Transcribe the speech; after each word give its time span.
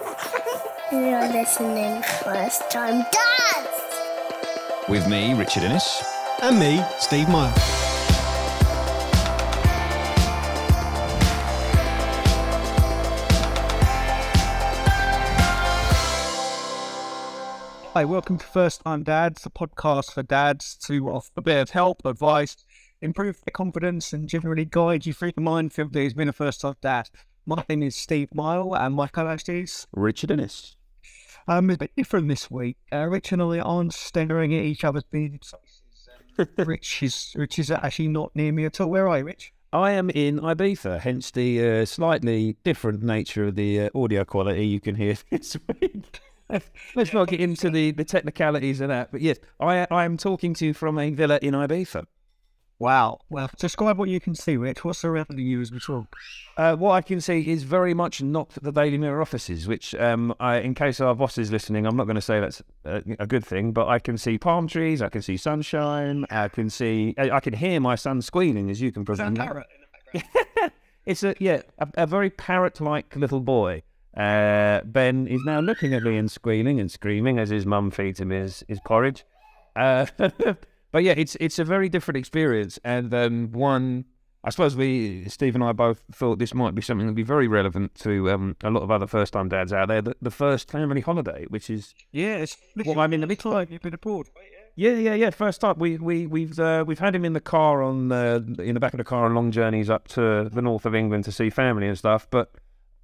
You're 0.00 1.28
listening 1.28 2.02
first 2.22 2.70
time 2.70 3.04
dads. 3.10 3.68
With 4.88 5.08
me, 5.08 5.34
Richard 5.34 5.64
Innes. 5.64 6.02
And 6.40 6.58
me, 6.58 6.84
Steve 6.98 7.28
Meyer. 7.28 7.52
Hi, 17.92 18.04
welcome 18.04 18.38
to 18.38 18.46
First 18.46 18.82
Time 18.82 19.02
Dads, 19.02 19.42
the 19.42 19.50
podcast 19.50 20.12
for 20.12 20.22
dads 20.22 20.76
to 20.86 21.08
offer 21.08 21.32
a 21.36 21.42
bit 21.42 21.60
of 21.60 21.70
help, 21.70 22.04
advice, 22.04 22.56
improve 23.00 23.40
their 23.44 23.52
confidence, 23.52 24.12
and 24.12 24.28
generally 24.28 24.64
guide 24.64 25.06
you 25.06 25.12
through 25.12 25.32
the 25.32 25.40
minefield 25.40 25.92
that 25.92 26.04
has 26.04 26.14
been 26.14 26.28
a 26.28 26.32
first 26.32 26.60
time 26.60 26.76
dad. 26.80 27.08
My 27.48 27.64
name 27.66 27.84
is 27.84 27.96
Steve 27.96 28.34
Mile, 28.34 28.76
and 28.76 28.94
my 28.94 29.08
co 29.08 29.26
host 29.26 29.48
is 29.48 29.86
Richard 29.92 30.30
Innes. 30.30 30.76
um, 31.48 31.70
it's 31.70 31.76
a 31.76 31.78
bit 31.78 31.92
different 31.96 32.28
this 32.28 32.50
week. 32.50 32.76
Uh, 32.92 33.06
Rich 33.06 33.32
and 33.32 33.40
I 33.40 33.60
aren't 33.60 33.94
staring 33.94 34.54
at 34.54 34.62
each 34.62 34.84
other's 34.84 35.04
bearded 35.04 35.42
faces. 35.42 36.10
Um, 36.38 36.66
Rich 36.66 37.02
is 37.02 37.32
Rich 37.34 37.58
is 37.58 37.70
actually 37.70 38.08
not 38.08 38.36
near 38.36 38.52
me 38.52 38.66
at 38.66 38.78
all. 38.82 38.90
Where 38.90 39.08
are 39.08 39.20
you, 39.20 39.24
Rich? 39.24 39.54
I 39.72 39.92
am 39.92 40.10
in 40.10 40.40
Ibiza, 40.40 41.00
hence 41.00 41.30
the 41.30 41.66
uh, 41.66 41.84
slightly 41.86 42.58
different 42.64 43.02
nature 43.02 43.46
of 43.46 43.54
the 43.54 43.80
uh, 43.80 43.90
audio 43.94 44.26
quality 44.26 44.66
you 44.66 44.78
can 44.78 44.96
hear 44.96 45.16
this 45.30 45.56
week. 45.80 46.20
Let's 46.94 47.14
not 47.14 47.28
get 47.28 47.40
into 47.40 47.70
the, 47.70 47.92
the 47.92 48.04
technicalities 48.04 48.82
of 48.82 48.88
that. 48.88 49.10
But 49.10 49.22
yes, 49.22 49.38
I, 49.58 49.86
I 49.90 50.04
am 50.04 50.18
talking 50.18 50.52
to 50.52 50.66
you 50.66 50.74
from 50.74 50.98
a 50.98 51.08
villa 51.08 51.38
in 51.40 51.54
Ibiza. 51.54 52.04
Wow. 52.80 53.18
Well, 53.28 53.50
describe 53.58 53.98
what 53.98 54.08
you 54.08 54.20
can 54.20 54.36
see, 54.36 54.56
Rich. 54.56 54.84
What's 54.84 55.00
surrounding 55.00 55.38
you 55.38 55.60
as 55.60 55.72
we 55.72 55.80
talk? 55.80 56.14
Uh, 56.56 56.76
what 56.76 56.92
I 56.92 57.02
can 57.02 57.20
see 57.20 57.40
is 57.50 57.64
very 57.64 57.92
much 57.92 58.22
not 58.22 58.50
the 58.50 58.70
Daily 58.70 58.98
Mirror 58.98 59.20
offices, 59.20 59.66
which, 59.66 59.96
um, 59.96 60.32
I, 60.38 60.58
in 60.58 60.74
case 60.74 61.00
our 61.00 61.14
boss 61.14 61.38
is 61.38 61.50
listening, 61.50 61.86
I'm 61.86 61.96
not 61.96 62.04
going 62.04 62.16
to 62.16 62.20
say 62.20 62.38
that's 62.38 62.62
a, 62.84 63.02
a 63.18 63.26
good 63.26 63.44
thing, 63.44 63.72
but 63.72 63.88
I 63.88 63.98
can 63.98 64.16
see 64.16 64.38
palm 64.38 64.68
trees, 64.68 65.02
I 65.02 65.08
can 65.08 65.22
see 65.22 65.36
sunshine, 65.36 66.24
I 66.30 66.48
can 66.48 66.70
see, 66.70 67.14
I, 67.18 67.30
I 67.30 67.40
can 67.40 67.54
hear 67.54 67.80
my 67.80 67.96
son 67.96 68.22
squealing, 68.22 68.70
as 68.70 68.80
you 68.80 68.92
can 68.92 69.04
presume. 69.04 69.36
it's 71.06 71.24
a 71.24 71.34
yeah, 71.40 71.62
a, 71.78 71.88
a 71.94 72.06
very 72.06 72.30
parrot-like 72.30 73.16
little 73.16 73.40
boy. 73.40 73.82
Uh, 74.16 74.80
ben 74.84 75.26
is 75.26 75.40
now 75.44 75.60
looking 75.60 75.94
at 75.94 76.02
me 76.02 76.16
and 76.16 76.30
squealing 76.30 76.80
and 76.80 76.90
screaming 76.90 77.38
as 77.38 77.50
his 77.50 77.66
mum 77.66 77.90
feeds 77.90 78.20
him 78.20 78.30
his 78.30 78.64
his 78.68 78.80
porridge. 78.80 79.24
Uh, 79.76 80.06
but 80.92 81.02
yeah, 81.02 81.14
it's 81.16 81.36
it's 81.36 81.58
a 81.58 81.64
very 81.64 81.88
different 81.88 82.18
experience, 82.18 82.78
and 82.84 83.12
um, 83.14 83.52
one 83.52 84.04
I 84.44 84.50
suppose 84.50 84.76
we 84.76 85.28
Steve 85.28 85.56
and 85.56 85.64
I 85.64 85.72
both 85.72 86.02
thought 86.12 86.38
this 86.38 86.54
might 86.54 86.74
be 86.74 86.82
something 86.82 87.06
that'd 87.06 87.16
be 87.16 87.22
very 87.22 87.48
relevant 87.48 87.94
to 87.96 88.30
um, 88.30 88.56
a 88.62 88.70
lot 88.70 88.82
of 88.82 88.90
other 88.90 89.06
first-time 89.06 89.48
dads 89.48 89.72
out 89.72 89.88
there. 89.88 90.00
The, 90.00 90.16
the 90.22 90.30
first 90.30 90.70
family 90.70 91.00
holiday, 91.00 91.44
which 91.48 91.68
is 91.68 91.94
Yes. 92.12 92.56
Well, 92.76 93.00
I'm 93.00 93.12
in 93.12 93.20
the 93.20 93.26
middle. 93.26 93.52
Time 93.52 93.66
you've 93.70 93.82
been 93.82 93.94
abroad. 93.94 94.28
yeah, 94.76 94.92
yeah, 94.92 95.14
yeah. 95.14 95.30
First 95.30 95.64
up, 95.64 95.76
we 95.78 95.98
we 95.98 96.26
we've 96.26 96.58
uh, 96.58 96.84
we've 96.86 97.00
had 97.00 97.16
him 97.16 97.24
in 97.24 97.32
the 97.32 97.40
car 97.40 97.82
on 97.82 98.12
uh, 98.12 98.40
in 98.58 98.74
the 98.74 98.80
back 98.80 98.94
of 98.94 98.98
the 98.98 99.04
car 99.04 99.26
on 99.26 99.34
long 99.34 99.50
journeys 99.50 99.90
up 99.90 100.06
to 100.08 100.48
the 100.50 100.62
north 100.62 100.86
of 100.86 100.94
England 100.94 101.24
to 101.24 101.32
see 101.32 101.50
family 101.50 101.88
and 101.88 101.98
stuff. 101.98 102.28
But 102.30 102.52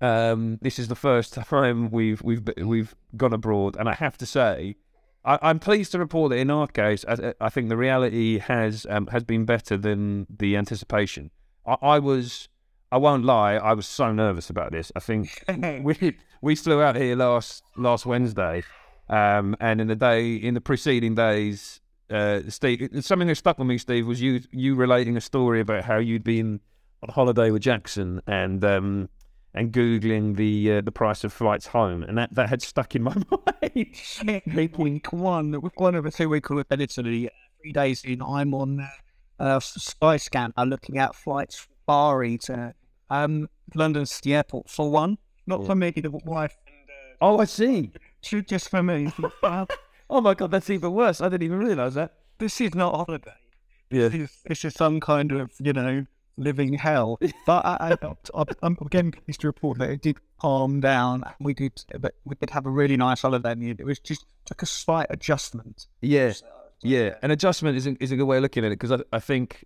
um, 0.00 0.58
this 0.62 0.78
is 0.78 0.86
the 0.86 0.94
first 0.94 1.34
time 1.48 1.90
we've 1.90 2.22
we've 2.22 2.48
we've 2.58 2.94
gone 3.16 3.32
abroad, 3.32 3.76
and 3.76 3.88
I 3.88 3.94
have 3.94 4.16
to 4.18 4.26
say, 4.26 4.76
I, 5.24 5.38
I'm 5.42 5.58
pleased 5.58 5.92
to 5.92 5.98
report 5.98 6.30
that 6.30 6.38
in 6.38 6.50
our 6.50 6.66
case, 6.66 7.04
I, 7.08 7.34
I 7.40 7.48
think 7.48 7.68
the 7.68 7.76
reality 7.76 8.38
has 8.38 8.86
um, 8.88 9.06
has 9.08 9.24
been 9.24 9.44
better 9.44 9.76
than 9.76 10.26
the 10.28 10.56
anticipation. 10.56 11.30
I, 11.66 11.76
I 11.82 11.98
was. 11.98 12.48
I 12.92 12.98
won't 12.98 13.24
lie. 13.24 13.54
I 13.54 13.72
was 13.72 13.86
so 13.86 14.12
nervous 14.12 14.50
about 14.50 14.70
this. 14.70 14.92
I 14.94 15.00
think 15.00 15.42
we 15.82 16.16
we 16.40 16.54
flew 16.54 16.80
out 16.82 16.96
here 16.96 17.16
last 17.16 17.64
last 17.76 18.06
Wednesday, 18.06 18.62
um, 19.08 19.56
and 19.60 19.80
in 19.80 19.88
the 19.88 19.96
day 19.96 20.34
in 20.34 20.54
the 20.54 20.60
preceding 20.60 21.14
days, 21.14 21.80
uh, 22.10 22.40
Steve, 22.48 22.88
something 23.00 23.28
that 23.28 23.36
stuck 23.36 23.58
with 23.58 23.66
me, 23.66 23.78
Steve, 23.78 24.06
was 24.06 24.20
you 24.20 24.40
you 24.52 24.74
relating 24.74 25.16
a 25.16 25.20
story 25.20 25.60
about 25.60 25.84
how 25.84 25.96
you'd 25.96 26.24
been 26.24 26.60
on 27.02 27.12
holiday 27.12 27.50
with 27.50 27.62
Jackson 27.62 28.20
and 28.26 28.64
um, 28.64 29.08
and 29.54 29.72
googling 29.72 30.36
the 30.36 30.72
uh, 30.74 30.80
the 30.80 30.92
price 30.92 31.24
of 31.24 31.32
flights 31.32 31.66
home, 31.68 32.02
and 32.02 32.18
that, 32.18 32.34
that 32.34 32.48
had 32.48 32.62
stuck 32.62 32.94
in 32.96 33.02
my 33.04 33.14
mind. 33.74 33.86
Week 34.54 35.12
one, 35.12 35.60
week 35.60 35.80
one 35.80 35.94
of 35.94 36.06
a 36.06 36.10
two 36.10 36.28
week 36.28 36.46
to 36.48 36.64
Italy. 36.70 37.30
Three 37.62 37.72
days 37.72 38.04
in, 38.04 38.20
I'm 38.22 38.52
on 38.54 38.80
uh, 38.80 39.42
uh, 39.42 39.58
Skyscanner 39.60 40.68
looking 40.68 40.98
at 40.98 41.14
flights 41.14 41.56
from 41.56 41.74
Bari 41.86 42.38
to 42.38 42.74
um, 43.10 43.48
London 43.74 44.06
City 44.06 44.34
Airport 44.34 44.68
for 44.68 44.90
one. 44.90 45.18
Not 45.46 45.64
for 45.66 45.74
me, 45.74 45.90
the 45.90 46.10
wife. 46.10 46.56
oh, 47.20 47.38
I 47.38 47.44
see. 47.44 47.90
Ju- 48.22 48.42
Just 48.42 48.68
for 48.70 48.82
me. 48.82 49.12
Uh, 49.42 49.66
Oh 50.10 50.20
my 50.20 50.34
god, 50.34 50.50
that's 50.50 50.68
even 50.68 50.92
worse. 50.92 51.22
I 51.22 51.30
didn't 51.30 51.44
even 51.44 51.58
realise 51.58 51.94
that. 51.94 52.12
this 52.38 52.60
is 52.60 52.74
not 52.74 52.94
a 52.94 52.98
holiday. 53.04 53.32
Yeah. 53.90 54.08
This 54.08 54.14
is, 54.30 54.38
this 54.46 54.64
is 54.66 54.74
some 54.74 55.00
kind 55.00 55.32
of, 55.32 55.50
you 55.58 55.72
know, 55.72 56.04
living 56.36 56.74
hell. 56.74 57.18
But 57.46 57.64
I, 57.64 57.96
I'm 58.62 58.78
again 58.80 59.12
pleased 59.12 59.40
to 59.40 59.46
report 59.46 59.78
that 59.78 59.90
it 59.90 60.02
did 60.02 60.16
calm 60.40 60.80
down. 60.80 61.24
We 61.40 61.54
did, 61.54 61.84
but 61.98 62.14
we 62.24 62.34
did 62.36 62.50
have 62.50 62.66
a 62.66 62.70
really 62.70 62.96
nice 62.96 63.22
holiday. 63.22 63.52
in 63.52 63.60
the 63.60 63.70
end. 63.70 63.80
It 63.80 63.86
was 63.86 63.98
just 63.98 64.24
took 64.46 64.62
a 64.62 64.66
slight 64.66 65.06
adjustment. 65.10 65.86
Yeah, 66.00 66.32
yeah. 66.82 67.16
An 67.22 67.30
adjustment 67.30 67.76
is 67.76 67.86
a, 67.86 67.96
is 68.02 68.12
a 68.12 68.16
good 68.16 68.24
way 68.24 68.38
of 68.38 68.42
looking 68.42 68.64
at 68.64 68.72
it 68.72 68.78
because 68.78 68.92
I, 68.92 69.16
I 69.16 69.20
think 69.20 69.64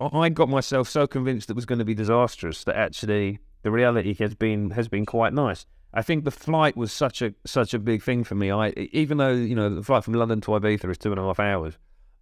I 0.00 0.06
I 0.06 0.28
got 0.28 0.48
myself 0.48 0.88
so 0.88 1.06
convinced 1.06 1.50
it 1.50 1.56
was 1.56 1.66
going 1.66 1.78
to 1.78 1.84
be 1.84 1.94
disastrous 1.94 2.64
that 2.64 2.76
actually 2.76 3.38
the 3.62 3.70
reality 3.70 4.14
has 4.14 4.34
been 4.34 4.70
has 4.70 4.88
been 4.88 5.06
quite 5.06 5.32
nice. 5.32 5.66
I 5.92 6.02
think 6.02 6.24
the 6.24 6.30
flight 6.30 6.76
was 6.76 6.92
such 6.92 7.22
a 7.22 7.34
such 7.44 7.74
a 7.74 7.78
big 7.78 8.02
thing 8.02 8.24
for 8.24 8.34
me. 8.34 8.50
I 8.50 8.70
even 8.70 9.18
though 9.18 9.32
you 9.32 9.54
know 9.54 9.68
the 9.68 9.82
flight 9.82 10.04
from 10.04 10.14
London 10.14 10.40
to 10.42 10.52
Ibiza 10.52 10.90
is 10.90 10.98
two 10.98 11.12
and 11.12 11.20
a 11.20 11.24
half 11.24 11.40
hours. 11.40 11.78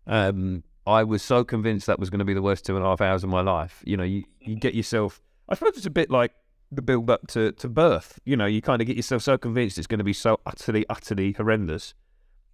Um, 0.06 0.65
I 0.88 1.04
was 1.04 1.22
so 1.22 1.44
convinced 1.44 1.87
that 1.87 1.99
was 1.99 2.09
going 2.09 2.21
to 2.21 2.25
be 2.25 2.32
the 2.32 2.41
worst 2.41 2.65
two 2.65 2.75
and 2.75 2.84
a 2.84 2.88
half 2.88 3.03
hours 3.03 3.22
of 3.22 3.28
my 3.28 3.43
life. 3.43 3.82
You 3.84 3.99
know, 3.99 4.04
you, 4.04 4.25
you 4.41 4.56
get 4.56 4.75
yourself. 4.75 5.21
I 5.47 5.54
suppose 5.54 5.76
it's 5.76 5.84
a 5.84 5.91
bit 5.91 6.10
like 6.10 6.32
the 6.72 6.81
build 6.81 7.10
up 7.10 7.26
to, 7.28 7.53
to 7.53 7.69
birth. 7.69 8.19
You 8.25 8.38
know, 8.38 8.47
you 8.47 8.62
kind 8.62 8.81
of 8.81 8.87
get 8.87 8.97
yourself 8.97 9.22
so 9.22 9.37
convinced 9.37 9.77
it's 9.77 9.87
going 9.87 9.98
to 9.98 10.04
be 10.04 10.15
so 10.15 10.41
utterly, 10.47 10.87
utterly 10.88 11.32
horrendous 11.32 11.93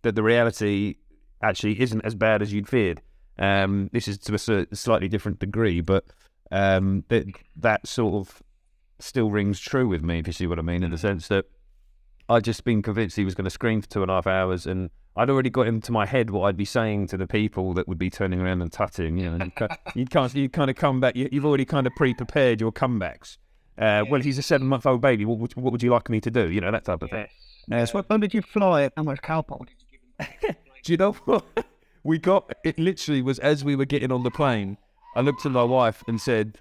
that 0.03 0.17
the 0.17 0.23
reality 0.25 0.97
actually 1.43 1.81
isn't 1.81 2.05
as 2.05 2.17
bad 2.17 2.43
as 2.43 2.53
you'd 2.53 2.69
feared. 2.69 3.03
Um, 3.39 3.89
this 3.93 4.09
is 4.09 4.19
to 4.19 4.35
a 4.35 4.75
slightly 4.75 5.09
different 5.09 5.39
degree, 5.39 5.81
but 5.81 6.05
um, 6.51 7.05
that 7.09 7.27
that 7.57 7.87
sort 7.87 8.15
of 8.15 8.43
still 8.99 9.31
rings 9.31 9.61
true 9.61 9.87
with 9.87 10.03
me. 10.03 10.19
If 10.19 10.27
you 10.27 10.33
see 10.33 10.47
what 10.49 10.59
I 10.59 10.63
mean, 10.63 10.83
in 10.83 10.91
the 10.91 10.99
sense 10.99 11.29
that 11.29 11.47
I'd 12.29 12.45
just 12.45 12.65
been 12.65 12.83
convinced 12.83 13.17
he 13.17 13.25
was 13.25 13.35
going 13.35 13.45
to 13.45 13.51
scream 13.51 13.81
for 13.81 13.89
two 13.89 14.03
and 14.03 14.11
a 14.11 14.15
half 14.15 14.27
hours, 14.27 14.67
and 14.67 14.91
I'd 15.17 15.31
already 15.31 15.51
got 15.51 15.67
into 15.69 15.93
my 15.93 16.07
head 16.07 16.31
what 16.31 16.43
I'd 16.47 16.57
be 16.57 16.65
saying 16.65 17.07
to 17.09 17.17
the 17.17 17.27
people 17.27 17.73
that 17.75 17.87
would 17.87 17.99
be 17.99 18.11
turning 18.11 18.41
around 18.41 18.63
and 18.63 18.73
tutting. 18.73 19.17
You 19.19 19.31
know, 19.39 19.51
you 19.95 20.07
can't, 20.07 20.35
you 20.35 20.49
kind 20.49 20.71
of 20.71 20.77
come 20.77 20.99
back. 21.01 21.15
You, 21.15 21.29
you've 21.31 21.47
already 21.47 21.65
kind 21.65 21.87
of 21.87 21.95
pre-prepared 21.95 22.61
your 22.61 22.73
comebacks. 22.73 23.37
Uh, 23.79 24.05
Well, 24.11 24.21
he's 24.21 24.39
a 24.39 24.43
seven-month-old 24.43 25.01
baby. 25.01 25.25
What, 25.25 25.39
would- 25.39 25.55
what 25.57 25.73
would 25.73 25.83
you 25.83 25.91
like 25.91 26.11
me 26.11 26.21
to 26.21 26.31
do? 26.31 26.51
You 26.51 26.61
know 26.61 26.71
that 26.73 26.85
type 26.85 27.03
of 27.03 27.11
thing. 27.11 27.27
Uh, 27.71 27.87
so 27.87 28.03
when 28.03 28.21
did 28.21 28.35
you 28.35 28.43
fly? 28.43 28.91
How 28.97 29.03
much 29.05 29.21
Calpol 29.23 29.67
did 29.67 29.77
you 29.91 29.99
give 30.19 30.27
him? 30.51 30.57
Do 30.83 30.93
you 30.93 30.97
know 30.99 31.13
what? 31.13 31.45
We 32.03 32.19
got 32.19 32.53
it. 32.65 32.79
Literally 32.79 33.23
was 33.23 33.39
as 33.39 33.65
we 33.65 33.75
were 33.77 33.87
getting 33.87 34.13
on 34.13 34.23
the 34.25 34.31
plane. 34.31 34.77
I 35.17 35.21
looked 35.21 35.47
at 35.47 35.53
my 35.53 35.63
wife 35.63 36.03
and 36.07 36.21
said, 36.21 36.59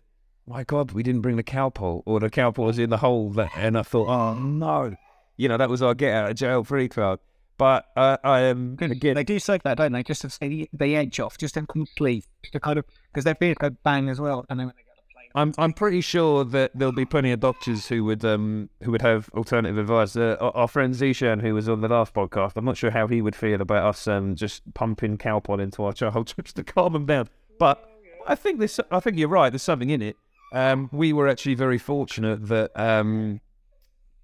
"My 0.48 0.64
God, 0.64 0.92
we 0.94 1.04
didn't 1.04 1.20
bring 1.22 1.36
the 1.36 1.44
Calpol, 1.44 2.04
or 2.06 2.22
the 2.22 2.30
Calpol 2.30 2.66
was 2.68 2.80
in 2.80 2.90
the 2.92 2.98
hole." 2.98 3.36
And 3.58 3.78
I 3.78 3.82
thought, 3.82 4.08
"Oh 4.08 4.36
no," 4.40 4.96
you 5.36 5.50
know, 5.50 5.58
that 5.58 5.70
was 5.70 5.82
our 5.82 5.94
get 5.94 6.14
out 6.14 6.30
of 6.32 6.38
jail 6.38 6.64
free 6.64 6.88
card. 6.88 7.20
But 7.58 7.86
uh, 7.96 8.18
I 8.24 8.42
am 8.42 8.78
again. 8.80 9.16
They 9.16 9.24
do 9.24 9.40
say 9.40 9.60
that, 9.64 9.78
don't 9.78 9.92
they? 9.92 10.04
Just 10.04 10.22
to 10.22 10.30
say 10.30 10.68
the, 10.74 10.96
edge 10.96 11.20
off, 11.20 11.38
just 11.38 11.54
to 11.54 11.66
complete, 11.66 12.26
to 12.52 12.60
kind 12.60 12.80
of 12.80 12.86
because 13.12 13.24
their 13.24 13.36
beard 13.36 13.60
go 13.60 13.70
bang 13.84 14.10
as 14.10 14.20
well, 14.20 14.46
and 14.50 14.60
then 14.60 14.68
when 14.68 14.76
they 14.76 14.84
get 14.84 14.96
the 14.96 15.14
plane. 15.14 15.30
I'm 15.36 15.54
I'm 15.58 15.74
pretty 15.74 16.02
sure 16.02 16.44
that 16.46 16.72
there'll 16.74 16.92
be 16.92 17.06
plenty 17.06 17.32
of 17.32 17.40
doctors 17.40 17.88
who 17.88 18.04
would 18.06 18.26
um 18.26 18.70
who 18.82 18.92
would 18.92 19.04
have 19.04 19.30
alternative 19.36 19.78
advice. 19.78 20.16
Uh, 20.16 20.36
our, 20.42 20.56
our 20.58 20.68
friend 20.68 20.96
Zishan, 20.96 21.42
who 21.42 21.54
was 21.54 21.70
on 21.70 21.82
the 21.82 21.88
last 21.88 22.14
podcast, 22.14 22.54
I'm 22.56 22.66
not 22.66 22.78
sure 22.78 22.92
how 22.92 23.08
he 23.08 23.22
would 23.22 23.36
feel 23.36 23.62
about 23.62 23.86
us 23.86 24.08
um 24.08 24.36
just 24.36 24.62
pumping 24.74 25.18
Calpol 25.18 25.62
into 25.62 25.84
our 25.84 25.94
child 25.94 26.34
just 26.44 26.56
to 26.56 26.64
calm 26.64 26.94
them 26.94 27.06
down. 27.06 27.30
But 27.60 27.88
I 28.26 28.34
think 28.34 28.60
this 28.60 28.80
I 28.92 29.00
think 29.00 29.18
you're 29.18 29.30
right. 29.30 29.52
There's 29.52 29.62
something 29.62 29.92
in 29.92 30.02
it. 30.02 30.18
Um, 30.54 30.90
we 30.92 31.14
were 31.14 31.28
actually 31.28 31.56
very 31.56 31.78
fortunate 31.78 32.48
that 32.48 32.72
um 32.76 33.42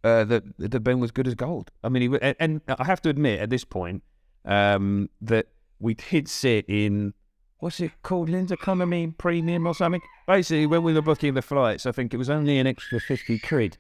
uh, 0.03 0.23
that 0.25 0.43
that 0.57 0.79
Ben 0.81 0.99
was 0.99 1.11
good 1.11 1.27
as 1.27 1.35
gold. 1.35 1.71
I 1.83 1.89
mean, 1.89 2.11
he 2.11 2.19
and, 2.21 2.35
and 2.39 2.61
I 2.67 2.85
have 2.85 3.01
to 3.03 3.09
admit 3.09 3.39
at 3.39 3.49
this 3.49 3.63
point 3.63 4.03
um 4.45 5.09
that 5.21 5.47
we 5.79 5.93
did 5.93 6.27
sit 6.27 6.65
in 6.67 7.13
what's 7.59 7.79
it 7.79 7.91
called, 8.03 8.29
Linda 8.29 8.53
Economy 8.53 9.13
Premium 9.17 9.67
or 9.67 9.75
something. 9.75 10.01
Basically, 10.27 10.65
when 10.65 10.83
we 10.83 10.93
were 10.93 11.01
booking 11.01 11.33
the 11.33 11.41
flights, 11.41 11.85
I 11.85 11.91
think 11.91 12.13
it 12.13 12.17
was 12.17 12.29
only 12.29 12.57
an 12.59 12.67
extra 12.67 12.99
fifty 12.99 13.39
quid. 13.39 13.77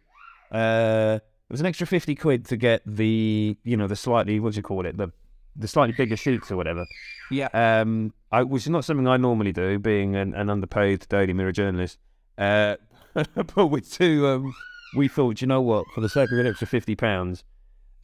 Uh, 0.51 1.19
it 1.21 1.51
was 1.51 1.61
an 1.61 1.65
extra 1.65 1.87
fifty 1.87 2.15
quid 2.15 2.45
to 2.45 2.57
get 2.57 2.81
the, 2.85 3.57
you 3.63 3.77
know, 3.77 3.87
the 3.87 3.95
slightly 3.95 4.39
what 4.39 4.53
do 4.53 4.57
you 4.57 4.63
call 4.63 4.85
it, 4.85 4.97
the 4.97 5.11
the 5.55 5.67
slightly 5.67 5.93
bigger 5.93 6.17
seats 6.17 6.51
or 6.51 6.57
whatever. 6.57 6.85
Yeah. 7.31 7.49
Um, 7.53 8.13
I, 8.31 8.43
which 8.43 8.63
is 8.63 8.69
not 8.69 8.85
something 8.85 9.07
I 9.07 9.17
normally 9.17 9.51
do, 9.51 9.77
being 9.79 10.15
an, 10.15 10.33
an 10.33 10.49
underpaid 10.49 11.05
Daily 11.09 11.33
Mirror 11.33 11.51
journalist. 11.51 11.97
Uh, 12.37 12.77
but 13.55 13.67
with 13.67 13.91
two 13.91 14.27
um, 14.27 14.53
we 14.95 15.07
thought, 15.07 15.41
you 15.41 15.47
know 15.47 15.61
what, 15.61 15.85
for 15.93 16.01
the 16.01 16.09
sake 16.09 16.31
of 16.31 16.39
an 16.39 16.47
extra 16.47 16.67
fifty 16.67 16.95
pounds, 16.95 17.43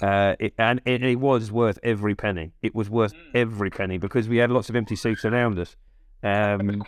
uh, 0.02 0.36
it, 0.40 0.54
and 0.58 0.82
it, 0.86 1.04
it 1.04 1.16
was 1.16 1.52
worth 1.52 1.80
every 1.84 2.16
penny. 2.16 2.52
It 2.62 2.76
was 2.76 2.90
worth 2.90 3.14
every 3.34 3.70
penny 3.70 3.98
because 3.98 4.28
we 4.28 4.38
had 4.38 4.52
lots 4.52 4.70
of 4.70 4.76
empty 4.76 4.96
seats 4.96 5.26
around 5.26 5.58
us. 5.60 5.76
Um, 6.24 6.84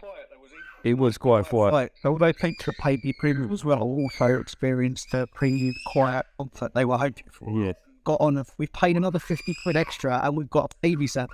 it 0.83 0.93
was 0.93 1.17
quite 1.17 1.45
quiet. 1.45 1.71
Right. 1.73 1.91
So 2.01 2.09
although 2.11 2.33
Peter 2.33 2.71
paid 2.79 3.01
the 3.03 3.13
premium 3.19 3.51
as 3.51 3.65
well, 3.65 3.81
also 3.81 4.39
experienced 4.39 5.11
the 5.11 5.27
premium 5.33 5.75
quiet 5.87 6.25
comfort 6.37 6.73
they 6.73 6.85
were 6.85 6.97
hoping 6.97 7.25
for. 7.31 7.49
Yeah. 7.51 7.73
Got 8.03 8.21
on, 8.21 8.37
a, 8.37 8.45
we've 8.57 8.71
paid 8.71 8.95
another 8.95 9.19
50 9.19 9.55
quid 9.63 9.75
extra 9.75 10.21
and 10.23 10.37
we've 10.37 10.49
got 10.49 10.73
a 10.73 10.75
baby 10.81 11.07
set. 11.07 11.29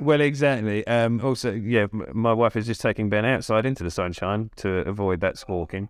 Well, 0.00 0.20
exactly. 0.20 0.86
Um, 0.86 1.20
also, 1.22 1.52
yeah, 1.52 1.86
my 1.92 2.32
wife 2.32 2.56
is 2.56 2.66
just 2.66 2.80
taking 2.80 3.10
Ben 3.10 3.24
outside 3.24 3.66
into 3.66 3.84
the 3.84 3.90
sunshine 3.90 4.50
to 4.56 4.78
avoid 4.88 5.20
that 5.20 5.38
squawking. 5.38 5.88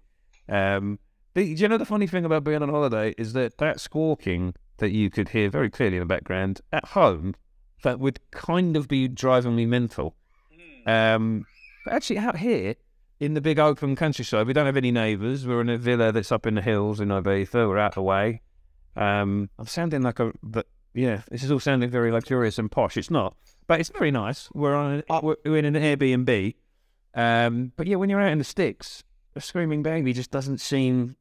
Um, 0.49 0.99
the, 1.35 1.55
do 1.55 1.63
you 1.63 1.69
know 1.69 1.79
the 1.79 1.85
funny 1.85 2.07
thing 2.07 2.25
about 2.25 2.45
being 2.45 2.63
on 2.63 2.69
holiday 2.69 3.15
is 3.17 3.33
that 3.35 3.59
that 3.59 3.81
squawking 3.81 4.55
that 4.79 4.91
you 4.91 5.11
could 5.11 5.29
hear 5.29 5.49
very 5.49 5.71
clearly 5.71 5.97
in 5.97 6.01
the 6.01 6.07
background 6.07 6.61
at 6.73 6.85
home, 6.87 7.35
that 7.83 8.01
would 8.01 8.19
kind 8.31 8.77
of 8.77 8.89
be 8.89 9.09
driving 9.09 9.55
me 9.57 9.67
mental. 9.67 10.17
Um, 10.87 11.47
but 11.85 11.95
actually, 11.95 12.19
out 12.19 12.39
here 12.39 12.75
in 13.21 13.35
the 13.35 13.41
big 13.41 13.59
open 13.59 13.97
countryside, 13.97 14.47
we 14.47 14.53
don't 14.53 14.67
have 14.67 14.77
any 14.77 14.91
neighbours. 14.91 15.47
We're 15.47 15.61
in 15.61 15.69
a 15.69 15.79
villa 15.79 16.11
that's 16.13 16.33
up 16.33 16.47
in 16.47 16.55
the 16.55 16.63
hills 16.63 17.01
in 17.01 17.09
Ibiza. 17.09 17.69
We're 17.69 17.79
out 17.79 17.95
the 17.95 18.03
way. 18.03 18.43
Um, 18.97 19.51
I'm 19.59 19.67
sounding 19.67 20.03
like 20.03 20.19
a, 20.19 20.33
but 20.43 20.67
yeah, 20.95 21.23
this 21.31 21.45
is 21.45 21.53
all 21.53 21.61
sounding 21.61 21.91
very 21.91 22.11
luxurious 22.11 22.59
and 22.59 22.71
posh. 22.71 22.97
It's 22.97 23.11
not, 23.11 23.37
but 23.67 23.79
it's 23.79 23.91
very 23.91 24.11
nice. 24.11 24.49
We're 24.53 24.75
on, 24.75 24.93
an, 24.93 25.03
we're 25.23 25.37
we're 25.45 25.59
in 25.59 25.65
an 25.65 25.75
Airbnb. 25.75 26.55
Um, 27.15 27.73
but 27.77 27.87
yeah, 27.87 27.97
when 27.97 28.11
you're 28.11 28.21
out 28.21 28.33
in 28.33 28.39
the 28.39 28.45
sticks, 28.45 29.05
a 29.37 29.41
screaming 29.41 29.83
baby 29.83 30.13
just 30.13 30.31
doesn't 30.31 30.59
seem 30.59 31.17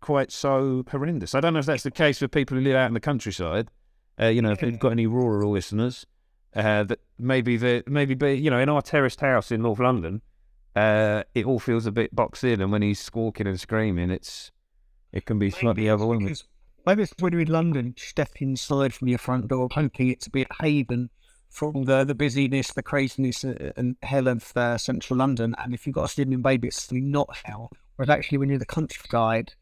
quite 0.00 0.32
so 0.32 0.84
horrendous. 0.90 1.34
I 1.34 1.40
don't 1.40 1.52
know 1.52 1.60
if 1.60 1.66
that's 1.66 1.82
the 1.82 1.90
case 1.90 2.18
for 2.18 2.28
people 2.28 2.56
who 2.56 2.62
live 2.62 2.76
out 2.76 2.88
in 2.88 2.94
the 2.94 3.00
countryside. 3.00 3.68
Uh, 4.20 4.26
you 4.26 4.42
know, 4.42 4.50
if 4.50 4.62
you've 4.62 4.78
got 4.78 4.92
any 4.92 5.06
rural 5.06 5.52
listeners, 5.52 6.06
uh, 6.54 6.82
that 6.84 7.00
maybe 7.18 7.56
the 7.56 7.84
maybe 7.86 8.14
be 8.14 8.34
you 8.34 8.50
know 8.50 8.58
in 8.58 8.68
our 8.68 8.82
terraced 8.82 9.20
house 9.20 9.52
in 9.52 9.62
North 9.62 9.78
London, 9.78 10.22
uh, 10.74 11.22
it 11.34 11.46
all 11.46 11.58
feels 11.58 11.86
a 11.86 11.92
bit 11.92 12.14
boxed 12.14 12.44
in, 12.44 12.60
and 12.60 12.72
when 12.72 12.82
he's 12.82 12.98
squawking 12.98 13.46
and 13.46 13.60
screaming, 13.60 14.10
it's 14.10 14.50
it 15.12 15.24
can 15.24 15.38
be 15.38 15.50
slightly 15.50 15.88
overwhelming. 15.88 16.26
Because 16.26 16.44
maybe 16.86 17.02
it's 17.02 17.14
when 17.20 17.32
you're 17.32 17.42
in 17.42 17.52
London, 17.52 17.94
step 17.96 18.30
inside 18.40 18.92
from 18.92 19.08
your 19.08 19.18
front 19.18 19.48
door, 19.48 19.68
hoping 19.70 20.08
it's 20.08 20.26
a 20.26 20.30
bit 20.30 20.48
haven 20.60 21.10
from 21.48 21.84
the, 21.84 22.04
the 22.04 22.14
busyness, 22.14 22.72
the 22.72 22.82
craziness, 22.82 23.44
uh, 23.44 23.72
and 23.76 23.96
hell 24.02 24.28
of 24.28 24.54
uh, 24.56 24.76
central 24.76 25.18
London. 25.18 25.54
And 25.58 25.72
if 25.72 25.86
you've 25.86 25.94
got 25.94 26.04
a 26.04 26.08
sleeping 26.08 26.42
baby, 26.42 26.68
it's 26.68 26.90
not 26.92 27.28
hell. 27.44 27.70
Whereas 27.96 28.10
actually, 28.10 28.38
when 28.38 28.48
you're 28.48 28.58
the 28.58 28.66
countryside, 28.66 29.54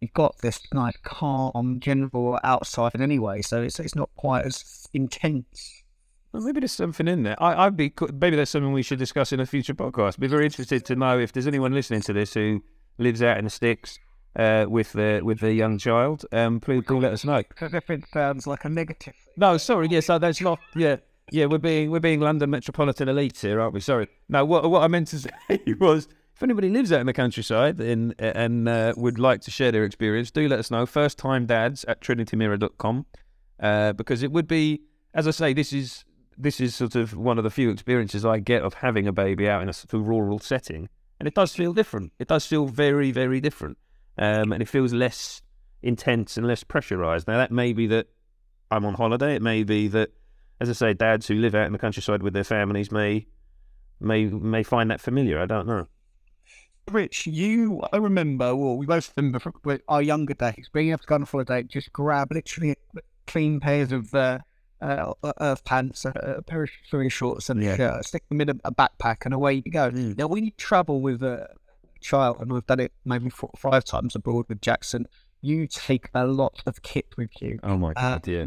you've 0.00 0.12
got 0.12 0.38
this 0.38 0.60
nice, 0.72 0.96
calm, 1.02 1.80
general 1.80 2.38
outside 2.44 3.00
anyway. 3.00 3.42
So 3.42 3.62
it's, 3.62 3.80
it's 3.80 3.94
not 3.94 4.10
quite 4.16 4.46
as 4.46 4.88
intense. 4.92 5.82
Well, 6.32 6.42
maybe 6.42 6.60
there's 6.60 6.72
something 6.72 7.08
in 7.08 7.22
there. 7.22 7.42
I, 7.42 7.66
I'd 7.66 7.76
be 7.76 7.92
maybe 8.12 8.36
there's 8.36 8.50
something 8.50 8.72
we 8.72 8.82
should 8.82 8.98
discuss 8.98 9.32
in 9.32 9.40
a 9.40 9.46
future 9.46 9.74
podcast. 9.74 10.14
I'd 10.14 10.20
Be 10.20 10.26
very 10.26 10.44
interested 10.44 10.84
to 10.84 10.96
know 10.96 11.18
if 11.18 11.32
there's 11.32 11.46
anyone 11.46 11.72
listening 11.72 12.02
to 12.02 12.12
this 12.12 12.34
who 12.34 12.62
lives 12.98 13.22
out 13.22 13.38
in 13.38 13.44
the 13.44 13.50
sticks 13.50 13.98
uh, 14.36 14.66
with 14.68 14.92
their 14.92 15.24
with 15.24 15.40
their 15.40 15.52
young 15.52 15.78
child. 15.78 16.24
Um, 16.32 16.60
please 16.60 16.84
do 16.86 16.98
let 16.98 17.12
us 17.12 17.24
know. 17.24 17.42
Because 17.48 17.74
if 17.74 17.88
it 17.90 18.04
sounds 18.12 18.46
like 18.46 18.64
a 18.64 18.68
negative. 18.68 19.14
No, 19.36 19.56
sorry, 19.56 19.88
yes, 19.88 20.10
uh, 20.10 20.18
that's 20.18 20.40
not. 20.40 20.58
Yeah, 20.74 20.96
yeah, 21.30 21.46
we're 21.46 21.58
being 21.58 21.90
we're 21.90 22.00
being 22.00 22.20
London 22.20 22.50
metropolitan 22.50 23.08
elites 23.08 23.40
here, 23.40 23.60
aren't 23.60 23.74
we? 23.74 23.80
Sorry. 23.80 24.08
No, 24.28 24.44
what 24.44 24.68
what 24.70 24.82
I 24.82 24.88
meant 24.88 25.08
to 25.08 25.18
say 25.48 25.60
was, 25.80 26.08
if 26.36 26.42
anybody 26.42 26.68
lives 26.68 26.92
out 26.92 27.00
in 27.00 27.06
the 27.06 27.14
countryside 27.14 27.80
and 27.80 28.14
and 28.18 28.68
uh, 28.68 28.92
would 28.94 29.18
like 29.18 29.40
to 29.40 29.50
share 29.50 29.72
their 29.72 29.84
experience, 29.84 30.30
do 30.30 30.46
let 30.48 30.58
us 30.58 30.70
know. 30.70 30.84
First 30.84 31.16
time 31.16 31.46
dads 31.46 31.82
at 31.84 32.02
trinitymirror.com, 32.02 33.06
uh, 33.58 33.94
because 33.94 34.22
it 34.22 34.30
would 34.30 34.46
be, 34.46 34.82
as 35.14 35.26
I 35.26 35.30
say, 35.30 35.54
this 35.54 35.72
is 35.72 36.04
this 36.36 36.60
is 36.60 36.74
sort 36.74 36.94
of 36.94 37.16
one 37.16 37.38
of 37.38 37.44
the 37.44 37.50
few 37.50 37.70
experiences 37.70 38.26
I 38.26 38.38
get 38.38 38.60
of 38.60 38.74
having 38.74 39.08
a 39.08 39.12
baby 39.12 39.48
out 39.48 39.62
in 39.62 39.70
a 39.70 39.72
sort 39.72 39.94
of 39.94 40.06
rural 40.06 40.38
setting, 40.38 40.90
and 41.18 41.26
it 41.26 41.34
does 41.34 41.56
feel 41.56 41.72
different. 41.72 42.12
It 42.18 42.28
does 42.28 42.44
feel 42.44 42.66
very 42.66 43.12
very 43.12 43.40
different, 43.40 43.78
um, 44.18 44.52
and 44.52 44.60
it 44.60 44.68
feels 44.68 44.92
less 44.92 45.40
intense 45.82 46.36
and 46.36 46.46
less 46.46 46.62
pressurized. 46.62 47.26
Now 47.26 47.38
that 47.38 47.50
may 47.50 47.72
be 47.72 47.86
that 47.86 48.08
I'm 48.70 48.84
on 48.84 48.92
holiday. 48.92 49.36
It 49.36 49.42
may 49.42 49.62
be 49.62 49.88
that, 49.88 50.10
as 50.60 50.68
I 50.68 50.74
say, 50.74 50.92
dads 50.92 51.28
who 51.28 51.36
live 51.36 51.54
out 51.54 51.66
in 51.66 51.72
the 51.72 51.78
countryside 51.78 52.22
with 52.22 52.34
their 52.34 52.44
families 52.44 52.92
may 52.92 53.26
may 54.00 54.26
may 54.26 54.62
find 54.62 54.90
that 54.90 55.00
familiar. 55.00 55.40
I 55.40 55.46
don't 55.46 55.66
know. 55.66 55.86
Rich, 56.90 57.26
you, 57.26 57.82
I 57.92 57.96
remember, 57.96 58.54
well, 58.54 58.76
we 58.76 58.86
both 58.86 59.12
remember 59.16 59.40
from 59.40 59.54
our 59.88 60.02
younger 60.02 60.34
days, 60.34 60.70
being 60.72 60.90
able 60.90 60.98
to 60.98 61.06
go 61.06 61.16
on 61.16 61.22
a 61.22 61.26
holiday, 61.26 61.62
just 61.64 61.92
grab 61.92 62.28
literally 62.30 62.76
clean 63.26 63.58
pairs 63.58 63.90
of 63.90 64.14
uh, 64.14 64.38
uh, 64.80 65.12
earth 65.40 65.64
pants, 65.64 66.04
a, 66.04 66.10
a 66.38 66.42
pair 66.42 66.62
of 66.62 66.70
swimming 66.88 67.08
shorts, 67.08 67.50
and 67.50 67.60
a 67.60 67.64
Yeah. 67.64 67.76
shirt, 67.76 68.04
stick 68.04 68.28
them 68.28 68.40
in 68.40 68.50
a, 68.50 68.54
a 68.64 68.72
backpack, 68.72 69.24
and 69.24 69.34
away 69.34 69.62
you 69.64 69.72
go. 69.72 69.90
Now, 69.90 70.28
when 70.28 70.44
you 70.44 70.52
travel 70.56 71.00
with 71.00 71.24
a 71.24 71.48
child, 72.00 72.36
and 72.40 72.52
we've 72.52 72.66
done 72.66 72.80
it 72.80 72.92
maybe 73.04 73.30
four, 73.30 73.50
five 73.58 73.84
times 73.84 74.14
abroad 74.14 74.46
with 74.48 74.60
Jackson, 74.60 75.06
you 75.42 75.66
take 75.66 76.08
a 76.14 76.24
lot 76.24 76.62
of 76.66 76.82
kit 76.82 77.06
with 77.16 77.30
you. 77.42 77.58
Oh 77.64 77.76
my 77.76 77.94
God, 77.94 78.28
yeah. 78.28 78.46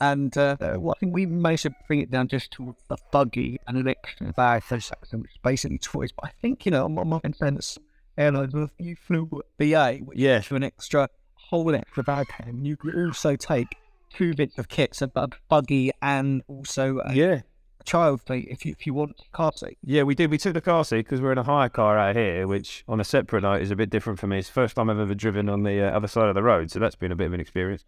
And 0.00 0.36
uh, 0.38 0.56
well, 0.60 0.94
I 0.96 0.98
think 0.98 1.14
we 1.14 1.26
managed 1.26 1.64
to 1.64 1.74
bring 1.86 2.00
it 2.00 2.10
down 2.10 2.28
just 2.28 2.50
to 2.52 2.74
a 2.88 2.96
buggy 3.12 3.58
and 3.66 3.76
an 3.76 3.88
extra 3.88 4.32
bag 4.32 4.62
for 4.62 4.80
Saxon, 4.80 5.20
which 5.20 5.32
is 5.32 5.38
basically 5.42 5.78
toys. 5.78 6.10
But 6.12 6.26
I 6.26 6.30
think, 6.40 6.64
you 6.64 6.72
know, 6.72 6.86
on 6.86 7.08
my 7.08 7.20
friend's 7.38 7.78
airlines, 8.16 8.54
you 8.78 8.96
flew 8.96 9.28
BA, 9.58 9.98
which 10.04 10.18
Yeah. 10.18 10.40
to 10.40 10.56
an 10.56 10.62
extra 10.64 11.08
whole 11.34 11.74
extra 11.74 12.02
bag 12.02 12.26
and 12.38 12.66
you 12.66 12.76
could 12.76 12.94
also 12.96 13.34
take 13.36 13.68
two 14.08 14.34
bits 14.34 14.56
of 14.58 14.68
kits, 14.68 15.02
a 15.02 15.08
buggy 15.48 15.90
and 16.00 16.42
also 16.48 17.00
a 17.04 17.12
Yeah. 17.12 17.42
child 17.84 18.20
seat 18.26 18.48
if 18.50 18.64
you, 18.64 18.72
if 18.78 18.86
you 18.86 18.94
want 18.94 19.12
a 19.20 19.36
car 19.36 19.52
seat. 19.54 19.76
Yeah, 19.84 20.04
we 20.04 20.14
did. 20.14 20.30
We 20.30 20.38
took 20.38 20.54
the 20.54 20.60
car 20.60 20.84
seat 20.84 20.98
because 20.98 21.20
we're 21.20 21.32
in 21.32 21.38
a 21.38 21.42
hire 21.42 21.68
car 21.68 21.98
out 21.98 22.16
here, 22.16 22.46
which 22.46 22.84
on 22.88 23.00
a 23.00 23.04
separate 23.04 23.42
night 23.42 23.62
is 23.62 23.70
a 23.70 23.76
bit 23.76 23.90
different 23.90 24.18
for 24.18 24.26
me. 24.26 24.38
It's 24.38 24.48
the 24.48 24.54
first 24.54 24.76
time 24.76 24.88
I've 24.90 24.98
ever 24.98 25.14
driven 25.14 25.48
on 25.48 25.62
the 25.62 25.80
uh, 25.82 25.90
other 25.96 26.08
side 26.08 26.28
of 26.28 26.34
the 26.34 26.42
road, 26.42 26.70
so 26.70 26.78
that's 26.78 26.96
been 26.96 27.12
a 27.12 27.16
bit 27.16 27.26
of 27.26 27.32
an 27.34 27.40
experience. 27.40 27.84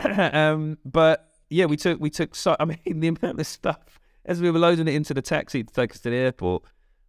um, 0.00 0.78
but 0.84 1.29
yeah, 1.50 1.66
we 1.66 1.76
took 1.76 2.00
we 2.00 2.10
took. 2.10 2.34
So, 2.34 2.56
I 2.58 2.64
mean, 2.64 2.78
the 2.86 3.08
amount 3.08 3.40
of 3.40 3.46
stuff 3.46 4.00
as 4.24 4.40
we 4.40 4.50
were 4.50 4.58
loading 4.58 4.88
it 4.88 4.94
into 4.94 5.14
the 5.14 5.22
taxi 5.22 5.64
to 5.64 5.72
take 5.72 5.92
us 5.92 6.00
to 6.00 6.10
the 6.10 6.16
airport. 6.16 6.62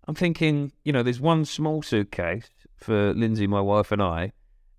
I'm 0.08 0.16
thinking, 0.16 0.72
you 0.84 0.92
know, 0.92 1.04
there's 1.04 1.20
one 1.20 1.46
small 1.46 1.82
suitcase 1.84 2.50
for 2.76 3.14
Lindsay, 3.14 3.46
my 3.46 3.62
wife, 3.62 3.92
and 3.92 4.02
I, 4.02 4.32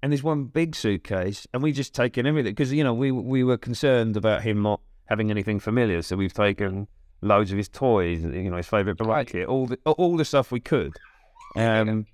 and 0.03 0.11
there's 0.11 0.23
one 0.23 0.45
big 0.45 0.75
suitcase, 0.75 1.47
and 1.55 1.63
we 1.63 1.73
just 1.73 1.95
taken 1.95 2.27
everything 2.27 2.51
because 2.51 2.73
you 2.73 2.83
know 2.83 2.93
we 2.93 3.13
we 3.13 3.45
were 3.45 3.57
concerned 3.57 4.17
about 4.17 4.43
him 4.43 4.63
not 4.63 4.81
having 5.07 5.31
anything 5.31 5.61
familiar, 5.61 6.03
so 6.03 6.17
we've 6.17 6.35
taken 6.35 6.89
loads 7.21 7.53
of 7.53 7.57
his 7.57 7.69
toys, 7.69 8.23
you 8.23 8.51
know, 8.51 8.57
his 8.57 8.67
favourite 8.67 8.99
blanket, 8.99 9.47
all 9.47 9.67
the 9.67 9.79
all 9.85 10.17
the 10.17 10.25
stuff 10.25 10.51
we 10.51 10.61
could. 10.61 10.93
Um. 11.57 12.07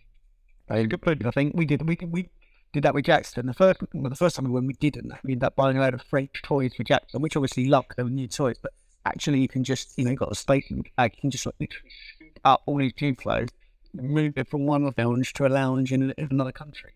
I 1.27 1.31
think 1.31 1.55
we 1.55 1.65
did. 1.65 1.89
We 1.89 1.97
we 2.07 2.29
did 2.73 2.83
that 2.85 2.95
with 2.95 3.07
Jackson. 3.07 3.47
The 3.47 3.55
first, 3.55 3.81
well, 3.95 4.11
the 4.11 4.17
first 4.17 4.37
time 4.37 4.51
when 4.51 4.67
we 4.67 4.75
didn't, 4.75 5.13
we 5.25 5.33
ended 5.33 5.45
up 5.45 5.57
buying 5.57 5.77
a 5.77 5.81
load 5.81 5.95
of 5.95 6.03
French 6.03 6.43
toys 6.43 6.75
for 6.75 6.85
Jackson, 6.85 7.23
which 7.23 7.37
obviously 7.37 7.67
luck 7.67 7.95
they 7.97 8.03
were 8.03 8.11
new 8.11 8.29
toys, 8.29 8.57
but 8.63 8.73
actually 9.05 9.41
you 9.41 9.49
can 9.49 9.65
just 9.65 9.97
you 9.97 10.05
know 10.05 10.11
you've 10.11 10.21
got 10.21 10.33
a 10.33 10.53
in 10.71 10.85
bag, 10.97 11.15
you 11.17 11.21
can 11.21 11.31
just 11.31 11.47
like 11.47 11.55
literally 11.59 11.91
scoop 12.15 12.41
up 12.45 12.63
all 12.67 12.79
these 12.79 12.93
clothes, 13.17 13.51
and 13.97 14.11
move 14.11 14.35
it 14.37 14.49
from 14.49 14.67
one 14.67 14.93
lounge 14.97 15.33
to 15.35 15.47
a 15.47 15.49
lounge 15.49 15.93
in, 15.93 16.15
another 16.19 16.53
country. 16.53 16.93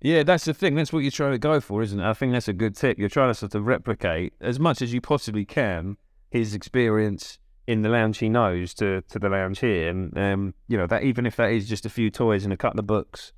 Yeah, 0.00 0.22
that's 0.22 0.44
the 0.44 0.54
thing. 0.54 0.76
That's 0.76 0.92
what 0.92 1.00
you're 1.00 1.10
trying 1.10 1.32
to 1.32 1.38
go 1.38 1.60
for, 1.60 1.82
isn't 1.82 1.98
it? 1.98 2.08
I 2.08 2.12
think 2.12 2.32
that's 2.32 2.46
a 2.46 2.52
good 2.52 2.76
tip. 2.76 2.98
You're 2.98 3.08
trying 3.08 3.30
to 3.30 3.34
sort 3.34 3.54
of 3.54 3.66
replicate 3.66 4.32
as 4.40 4.60
much 4.60 4.80
as 4.80 4.92
you 4.92 5.00
possibly 5.00 5.44
can 5.44 5.96
his 6.30 6.54
experience 6.54 7.38
in 7.66 7.82
the 7.82 7.88
lounge 7.88 8.18
he 8.18 8.28
knows 8.28 8.72
to, 8.74 9.02
to 9.02 9.18
the 9.18 9.28
lounge 9.28 9.60
here, 9.60 9.88
and 9.88 10.16
um, 10.16 10.54
you 10.68 10.76
know 10.76 10.86
that 10.86 11.02
even 11.02 11.26
if 11.26 11.36
that 11.36 11.50
is 11.50 11.68
just 11.68 11.84
a 11.84 11.90
few 11.90 12.10
toys 12.10 12.44
and 12.44 12.52
a 12.52 12.56
couple 12.56 12.78
of 12.78 12.86
books, 12.86 13.32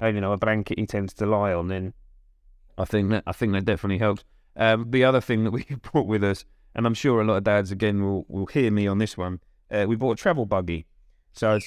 you 0.00 0.20
know 0.20 0.32
a 0.32 0.36
blanket 0.36 0.78
he 0.78 0.86
tends 0.86 1.14
to 1.14 1.26
lie 1.26 1.52
on, 1.52 1.68
then 1.68 1.94
I 2.78 2.84
think 2.84 3.10
that 3.10 3.24
I 3.26 3.32
think 3.32 3.52
that 3.52 3.64
definitely 3.64 3.98
helps. 3.98 4.24
Um, 4.56 4.90
the 4.90 5.04
other 5.04 5.20
thing 5.20 5.44
that 5.44 5.50
we 5.50 5.64
brought 5.92 6.06
with 6.06 6.24
us, 6.24 6.44
and 6.74 6.86
I'm 6.86 6.94
sure 6.94 7.20
a 7.20 7.24
lot 7.24 7.36
of 7.36 7.44
dads 7.44 7.70
again 7.70 8.02
will, 8.02 8.24
will 8.28 8.46
hear 8.46 8.70
me 8.70 8.86
on 8.86 8.98
this 8.98 9.16
one, 9.16 9.40
uh, 9.70 9.84
we 9.88 9.96
bought 9.96 10.12
a 10.12 10.22
travel 10.22 10.46
buggy. 10.46 10.86
So 11.32 11.58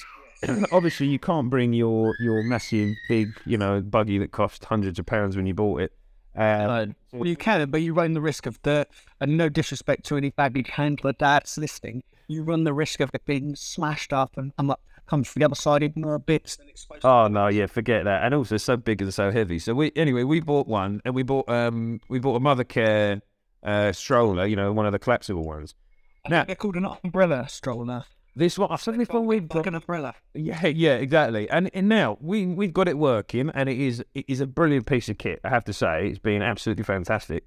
obviously 0.72 1.06
you 1.06 1.18
can't 1.18 1.50
bring 1.50 1.72
your 1.72 2.16
your 2.18 2.42
massive 2.42 2.94
big 3.08 3.28
you 3.44 3.58
know 3.58 3.80
buggy 3.80 4.18
that 4.18 4.32
cost 4.32 4.64
hundreds 4.64 4.98
of 4.98 5.06
pounds 5.06 5.36
when 5.36 5.46
you 5.46 5.54
bought 5.54 5.82
it. 5.82 5.92
Uh, 6.36 6.86
Well, 7.12 7.26
you 7.26 7.36
can, 7.36 7.70
but 7.70 7.82
you 7.82 7.92
run 7.92 8.12
the 8.12 8.20
risk 8.20 8.46
of 8.46 8.60
the, 8.62 8.86
and 9.20 9.36
no 9.36 9.48
disrespect 9.48 10.04
to 10.06 10.16
any 10.16 10.30
baggage 10.30 10.70
handler 10.70 11.12
dads 11.12 11.58
listening, 11.58 12.04
you 12.28 12.44
run 12.44 12.62
the 12.62 12.72
risk 12.72 13.00
of 13.00 13.10
it 13.12 13.24
being 13.24 13.56
smashed 13.56 14.12
up 14.12 14.36
and, 14.36 14.52
and 14.56 14.68
like, 14.68 14.78
comes 15.10 15.28
from 15.28 15.40
the 15.40 15.44
other 15.44 15.54
side 15.56 15.82
in 15.82 15.92
more 15.96 16.18
bits 16.18 16.56
than 16.56 16.68
it's 16.68 16.82
supposed 16.82 17.02
to. 17.02 17.08
Oh 17.08 17.26
no, 17.28 17.48
yeah, 17.48 17.66
forget 17.66 18.04
that. 18.04 18.22
And 18.24 18.32
also, 18.34 18.54
it's 18.54 18.64
so 18.64 18.76
big 18.76 19.02
and 19.02 19.12
so 19.12 19.30
heavy. 19.30 19.58
So 19.58 19.74
we 19.74 19.92
anyway, 19.96 20.22
we 20.22 20.40
bought 20.40 20.68
one, 20.68 21.02
and 21.04 21.14
we 21.14 21.22
bought 21.24 21.48
um 21.50 22.00
we 22.08 22.18
bought 22.20 22.36
a 22.36 22.40
Mothercare 22.40 23.20
uh 23.64 23.92
stroller, 23.92 24.46
you 24.46 24.56
know, 24.56 24.72
one 24.72 24.86
of 24.86 24.92
the 24.92 24.98
collapsible 24.98 25.44
ones. 25.44 25.74
I 26.24 26.28
Now- 26.30 26.44
they're 26.44 26.54
called 26.56 26.76
an 26.76 26.86
umbrella 27.04 27.48
stroller. 27.48 28.04
This 28.36 28.56
one, 28.56 28.70
I've 28.70 28.80
said 28.80 28.96
before, 28.96 29.22
we've 29.22 29.48
got 29.48 29.66
an 29.66 29.74
umbrella. 29.74 30.14
Yeah, 30.34 30.64
yeah, 30.68 30.94
exactly. 30.94 31.50
And 31.50 31.68
and 31.74 31.88
now 31.88 32.16
we 32.20 32.46
we've 32.46 32.72
got 32.72 32.86
it 32.86 32.96
working, 32.96 33.50
and 33.52 33.68
it 33.68 33.78
is 33.78 34.04
it 34.14 34.24
is 34.28 34.40
a 34.40 34.46
brilliant 34.46 34.86
piece 34.86 35.08
of 35.08 35.18
kit. 35.18 35.40
I 35.42 35.48
have 35.48 35.64
to 35.64 35.72
say, 35.72 36.06
it's 36.08 36.20
been 36.20 36.40
absolutely 36.40 36.84
fantastic. 36.84 37.44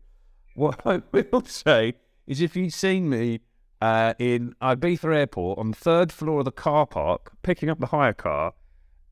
What 0.55 0.81
I 0.85 1.01
will 1.31 1.45
say 1.45 1.93
is, 2.27 2.41
if 2.41 2.55
you'd 2.57 2.73
seen 2.73 3.09
me 3.09 3.39
uh, 3.83 4.13
in 4.17 4.55
Ibiza 4.61 5.13
Airport 5.13 5.59
on 5.59 5.71
the 5.71 5.77
third 5.77 6.09
floor 6.13 6.39
of 6.39 6.45
the 6.45 6.53
car 6.53 6.87
park 6.87 7.33
picking 7.43 7.69
up 7.69 7.81
the 7.81 7.87
hire 7.87 8.13
car, 8.13 8.53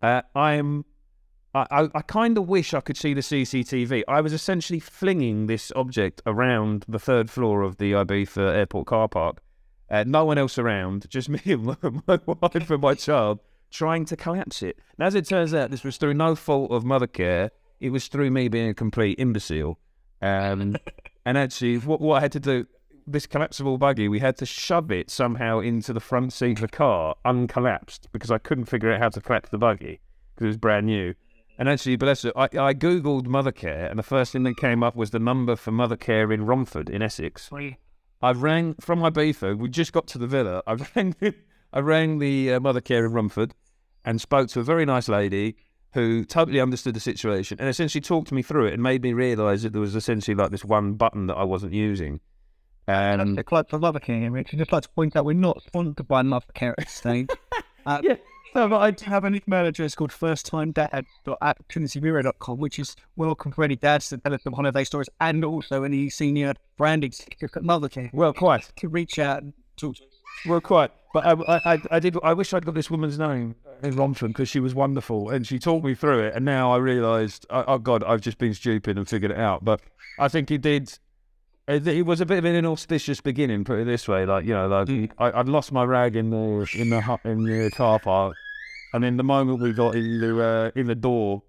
uh, 0.01 0.21
I'm. 0.33 0.85
I, 1.53 1.67
I, 1.69 1.89
I 1.95 2.01
kind 2.03 2.37
of 2.37 2.47
wish 2.47 2.73
I 2.73 2.79
could 2.79 2.95
see 2.95 3.13
the 3.13 3.19
CCTV. 3.19 4.03
I 4.07 4.21
was 4.21 4.31
essentially 4.31 4.79
flinging 4.79 5.47
this 5.47 5.73
object 5.75 6.21
around 6.25 6.85
the 6.87 6.99
third 6.99 7.29
floor 7.29 7.63
of 7.63 7.75
the 7.75 7.91
Ibiza 7.91 8.55
airport 8.55 8.87
car 8.87 9.09
park. 9.09 9.41
Uh, 9.89 10.05
no 10.07 10.23
one 10.23 10.37
else 10.37 10.57
around, 10.57 11.09
just 11.09 11.27
me 11.35 11.41
and 11.43 11.65
my, 11.65 11.75
my 12.07 12.19
wife 12.25 12.71
and 12.71 12.81
my 12.81 12.93
child 12.93 13.39
trying 13.71 14.05
to 14.05 14.15
collapse 14.15 14.63
it. 14.63 14.79
And 14.97 15.05
as 15.05 15.15
it 15.15 15.25
turns 15.25 15.53
out, 15.53 15.69
this 15.69 15.83
was 15.83 15.97
through 15.97 16.13
no 16.13 16.33
fault 16.33 16.71
of 16.71 16.85
Mothercare. 16.85 17.49
It 17.81 17.89
was 17.89 18.07
through 18.07 18.31
me 18.31 18.47
being 18.47 18.69
a 18.69 18.73
complete 18.73 19.19
imbecile. 19.19 19.77
Um, 20.21 20.77
and 21.25 21.37
actually, 21.37 21.79
what, 21.79 21.99
what 21.99 22.19
I 22.19 22.21
had 22.21 22.31
to 22.31 22.39
do, 22.39 22.65
this 23.11 23.27
collapsible 23.27 23.77
buggy, 23.77 24.07
we 24.07 24.19
had 24.19 24.37
to 24.37 24.45
shove 24.45 24.91
it 24.91 25.09
somehow 25.09 25.59
into 25.59 25.93
the 25.93 25.99
front 25.99 26.33
seat 26.33 26.57
of 26.57 26.61
the 26.61 26.67
car, 26.67 27.15
uncollapsed, 27.25 28.07
because 28.11 28.31
I 28.31 28.37
couldn't 28.37 28.65
figure 28.65 28.91
out 28.91 28.99
how 28.99 29.09
to 29.09 29.21
collapse 29.21 29.49
the 29.49 29.57
buggy 29.57 29.99
because 30.35 30.45
it 30.45 30.47
was 30.47 30.57
brand 30.57 30.85
new. 30.85 31.13
And 31.57 31.69
actually, 31.69 31.95
bless 31.95 32.25
it, 32.25 32.33
I, 32.35 32.45
I 32.45 32.73
googled 32.73 33.27
Mothercare, 33.27 33.89
and 33.89 33.99
the 33.99 34.03
first 34.03 34.31
thing 34.31 34.43
that 34.43 34.57
came 34.57 34.81
up 34.81 34.95
was 34.95 35.11
the 35.11 35.19
number 35.19 35.55
for 35.55 35.71
Mothercare 35.71 36.33
in 36.33 36.45
Romford 36.45 36.89
in 36.89 37.01
Essex. 37.01 37.49
I 38.21 38.31
rang 38.31 38.75
from 38.75 38.99
my 38.99 39.09
Ibiza. 39.09 39.57
We 39.57 39.69
just 39.69 39.93
got 39.93 40.07
to 40.07 40.17
the 40.17 40.27
villa. 40.27 40.63
I 40.65 40.73
rang, 40.95 41.15
I 41.73 41.79
rang 41.79 42.19
the 42.19 42.53
uh, 42.53 42.59
Mothercare 42.59 43.05
in 43.05 43.11
Romford, 43.11 43.53
and 44.03 44.19
spoke 44.19 44.49
to 44.49 44.59
a 44.59 44.63
very 44.63 44.85
nice 44.85 45.07
lady 45.07 45.55
who 45.93 46.23
totally 46.23 46.59
understood 46.59 46.93
the 46.93 46.99
situation 46.99 47.57
and 47.59 47.67
essentially 47.67 48.01
talked 48.01 48.31
me 48.31 48.41
through 48.41 48.65
it 48.65 48.73
and 48.73 48.81
made 48.81 49.03
me 49.03 49.13
realise 49.13 49.63
that 49.63 49.73
there 49.73 49.81
was 49.81 49.95
essentially 49.95 50.33
like 50.33 50.51
this 50.51 50.63
one 50.63 50.93
button 50.93 51.27
that 51.27 51.35
I 51.35 51.43
wasn't 51.43 51.73
using. 51.73 52.21
And 52.87 53.21
Um, 53.21 53.35
the 53.35 53.43
club 53.43 53.69
for 53.69 53.79
Mothercare, 53.79 54.31
Rich. 54.31 54.49
I'd 54.53 54.59
just 54.59 54.71
like 54.71 54.83
to 54.83 54.89
point 54.89 55.15
out 55.15 55.25
we're 55.25 55.33
not 55.33 55.61
sponsored 55.63 56.07
by 56.07 56.21
Mothercare 56.23 56.73
at 56.77 56.89
stage. 56.89 57.29
Uh, 57.85 57.99
Yeah. 58.03 58.15
No, 58.53 58.67
but 58.67 58.79
I 58.79 58.91
do 58.91 59.05
have 59.05 59.23
an 59.23 59.33
email 59.47 59.65
address 59.65 59.95
called 59.95 60.11
firsttimedad 60.11 60.89
at 61.41 61.67
trinitymirror.com, 61.69 62.59
which 62.59 62.77
is 62.79 62.95
welcome 63.15 63.51
for 63.51 63.63
any 63.63 63.75
dads 63.75 64.09
to 64.09 64.17
tell 64.17 64.33
us 64.33 64.43
some 64.43 64.53
holiday 64.53 64.83
stories 64.83 65.09
and 65.19 65.43
also 65.45 65.83
any 65.83 66.09
senior 66.09 66.53
brand 66.77 67.03
executive 67.03 67.49
at 67.55 67.63
Mothercare 67.63 68.13
well, 68.13 68.33
quite. 68.33 68.71
to 68.75 68.87
reach 68.89 69.17
out 69.19 69.41
and 69.41 69.53
talk 69.77 69.95
to 69.95 70.03
us. 70.03 70.09
Well, 70.45 70.61
quite. 70.61 70.91
But 71.13 71.25
I, 71.25 71.31
I, 71.31 71.73
I- 71.73 71.81
I 71.91 71.99
did. 71.99 72.17
I 72.23 72.33
wish 72.33 72.53
I'd 72.53 72.65
got 72.65 72.75
this 72.75 72.91
woman's 72.91 73.17
name 73.17 73.55
in 73.83 73.95
Romford 73.95 74.27
because 74.29 74.49
she 74.49 74.59
was 74.59 74.75
wonderful 74.75 75.29
and 75.29 75.45
she 75.47 75.57
talked 75.57 75.83
me 75.85 75.95
through 75.95 76.19
it. 76.19 76.35
And 76.35 76.45
now 76.45 76.71
I 76.71 76.77
realised, 76.77 77.45
oh, 77.49 77.63
oh 77.67 77.77
God, 77.79 78.03
I've 78.03 78.21
just 78.21 78.37
been 78.37 78.53
stupid 78.53 78.97
and 78.97 79.07
figured 79.07 79.31
it 79.31 79.37
out. 79.39 79.63
But 79.65 79.81
I 80.19 80.27
think 80.27 80.49
he 80.49 80.57
did. 80.57 80.97
It, 81.67 81.87
it 81.87 82.05
was 82.05 82.21
a 82.21 82.25
bit 82.25 82.39
of 82.39 82.45
an 82.45 82.55
inauspicious 82.55 83.21
beginning, 83.21 83.63
put 83.63 83.79
it 83.79 83.85
this 83.85 84.07
way. 84.07 84.25
Like 84.25 84.45
you 84.45 84.53
know, 84.53 84.67
like 84.67 85.11
I, 85.17 85.39
I'd 85.39 85.49
lost 85.49 85.71
my 85.71 85.83
rag 85.83 86.15
in 86.15 86.29
the 86.29 86.67
in 86.75 86.89
the 86.89 87.19
in 87.23 87.43
the 87.43 87.71
car 87.71 87.99
park, 87.99 88.35
and 88.93 89.03
then 89.03 89.17
the 89.17 89.23
moment 89.23 89.61
we 89.61 89.73
got 89.73 89.95
in 89.95 90.19
the 90.19 90.43
uh, 90.43 90.79
in 90.79 90.87
the 90.87 90.95
door 90.95 91.43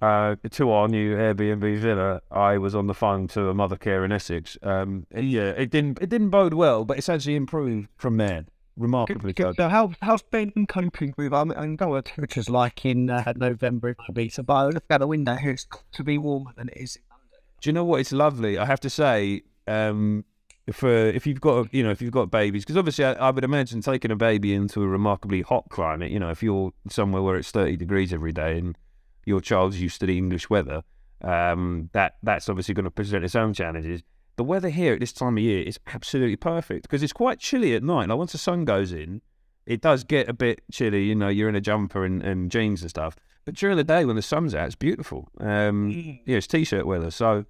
uh, 0.00 0.36
to 0.50 0.70
our 0.70 0.88
new 0.88 1.16
Airbnb 1.16 1.78
villa, 1.78 2.22
I 2.30 2.58
was 2.58 2.74
on 2.74 2.86
the 2.86 2.94
phone 2.94 3.28
to 3.28 3.48
a 3.48 3.54
Mothercare 3.54 4.04
in 4.04 4.12
Essex. 4.12 4.56
Um, 4.62 5.06
yeah, 5.14 5.50
it 5.50 5.70
didn't 5.70 5.98
it 6.00 6.08
didn't 6.08 6.30
bode 6.30 6.54
well, 6.54 6.84
but 6.84 6.98
it's 6.98 7.08
actually 7.08 7.36
improved 7.36 7.88
from 7.96 8.16
there 8.16 8.46
remarkably. 8.76 9.34
So 9.36 9.68
how, 9.68 9.92
how's 10.02 10.22
Ben 10.22 10.52
coping 10.68 11.14
with, 11.16 11.32
um, 11.32 11.52
I 11.56 11.66
know 11.66 11.88
what 11.88 12.04
temperature's 12.06 12.50
like 12.50 12.84
in 12.84 13.10
uh, 13.10 13.32
November 13.36 13.88
in 13.88 13.94
Ibiza, 13.94 14.44
but 14.44 14.54
I 14.54 14.66
look 14.66 14.84
out 14.90 15.00
the 15.00 15.06
window 15.06 15.34
here, 15.34 15.52
it's 15.52 15.64
got 15.64 15.84
to 15.92 16.04
be 16.04 16.18
warmer 16.18 16.52
than 16.56 16.68
it 16.68 16.76
is 16.76 16.96
in 16.96 17.02
London. 17.10 17.40
Do 17.60 17.68
you 17.68 17.72
know 17.72 17.84
what? 17.84 18.00
It's 18.00 18.12
lovely. 18.12 18.58
I 18.58 18.66
have 18.66 18.80
to 18.80 18.90
say, 18.90 19.42
um, 19.66 20.24
for 20.72 20.90
if 20.90 21.26
you've 21.26 21.40
got 21.40 21.72
you 21.72 21.82
know 21.82 21.90
if 21.90 22.02
you've 22.02 22.12
got 22.12 22.30
babies, 22.30 22.64
because 22.64 22.76
obviously 22.76 23.04
I, 23.04 23.12
I 23.12 23.30
would 23.30 23.44
imagine 23.44 23.80
taking 23.80 24.10
a 24.10 24.16
baby 24.16 24.54
into 24.54 24.82
a 24.82 24.88
remarkably 24.88 25.42
hot 25.42 25.68
climate. 25.70 26.10
You 26.10 26.18
know, 26.18 26.30
if 26.30 26.42
you're 26.42 26.72
somewhere 26.88 27.22
where 27.22 27.36
it's 27.36 27.50
thirty 27.50 27.76
degrees 27.76 28.12
every 28.12 28.32
day 28.32 28.58
and 28.58 28.76
your 29.24 29.40
child's 29.40 29.80
used 29.80 30.00
to 30.00 30.06
the 30.06 30.16
English 30.16 30.50
weather, 30.50 30.82
um, 31.22 31.90
that 31.92 32.16
that's 32.22 32.48
obviously 32.48 32.74
going 32.74 32.84
to 32.84 32.90
present 32.90 33.24
its 33.24 33.34
own 33.34 33.54
challenges. 33.54 34.02
The 34.36 34.44
weather 34.44 34.68
here 34.68 34.92
at 34.92 35.00
this 35.00 35.12
time 35.12 35.38
of 35.38 35.42
year 35.42 35.62
is 35.62 35.78
absolutely 35.86 36.36
perfect 36.36 36.82
because 36.82 37.02
it's 37.02 37.12
quite 37.12 37.38
chilly 37.38 37.74
at 37.74 37.82
night. 37.82 38.08
Like 38.08 38.18
once 38.18 38.32
the 38.32 38.38
sun 38.38 38.64
goes 38.64 38.92
in, 38.92 39.22
it 39.64 39.80
does 39.80 40.04
get 40.04 40.28
a 40.28 40.34
bit 40.34 40.62
chilly. 40.70 41.04
You 41.04 41.14
know, 41.14 41.28
you're 41.28 41.48
in 41.48 41.54
a 41.56 41.60
jumper 41.60 42.04
and, 42.04 42.22
and 42.22 42.50
jeans 42.50 42.82
and 42.82 42.90
stuff. 42.90 43.16
But 43.46 43.54
during 43.54 43.76
the 43.76 43.84
day 43.84 44.04
when 44.04 44.16
the 44.16 44.22
sun's 44.22 44.54
out, 44.54 44.66
it's 44.66 44.74
beautiful. 44.74 45.28
Um, 45.40 45.90
yeah, 46.26 46.36
it's 46.36 46.48
t-shirt 46.48 46.84
weather, 46.84 47.10
so 47.10 47.46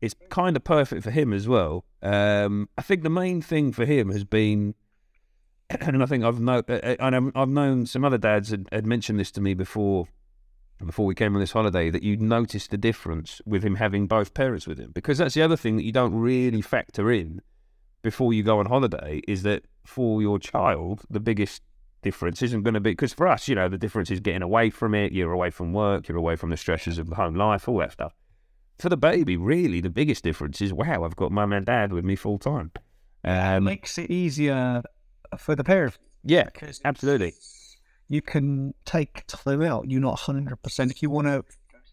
it's 0.00 0.14
kind 0.30 0.56
of 0.56 0.64
perfect 0.64 1.02
for 1.02 1.10
him 1.10 1.32
as 1.32 1.46
well. 1.48 1.84
Um, 2.02 2.68
I 2.78 2.82
think 2.82 3.02
the 3.02 3.10
main 3.10 3.42
thing 3.42 3.72
for 3.72 3.84
him 3.84 4.10
has 4.10 4.24
been, 4.24 4.74
and 5.80 6.02
I 6.02 6.06
think 6.06 6.24
I've 6.24 6.40
known, 6.40 6.62
and 6.68 7.14
I'm- 7.14 7.32
I've 7.34 7.48
known 7.48 7.86
some 7.86 8.04
other 8.04 8.18
dads 8.18 8.50
had, 8.50 8.68
had 8.72 8.86
mentioned 8.86 9.20
this 9.20 9.30
to 9.32 9.40
me 9.40 9.54
before, 9.54 10.08
before 10.84 11.04
we 11.04 11.14
came 11.14 11.34
on 11.34 11.40
this 11.40 11.52
holiday, 11.52 11.90
that 11.90 12.02
you 12.02 12.16
notice 12.16 12.66
the 12.66 12.78
difference 12.78 13.42
with 13.44 13.62
him 13.62 13.74
having 13.76 14.06
both 14.06 14.32
parents 14.32 14.66
with 14.66 14.78
him, 14.78 14.92
because 14.94 15.18
that's 15.18 15.34
the 15.34 15.42
other 15.42 15.56
thing 15.56 15.76
that 15.76 15.84
you 15.84 15.92
don't 15.92 16.14
really 16.14 16.62
factor 16.62 17.10
in 17.12 17.42
before 18.02 18.32
you 18.32 18.42
go 18.42 18.58
on 18.58 18.66
holiday 18.66 19.20
is 19.28 19.42
that 19.42 19.64
for 19.84 20.22
your 20.22 20.38
child, 20.38 21.02
the 21.10 21.20
biggest 21.20 21.62
difference 22.02 22.40
isn't 22.40 22.62
going 22.62 22.74
to 22.74 22.80
be 22.80 22.92
because 22.92 23.12
for 23.12 23.28
us, 23.28 23.46
you 23.48 23.54
know, 23.54 23.68
the 23.68 23.76
difference 23.76 24.10
is 24.10 24.20
getting 24.20 24.40
away 24.40 24.70
from 24.70 24.94
it. 24.94 25.12
You're 25.12 25.32
away 25.32 25.50
from 25.50 25.74
work. 25.74 26.08
You're 26.08 26.16
away 26.16 26.36
from 26.36 26.48
the 26.48 26.56
stresses 26.56 26.98
of 26.98 27.08
home 27.08 27.34
life, 27.34 27.68
all 27.68 27.78
that 27.78 27.92
stuff. 27.92 28.14
For 28.80 28.88
the 28.88 28.96
baby, 28.96 29.36
really, 29.36 29.80
the 29.80 29.90
biggest 29.90 30.24
difference 30.24 30.60
is 30.60 30.72
wow, 30.72 31.04
I've 31.04 31.16
got 31.16 31.30
mum 31.32 31.52
and 31.52 31.66
dad 31.66 31.92
with 31.92 32.04
me 32.04 32.16
full 32.16 32.38
time. 32.38 32.72
It 33.24 33.28
Um, 33.30 33.64
makes 33.64 33.98
it 33.98 34.10
easier 34.10 34.82
for 35.36 35.54
the 35.54 35.64
parents. 35.64 35.98
yeah, 36.24 36.48
absolutely. 36.84 37.34
You 38.08 38.22
can 38.22 38.74
take 38.84 39.24
time 39.26 39.62
out. 39.62 39.90
You're 39.90 40.00
not 40.00 40.18
100%. 40.18 40.90
If 40.90 41.02
you 41.02 41.10
want 41.10 41.26
to 41.28 41.44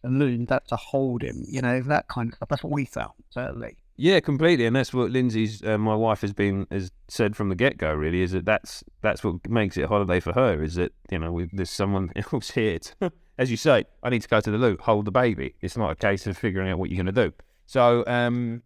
learn 0.03 0.45
that 0.45 0.67
to 0.69 0.75
hold 0.75 1.21
him, 1.21 1.43
you 1.47 1.61
know, 1.61 1.81
that 1.81 2.07
kind 2.07 2.29
of 2.29 2.35
stuff. 2.35 2.49
That's 2.49 2.63
what 2.63 2.71
we 2.73 2.85
found, 2.85 3.11
certainly. 3.29 3.77
Yeah, 3.97 4.19
completely, 4.19 4.65
and 4.67 4.75
that's 4.75 4.93
what 4.93 5.09
Lindsay's, 5.11 5.63
uh, 5.63 5.77
my 5.77 5.95
wife, 5.95 6.21
has 6.21 6.31
been 6.31 6.67
has 6.71 6.91
said 7.07 7.35
from 7.35 7.49
the 7.49 7.55
get 7.55 7.77
go. 7.77 7.93
Really, 7.93 8.21
is 8.21 8.31
that 8.31 8.45
that's 8.45 8.83
that's 9.01 9.23
what 9.23 9.47
makes 9.49 9.75
it 9.75 9.81
a 9.83 9.87
holiday 9.87 10.19
for 10.19 10.33
her. 10.33 10.61
Is 10.63 10.75
that 10.75 10.93
you 11.11 11.17
know 11.17 11.31
we, 11.31 11.49
there's 11.51 11.71
someone 11.71 12.11
else 12.31 12.51
here. 12.51 12.77
To, 12.77 13.11
as 13.37 13.51
you 13.51 13.57
say, 13.57 13.85
I 14.03 14.09
need 14.09 14.21
to 14.21 14.27
go 14.27 14.41
to 14.41 14.51
the 14.51 14.57
loo, 14.57 14.77
hold 14.79 15.05
the 15.05 15.11
baby. 15.11 15.55
It's 15.61 15.77
not 15.77 15.91
a 15.91 15.95
case 15.95 16.25
of 16.27 16.37
figuring 16.37 16.69
out 16.69 16.79
what 16.79 16.89
you're 16.89 17.03
going 17.03 17.13
to 17.13 17.29
do. 17.29 17.33
So, 17.65 18.03
um, 18.07 18.63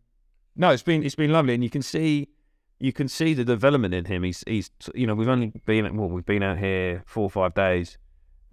no, 0.55 0.69
it's 0.69 0.83
been 0.83 1.03
it's 1.03 1.15
been 1.15 1.31
lovely, 1.31 1.53
and 1.53 1.63
you 1.63 1.69
can 1.69 1.81
see 1.81 2.29
you 2.79 2.93
can 2.93 3.07
see 3.07 3.33
the 3.33 3.45
development 3.45 3.93
in 3.93 4.05
him. 4.05 4.23
He's 4.23 4.43
he's 4.47 4.69
you 4.93 5.07
know 5.07 5.15
we've 5.15 5.27
only 5.27 5.53
been 5.65 5.95
well 5.97 6.09
we've 6.09 6.25
been 6.25 6.43
out 6.43 6.57
here 6.57 7.03
four 7.05 7.23
or 7.23 7.29
five 7.29 7.53
days, 7.53 7.97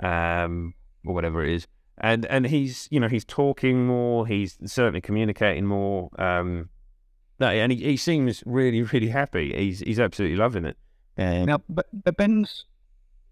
um, 0.01 0.75
or 1.05 1.15
whatever 1.15 1.45
it 1.45 1.53
is, 1.53 1.67
and 1.99 2.27
and 2.27 2.47
he's 2.47 2.89
you 2.91 3.01
know 3.01 3.09
he's 3.09 3.25
talking 3.25 3.87
more. 3.87 4.27
He's 4.27 4.59
certainly 4.65 5.01
communicating 5.01 5.67
more. 5.67 6.11
Um, 6.19 6.69
no, 7.41 7.49
and 7.49 7.73
he, 7.73 7.79
he 7.79 7.97
seems 7.97 8.43
really 8.47 8.83
really 8.83 9.09
happy. 9.09 9.55
He's 9.55 9.81
he's 9.81 10.01
absolutely 10.01 10.37
loving 10.37 10.65
it. 10.65 10.77
Um, 11.17 11.47
Now, 11.47 11.63
but, 11.69 11.87
but 11.93 12.17
Ben's 12.17 12.65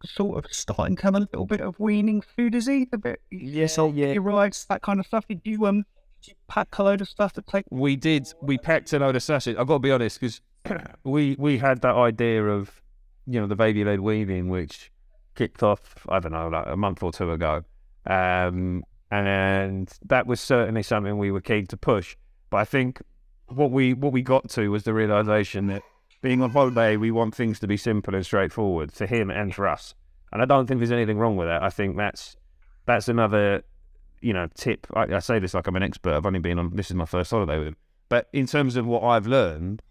sort 0.06 0.44
of 0.44 0.52
starting 0.52 0.96
to 0.96 1.02
have 1.02 1.14
a 1.14 1.20
little 1.20 1.46
bit 1.46 1.60
of 1.60 1.78
weaning 1.78 2.20
food, 2.20 2.54
is 2.54 2.66
he? 2.66 2.88
A 2.92 2.98
bit, 2.98 3.20
Yeah, 3.30 3.66
so 3.66 3.92
yeah. 3.92 4.12
He 4.12 4.18
rides 4.18 4.64
that 4.68 4.82
kind 4.82 5.00
of 5.00 5.06
stuff. 5.06 5.26
Did 5.28 5.40
you 5.44 5.66
um, 5.66 5.84
did 6.22 6.28
you 6.28 6.34
pack 6.48 6.78
a 6.78 6.82
load 6.82 7.00
of 7.00 7.08
stuff 7.08 7.32
to 7.34 7.42
take? 7.42 7.64
we 7.70 7.96
did. 7.96 8.32
We 8.40 8.58
packed 8.58 8.92
a 8.92 8.98
load 8.98 9.16
of 9.16 9.22
sachets. 9.22 9.58
I've 9.58 9.66
got 9.66 9.74
to 9.74 9.80
be 9.80 9.90
honest 9.90 10.20
because 10.20 10.40
we 11.04 11.36
we 11.38 11.58
had 11.58 11.82
that 11.82 11.94
idea 11.94 12.44
of 12.44 12.82
you 13.26 13.40
know 13.40 13.46
the 13.46 13.56
baby 13.56 13.84
led 13.84 14.00
weaning, 14.00 14.48
which 14.48 14.90
kicked 15.34 15.62
off 15.62 16.06
I 16.08 16.18
don't 16.18 16.32
know 16.32 16.48
like 16.48 16.66
a 16.66 16.76
month 16.76 17.02
or 17.02 17.12
two 17.12 17.30
ago, 17.30 17.62
um, 18.06 18.84
and 19.10 19.92
that 20.06 20.26
was 20.26 20.40
certainly 20.40 20.82
something 20.82 21.18
we 21.18 21.30
were 21.30 21.40
keen 21.40 21.66
to 21.68 21.76
push. 21.76 22.16
But 22.50 22.58
I 22.58 22.64
think 22.64 23.02
what 23.48 23.70
we 23.70 23.94
what 23.94 24.12
we 24.12 24.22
got 24.22 24.48
to 24.50 24.68
was 24.68 24.84
the 24.84 24.94
realization 24.94 25.66
that 25.68 25.82
being 26.26 26.42
on 26.42 26.50
holiday, 26.50 26.96
we 26.96 27.12
want 27.12 27.36
things 27.36 27.60
to 27.60 27.68
be 27.68 27.76
simple 27.76 28.12
and 28.12 28.26
straightforward 28.26 28.90
for 28.90 29.06
him 29.06 29.30
and 29.30 29.54
for 29.54 29.68
us. 29.68 29.94
And 30.32 30.42
I 30.42 30.44
don't 30.44 30.66
think 30.66 30.80
there's 30.80 30.90
anything 30.90 31.18
wrong 31.18 31.36
with 31.36 31.46
that. 31.46 31.62
I 31.62 31.70
think 31.70 31.96
that's 31.96 32.36
that's 32.84 33.06
another 33.06 33.62
you 34.20 34.32
know 34.32 34.48
tip. 34.56 34.88
I, 34.94 35.02
I 35.02 35.18
say 35.20 35.38
this 35.38 35.54
like 35.54 35.68
I'm 35.68 35.76
an 35.76 35.84
expert. 35.84 36.14
I've 36.14 36.26
only 36.26 36.40
been 36.40 36.58
on 36.58 36.74
this 36.74 36.90
is 36.90 36.96
my 36.96 37.04
first 37.04 37.30
holiday 37.30 37.58
with 37.58 37.68
him. 37.68 37.76
But 38.08 38.28
in 38.32 38.46
terms 38.46 38.74
of 38.74 38.86
what 38.86 39.04
I've 39.04 39.28
learned, 39.28 39.82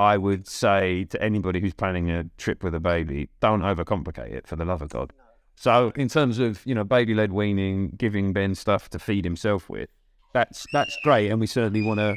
I 0.00 0.16
would 0.16 0.48
say 0.48 1.04
to 1.04 1.22
anybody 1.22 1.60
who's 1.60 1.74
planning 1.74 2.10
a 2.10 2.24
trip 2.38 2.64
with 2.64 2.74
a 2.74 2.80
baby, 2.80 3.28
don't 3.38 3.62
overcomplicate 3.62 4.32
it 4.32 4.48
for 4.48 4.56
the 4.56 4.64
love 4.64 4.82
of 4.82 4.88
God. 4.88 5.12
So 5.54 5.92
in 5.94 6.08
terms 6.08 6.40
of 6.40 6.66
you 6.66 6.74
know 6.74 6.82
baby 6.82 7.14
led 7.14 7.30
weaning, 7.30 7.90
giving 7.96 8.32
Ben 8.32 8.56
stuff 8.56 8.90
to 8.90 8.98
feed 8.98 9.24
himself 9.24 9.70
with, 9.70 9.90
that's 10.32 10.66
that's 10.72 10.98
great, 11.04 11.30
and 11.30 11.38
we 11.38 11.46
certainly 11.46 11.82
want 11.82 12.00
to, 12.00 12.16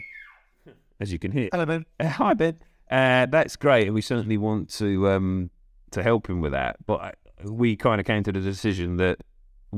as 1.00 1.12
you 1.14 1.20
can 1.20 1.32
hear, 1.32 1.50
Hello, 1.52 1.68
Ben. 1.68 1.86
uh, 2.00 2.08
hi 2.08 2.34
Ben. 2.34 2.58
Uh, 2.92 3.26
that's 3.28 3.56
great, 3.56 3.88
and 3.88 3.96
we 3.96 4.02
certainly 4.02 4.38
want 4.38 4.70
to, 4.70 5.10
um, 5.10 5.50
to 5.92 6.04
help 6.04 6.30
him 6.30 6.42
with 6.42 6.52
that. 6.52 6.76
But 6.86 7.02
I, 7.02 7.14
we 7.46 7.76
kind 7.76 8.02
of 8.02 8.06
came 8.06 8.24
to 8.24 8.32
the 8.32 8.42
decision 8.42 8.98
that 8.98 9.20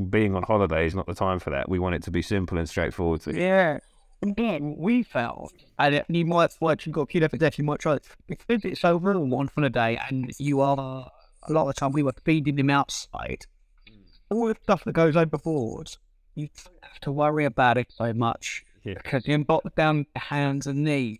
being 0.09 0.35
on 0.35 0.43
holiday 0.43 0.85
is 0.85 0.95
not 0.95 1.05
the 1.05 1.13
time 1.13 1.39
for 1.39 1.51
that. 1.51 1.69
We 1.69 1.79
want 1.79 1.95
it 1.95 2.03
to 2.03 2.11
be 2.11 2.21
simple 2.21 2.57
and 2.57 2.67
straightforward. 2.67 3.21
To 3.21 3.39
Yeah. 3.39 3.79
Again, 4.23 4.75
we 4.77 5.03
felt, 5.03 5.53
and 5.77 6.01
you 6.07 6.25
might, 6.25 6.55
once 6.61 6.85
you've 6.85 6.95
got 6.95 7.01
a 7.01 7.07
kid 7.07 7.23
every 7.23 7.37
day, 7.37 7.51
you 7.57 7.63
might 7.65 7.79
try 7.79 7.95
it. 7.95 8.07
Because 8.25 8.63
it's 8.63 8.85
over 8.85 9.13
on 9.13 9.49
holiday 9.53 9.99
and 10.09 10.31
you 10.39 10.61
are, 10.61 11.11
a 11.43 11.51
lot 11.51 11.67
of 11.67 11.67
the 11.67 11.73
time, 11.73 11.91
we 11.91 12.03
were 12.03 12.13
feeding 12.23 12.57
him 12.57 12.69
outside. 12.69 13.45
All 14.31 14.47
the 14.47 14.55
stuff 14.63 14.85
that 14.85 14.93
goes 14.93 15.17
overboard, 15.17 15.97
you 16.35 16.47
don't 16.63 16.83
have 16.83 16.99
to 17.01 17.11
worry 17.11 17.43
about 17.43 17.77
it 17.77 17.91
so 17.91 18.13
much. 18.13 18.65
Yeah. 18.83 18.93
Because 18.95 19.27
you're 19.27 19.39
got 19.39 19.75
down 19.75 20.05
hands 20.15 20.67
and 20.67 20.85
knees, 20.85 21.19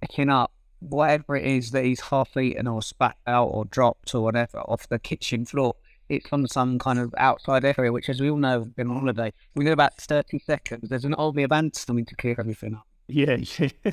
picking 0.00 0.30
up 0.30 0.50
whatever 0.80 1.36
it 1.36 1.44
is 1.44 1.70
that 1.70 1.84
he's 1.84 2.00
half 2.00 2.36
eaten 2.36 2.66
or 2.66 2.82
spat 2.82 3.16
out 3.26 3.46
or 3.46 3.64
dropped 3.66 4.14
or 4.14 4.22
whatever 4.22 4.58
off 4.60 4.88
the 4.88 4.98
kitchen 4.98 5.44
floor. 5.44 5.76
It's 6.08 6.26
on 6.32 6.48
some 6.48 6.78
kind 6.78 6.98
of 6.98 7.14
outside 7.18 7.64
area, 7.64 7.92
which, 7.92 8.08
as 8.08 8.20
we 8.20 8.30
all 8.30 8.36
know, 8.36 8.58
has 8.58 8.68
been 8.68 8.90
on 8.90 8.98
holiday. 8.98 9.32
We 9.54 9.64
know 9.64 9.72
about 9.72 9.96
30 9.96 10.40
seconds. 10.40 10.88
There's 10.88 11.04
an 11.04 11.14
army 11.14 11.44
of 11.44 11.52
ants 11.52 11.84
coming 11.84 12.04
to 12.06 12.16
clear 12.16 12.34
everything 12.36 12.74
up. 12.74 12.86
Yeah, 13.06 13.36
yeah. 13.36 13.68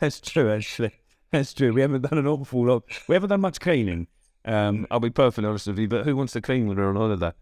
that's 0.00 0.20
true. 0.20 0.52
Actually, 0.52 0.92
that's 1.32 1.52
true. 1.52 1.72
We 1.72 1.80
haven't 1.80 2.02
done 2.02 2.18
an 2.18 2.26
awful 2.28 2.66
lot. 2.66 2.84
We 3.08 3.16
haven't 3.16 3.30
done 3.30 3.40
much 3.40 3.58
cleaning. 3.58 4.06
Um, 4.44 4.86
I'll 4.90 5.00
be 5.00 5.10
perfectly 5.10 5.48
honest 5.48 5.66
with 5.66 5.78
you. 5.78 5.88
But 5.88 6.04
who 6.04 6.16
wants 6.16 6.34
to 6.34 6.40
clean 6.40 6.68
when 6.68 6.76
they're 6.76 6.88
on 6.88 6.96
holiday? 6.96 7.32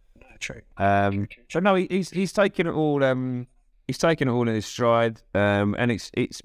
True. 0.41 0.63
Um, 0.77 1.29
so 1.51 1.61
no, 1.61 1.75
he, 1.75 1.87
he's 1.91 2.11
he's 2.11 2.33
taking 2.33 2.67
it 2.67 2.73
all. 2.73 3.03
Um, 3.03 3.47
he's 3.87 3.99
taking 3.99 4.29
it 4.29 4.31
all 4.31 4.49
in 4.49 4.55
his 4.55 4.67
stride. 4.67 5.21
Um, 5.35 5.75
and 5.79 5.91
it's 5.91 6.11
it's 6.15 6.41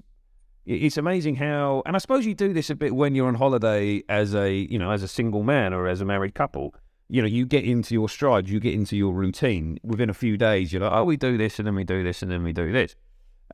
it's 0.66 0.96
amazing 0.96 1.36
how. 1.36 1.82
And 1.86 1.94
I 1.94 1.98
suppose 1.98 2.26
you 2.26 2.34
do 2.34 2.52
this 2.52 2.70
a 2.70 2.74
bit 2.74 2.94
when 2.94 3.14
you're 3.14 3.28
on 3.28 3.34
holiday 3.34 4.02
as 4.08 4.34
a 4.34 4.52
you 4.52 4.78
know 4.78 4.90
as 4.90 5.02
a 5.02 5.08
single 5.08 5.42
man 5.42 5.72
or 5.72 5.86
as 5.86 6.00
a 6.00 6.04
married 6.04 6.34
couple. 6.34 6.74
You 7.08 7.20
know, 7.20 7.28
you 7.28 7.44
get 7.44 7.64
into 7.64 7.94
your 7.94 8.08
stride, 8.08 8.48
you 8.48 8.58
get 8.60 8.72
into 8.72 8.96
your 8.96 9.12
routine. 9.12 9.78
Within 9.82 10.08
a 10.08 10.14
few 10.14 10.38
days, 10.38 10.72
you're 10.72 10.82
like, 10.82 10.92
oh, 10.92 11.04
we 11.04 11.18
do 11.18 11.36
this, 11.36 11.58
and 11.58 11.66
then 11.66 11.74
we 11.74 11.84
do 11.84 12.02
this, 12.02 12.22
and 12.22 12.30
then 12.30 12.42
we 12.42 12.52
do 12.52 12.72
this. 12.72 12.96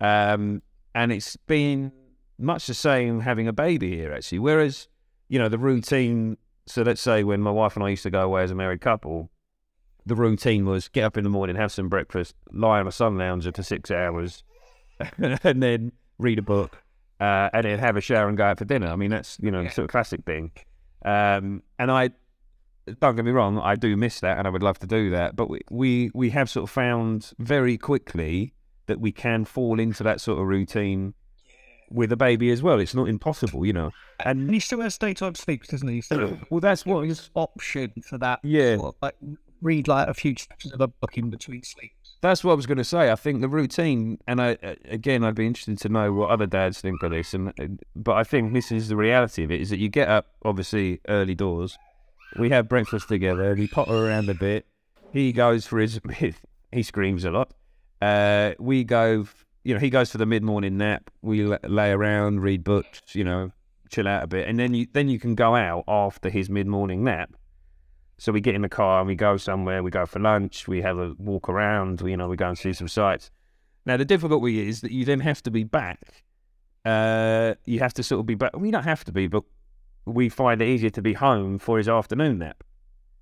Um, 0.00 0.62
and 0.94 1.10
it's 1.10 1.36
been 1.36 1.90
much 2.38 2.68
the 2.68 2.74
same 2.74 3.20
having 3.20 3.48
a 3.48 3.52
baby 3.52 3.96
here, 3.96 4.12
actually. 4.12 4.38
Whereas, 4.38 4.88
you 5.28 5.38
know, 5.38 5.48
the 5.48 5.58
routine. 5.58 6.36
So 6.66 6.82
let's 6.82 7.00
say 7.00 7.24
when 7.24 7.40
my 7.40 7.50
wife 7.50 7.74
and 7.74 7.84
I 7.84 7.88
used 7.88 8.04
to 8.04 8.10
go 8.10 8.22
away 8.22 8.44
as 8.44 8.52
a 8.52 8.54
married 8.54 8.80
couple, 8.80 9.30
the 10.06 10.14
routine 10.14 10.64
was 10.64 10.88
get 10.88 11.04
up 11.04 11.16
in 11.16 11.24
the 11.24 11.30
morning, 11.30 11.56
have 11.56 11.72
some 11.72 11.88
breakfast, 11.88 12.34
lie 12.52 12.78
on 12.78 12.86
a 12.86 12.92
sun 12.92 13.18
lounger 13.18 13.50
for 13.52 13.64
six 13.64 13.90
hours, 13.90 14.44
and 15.18 15.62
then 15.62 15.92
read 16.18 16.38
a 16.38 16.42
book, 16.42 16.79
uh, 17.20 17.50
and 17.52 17.64
then 17.64 17.78
have 17.78 17.96
a 17.96 18.00
shower 18.00 18.28
and 18.28 18.36
go 18.36 18.44
out 18.44 18.58
for 18.58 18.64
dinner. 18.64 18.88
I 18.88 18.96
mean, 18.96 19.10
that's 19.10 19.38
you 19.40 19.50
know 19.50 19.66
sort 19.68 19.84
of 19.84 19.90
classic 19.90 20.24
thing. 20.24 20.52
Um, 21.04 21.62
and 21.78 21.90
I 21.90 22.10
don't 23.00 23.16
get 23.16 23.24
me 23.24 23.30
wrong, 23.30 23.58
I 23.58 23.76
do 23.76 23.96
miss 23.96 24.20
that, 24.20 24.38
and 24.38 24.46
I 24.46 24.50
would 24.50 24.62
love 24.62 24.78
to 24.80 24.86
do 24.86 25.10
that. 25.10 25.36
But 25.36 25.50
we 25.50 25.60
we, 25.70 26.10
we 26.14 26.30
have 26.30 26.50
sort 26.50 26.64
of 26.64 26.70
found 26.70 27.32
very 27.38 27.78
quickly 27.78 28.54
that 28.86 29.00
we 29.00 29.12
can 29.12 29.44
fall 29.44 29.78
into 29.78 30.02
that 30.02 30.20
sort 30.20 30.40
of 30.40 30.46
routine 30.46 31.14
with 31.90 32.12
a 32.12 32.16
baby 32.16 32.50
as 32.50 32.62
well. 32.62 32.78
It's 32.80 32.94
not 32.94 33.08
impossible, 33.08 33.66
you 33.66 33.72
know. 33.72 33.90
And 34.24 34.50
he 34.50 34.60
still 34.60 34.80
has 34.80 34.96
daytime 34.98 35.34
sleeps, 35.34 35.68
doesn't 35.68 35.88
he? 35.88 36.00
So 36.00 36.38
Well, 36.50 36.60
that's 36.60 36.86
what 36.86 37.06
is 37.06 37.30
option 37.34 37.92
for 38.08 38.18
that. 38.18 38.40
Yeah. 38.42 38.76
sort 38.76 38.94
of, 38.94 39.02
like 39.02 39.16
read 39.60 39.88
like 39.88 40.08
a 40.08 40.14
few 40.14 40.34
chapters 40.34 40.72
of 40.72 40.80
a 40.80 40.88
book 40.88 41.18
in 41.18 41.30
between 41.30 41.62
sleeps. 41.62 41.99
That's 42.22 42.44
what 42.44 42.52
I 42.52 42.54
was 42.54 42.66
going 42.66 42.78
to 42.78 42.84
say. 42.84 43.10
I 43.10 43.14
think 43.14 43.40
the 43.40 43.48
routine, 43.48 44.18
and 44.26 44.42
I 44.42 44.58
uh, 44.62 44.74
again, 44.84 45.24
I'd 45.24 45.34
be 45.34 45.46
interested 45.46 45.78
to 45.78 45.88
know 45.88 46.12
what 46.12 46.30
other 46.30 46.46
dads 46.46 46.80
think 46.80 47.02
of 47.02 47.12
this. 47.12 47.32
And 47.32 47.80
but 47.96 48.16
I 48.16 48.24
think 48.24 48.52
this 48.52 48.70
is 48.70 48.88
the 48.88 48.96
reality 48.96 49.42
of 49.42 49.50
it: 49.50 49.60
is 49.60 49.70
that 49.70 49.78
you 49.78 49.88
get 49.88 50.08
up 50.08 50.26
obviously 50.44 51.00
early 51.08 51.34
doors, 51.34 51.78
we 52.38 52.50
have 52.50 52.68
breakfast 52.68 53.08
together, 53.08 53.54
we 53.54 53.66
potter 53.68 54.06
around 54.06 54.28
a 54.28 54.34
bit. 54.34 54.66
He 55.12 55.32
goes 55.32 55.66
for 55.66 55.78
his, 55.78 56.00
he 56.72 56.82
screams 56.82 57.24
a 57.24 57.30
lot. 57.30 57.52
Uh, 58.00 58.52
we 58.58 58.84
go, 58.84 59.26
you 59.64 59.74
know, 59.74 59.80
he 59.80 59.90
goes 59.90 60.10
for 60.10 60.18
the 60.18 60.26
mid 60.26 60.42
morning 60.42 60.76
nap. 60.76 61.10
We 61.22 61.44
la- 61.44 61.58
lay 61.64 61.90
around, 61.90 62.40
read 62.40 62.64
books, 62.64 63.00
you 63.12 63.24
know, 63.24 63.52
chill 63.88 64.08
out 64.08 64.22
a 64.22 64.26
bit, 64.26 64.48
and 64.48 64.58
then 64.58 64.74
you 64.74 64.86
then 64.92 65.08
you 65.08 65.18
can 65.18 65.34
go 65.34 65.56
out 65.56 65.84
after 65.88 66.30
his 66.30 66.48
mid 66.48 66.66
morning 66.66 67.04
nap. 67.04 67.34
So 68.20 68.32
we 68.32 68.42
get 68.42 68.54
in 68.54 68.60
the 68.60 68.68
car 68.68 69.00
and 69.00 69.08
we 69.08 69.14
go 69.14 69.38
somewhere. 69.38 69.82
We 69.82 69.90
go 69.90 70.04
for 70.04 70.18
lunch. 70.18 70.68
We 70.68 70.82
have 70.82 70.98
a 70.98 71.14
walk 71.16 71.48
around. 71.48 72.02
We, 72.02 72.10
you 72.10 72.18
know, 72.18 72.28
we 72.28 72.36
go 72.36 72.48
and 72.48 72.58
see 72.58 72.74
some 72.74 72.86
sights. 72.86 73.30
Now 73.86 73.96
the 73.96 74.04
difficulty 74.04 74.68
is 74.68 74.82
that 74.82 74.92
you 74.92 75.06
then 75.06 75.20
have 75.20 75.42
to 75.44 75.50
be 75.50 75.64
back. 75.64 76.22
Uh, 76.84 77.54
you 77.64 77.78
have 77.78 77.94
to 77.94 78.02
sort 78.02 78.20
of 78.20 78.26
be 78.26 78.34
back. 78.34 78.54
We 78.54 78.70
don't 78.70 78.84
have 78.84 79.04
to 79.04 79.12
be, 79.12 79.26
but 79.26 79.44
we 80.04 80.28
find 80.28 80.60
it 80.60 80.66
easier 80.66 80.90
to 80.90 81.00
be 81.00 81.14
home 81.14 81.58
for 81.58 81.78
his 81.78 81.88
afternoon 81.88 82.40
nap. 82.40 82.62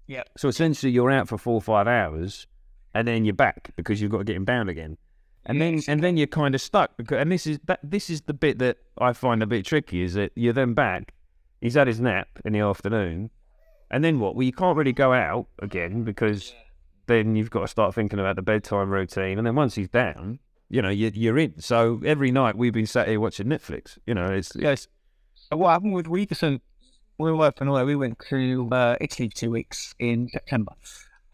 Yeah. 0.08 0.24
So 0.36 0.48
essentially, 0.48 0.90
you're 0.90 1.12
out 1.12 1.28
for 1.28 1.38
four 1.38 1.54
or 1.54 1.62
five 1.62 1.86
hours, 1.86 2.48
and 2.92 3.06
then 3.06 3.24
you're 3.24 3.34
back 3.34 3.70
because 3.76 4.02
you've 4.02 4.10
got 4.10 4.18
to 4.18 4.24
get 4.24 4.34
him 4.34 4.44
bound 4.44 4.68
again. 4.68 4.98
And 5.46 5.60
then 5.60 5.80
and 5.86 6.02
then 6.02 6.16
you're 6.16 6.26
kind 6.26 6.56
of 6.56 6.60
stuck 6.60 6.96
because 6.96 7.20
and 7.20 7.30
this 7.30 7.46
is 7.46 7.60
that 7.66 7.78
this 7.84 8.10
is 8.10 8.22
the 8.22 8.34
bit 8.34 8.58
that 8.58 8.78
I 8.98 9.12
find 9.12 9.44
a 9.44 9.46
bit 9.46 9.64
tricky 9.64 10.02
is 10.02 10.14
that 10.14 10.32
you're 10.34 10.52
then 10.52 10.74
back. 10.74 11.14
He's 11.60 11.74
had 11.74 11.86
his 11.86 12.00
nap 12.00 12.28
in 12.44 12.52
the 12.52 12.60
afternoon, 12.60 13.30
and 13.90 14.04
then 14.04 14.20
what? 14.20 14.34
Well, 14.34 14.44
you 14.44 14.52
can't 14.52 14.76
really 14.76 14.92
go 14.92 15.12
out 15.12 15.46
again 15.60 16.04
because 16.04 16.52
then 17.06 17.34
you've 17.34 17.50
got 17.50 17.62
to 17.62 17.68
start 17.68 17.94
thinking 17.94 18.18
about 18.18 18.36
the 18.36 18.42
bedtime 18.42 18.90
routine. 18.90 19.38
And 19.38 19.46
then 19.46 19.54
once 19.54 19.74
he's 19.74 19.88
down, 19.88 20.38
you 20.68 20.82
know, 20.82 20.90
you, 20.90 21.10
you're 21.14 21.38
in. 21.38 21.60
So 21.60 22.00
every 22.04 22.30
night 22.30 22.56
we've 22.56 22.72
been 22.72 22.86
sat 22.86 23.08
here 23.08 23.18
watching 23.18 23.46
Netflix. 23.46 23.98
You 24.06 24.14
know, 24.14 24.26
it's 24.26 24.52
Yes. 24.54 24.86
So 25.50 25.56
what 25.56 25.70
happened 25.70 25.94
with 25.94 26.06
Weaverson? 26.06 26.60
We 27.18 27.30
were 27.30 27.36
working 27.36 27.66
away. 27.66 27.84
We 27.84 27.96
went 27.96 28.18
to 28.28 28.68
uh, 28.70 28.96
Italy 29.00 29.30
for 29.30 29.34
two 29.34 29.50
weeks 29.50 29.94
in 29.98 30.28
September, 30.28 30.72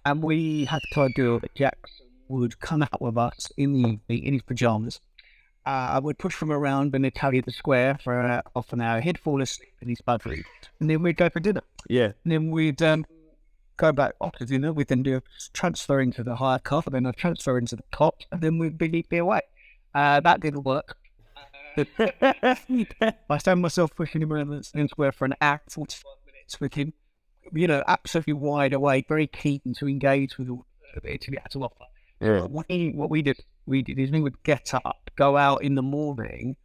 and 0.06 0.22
we 0.22 0.64
had 0.64 0.80
to 0.92 1.08
do 1.14 1.40
that 1.40 1.54
Jackson 1.54 2.06
would 2.28 2.58
come 2.60 2.82
out 2.82 3.02
with 3.02 3.18
us 3.18 3.52
in 3.58 3.72
the 3.74 3.80
evening 3.80 4.24
in 4.24 4.32
his 4.32 4.42
pajamas. 4.42 5.00
Uh, 5.66 5.92
I 5.92 5.98
would 5.98 6.18
push 6.18 6.40
him 6.40 6.52
around 6.52 6.94
in 6.94 7.04
Italia 7.04 7.42
the 7.42 7.52
square 7.52 7.98
for 8.02 8.18
uh, 8.18 8.42
half 8.54 8.72
an 8.72 8.80
hour. 8.80 9.00
He'd 9.00 9.18
fall 9.18 9.42
asleep 9.42 9.74
in 9.82 9.88
his 9.88 10.00
bedroom, 10.00 10.44
and 10.80 10.88
then 10.88 11.02
we'd 11.02 11.16
go 11.16 11.28
for 11.28 11.40
dinner. 11.40 11.62
Yeah, 11.88 12.12
And 12.24 12.32
then 12.32 12.50
we'd 12.50 12.82
um, 12.82 13.04
go 13.76 13.92
back 13.92 14.14
after 14.20 14.44
dinner. 14.44 14.72
We'd 14.72 14.88
then 14.88 15.02
do 15.02 15.16
a 15.16 15.22
transfer 15.52 16.00
into 16.00 16.22
the 16.22 16.36
hire 16.36 16.58
car, 16.58 16.82
and 16.86 16.94
then 16.94 17.06
a 17.06 17.12
transfer 17.12 17.58
into 17.58 17.76
the 17.76 17.84
cot, 17.92 18.24
and 18.32 18.40
then 18.40 18.58
we'd 18.58 18.78
be, 18.78 19.02
be 19.08 19.18
away. 19.18 19.40
Uh, 19.94 20.20
that 20.20 20.40
didn't 20.40 20.62
work. 20.64 20.96
I 21.98 23.38
found 23.42 23.62
myself 23.62 23.94
pushing 23.96 24.22
him 24.22 24.32
around 24.32 24.48
the 24.50 24.88
Square 24.88 25.12
for 25.12 25.24
an 25.24 25.34
hour, 25.40 25.60
45 25.68 26.04
minutes 26.26 26.60
with 26.60 26.74
him, 26.74 26.92
you 27.52 27.66
know, 27.66 27.82
absolutely 27.86 28.34
wide 28.34 28.72
awake, 28.72 29.06
very 29.08 29.26
keen 29.26 29.60
to 29.78 29.88
engage 29.88 30.38
with 30.38 30.48
all 30.48 30.66
Italy 31.02 31.38
had 31.42 31.50
to 31.50 31.64
offer. 31.64 31.84
yeah, 32.20 32.42
What 32.42 32.66
we, 32.68 32.92
what 32.94 33.10
we 33.10 33.22
did, 33.22 33.40
we 33.66 33.82
did 33.82 33.98
is 33.98 34.10
we 34.10 34.20
would 34.20 34.40
get 34.44 34.72
up, 34.74 35.10
go 35.16 35.36
out 35.36 35.62
in 35.64 35.74
the 35.74 35.82
morning, 35.82 36.56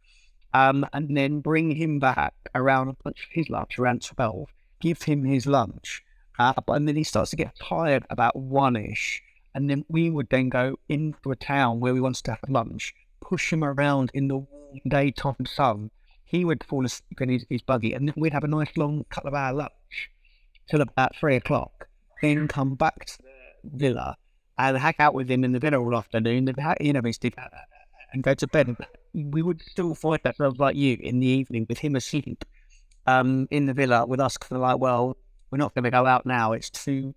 um, 0.54 0.86
and 0.92 1.16
then 1.16 1.40
bring 1.40 1.74
him 1.74 1.98
back 1.98 2.34
around 2.54 2.96
his 3.32 3.50
lunch 3.50 3.78
around 3.78 4.02
12, 4.02 4.48
give 4.80 5.02
him 5.02 5.24
his 5.24 5.46
lunch, 5.46 6.02
uh, 6.38 6.54
and 6.68 6.88
then 6.88 6.96
he 6.96 7.04
starts 7.04 7.30
to 7.30 7.36
get 7.36 7.58
tired 7.58 8.04
about 8.10 8.36
one 8.36 8.76
ish. 8.76 9.22
And 9.54 9.68
then 9.68 9.84
we 9.88 10.10
would 10.10 10.28
then 10.30 10.48
go 10.48 10.76
into 10.88 11.30
a 11.30 11.36
town 11.36 11.80
where 11.80 11.92
we 11.92 12.00
wanted 12.00 12.24
to 12.24 12.32
have 12.32 12.48
lunch, 12.48 12.94
push 13.20 13.52
him 13.52 13.64
around 13.64 14.10
in 14.14 14.28
the 14.28 14.38
warm 14.38 14.80
daytime 14.88 15.44
sun. 15.44 15.90
He 16.24 16.44
would 16.44 16.62
fall 16.62 16.84
asleep 16.86 17.20
in 17.20 17.28
his, 17.28 17.44
his 17.50 17.62
buggy, 17.62 17.92
and 17.92 18.08
then 18.08 18.14
we'd 18.16 18.32
have 18.32 18.44
a 18.44 18.48
nice 18.48 18.76
long 18.76 19.04
couple 19.10 19.28
of 19.28 19.34
hour 19.34 19.52
lunch 19.52 20.10
till 20.70 20.80
about 20.80 21.16
three 21.16 21.36
o'clock. 21.36 21.88
Then 22.22 22.46
come 22.46 22.74
back 22.76 23.04
to 23.06 23.18
the 23.64 23.70
villa 23.76 24.16
and 24.56 24.78
hang 24.78 24.94
out 24.98 25.14
with 25.14 25.30
him 25.30 25.42
in 25.42 25.52
the 25.52 25.58
villa 25.58 25.80
all 25.80 25.96
afternoon, 25.96 26.46
you 26.80 26.92
know, 26.92 27.00
uh, 27.00 27.54
and 28.12 28.22
go 28.22 28.34
to 28.34 28.46
bed. 28.46 28.76
We 29.12 29.42
would 29.42 29.62
still 29.62 29.94
find 29.94 30.20
ourselves 30.24 30.60
like 30.60 30.76
you 30.76 30.96
in 31.00 31.18
the 31.18 31.26
evening 31.26 31.66
with 31.68 31.78
him 31.78 31.96
asleep 31.96 32.44
um, 33.06 33.48
in 33.50 33.66
the 33.66 33.74
villa 33.74 34.06
with 34.06 34.20
us 34.20 34.36
kind 34.36 34.56
of 34.56 34.62
like, 34.62 34.78
well, 34.78 35.16
we're 35.50 35.58
not 35.58 35.74
going 35.74 35.84
to 35.84 35.90
go 35.90 36.06
out 36.06 36.26
now. 36.26 36.52
It's 36.52 36.70
too 36.70 37.14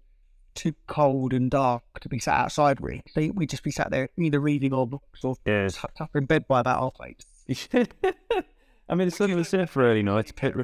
too 0.55 0.73
cold 0.85 1.33
and 1.33 1.49
dark 1.49 1.83
to 2.01 2.09
be 2.09 2.19
sat 2.19 2.39
outside. 2.39 2.79
Really, 2.81 3.03
so 3.13 3.31
we'd 3.33 3.49
just 3.49 3.63
be 3.63 3.71
sat 3.71 3.91
there 3.91 4.09
either 4.17 4.39
reading 4.39 4.73
or 4.73 4.87
books 4.87 5.23
or 5.23 5.35
yeah. 5.45 5.67
tucked 5.69 6.01
up 6.01 6.15
in 6.15 6.25
bed 6.25 6.47
by 6.47 6.59
about 6.59 6.79
half 6.79 7.07
eight. 7.07 7.25
I 8.89 8.95
mean, 8.95 9.07
it's 9.07 9.19
not 9.19 9.29
even 9.29 9.43
set 9.43 9.69
for 9.69 9.83
early 9.83 10.03
nights. 10.03 10.31
Pit, 10.31 10.55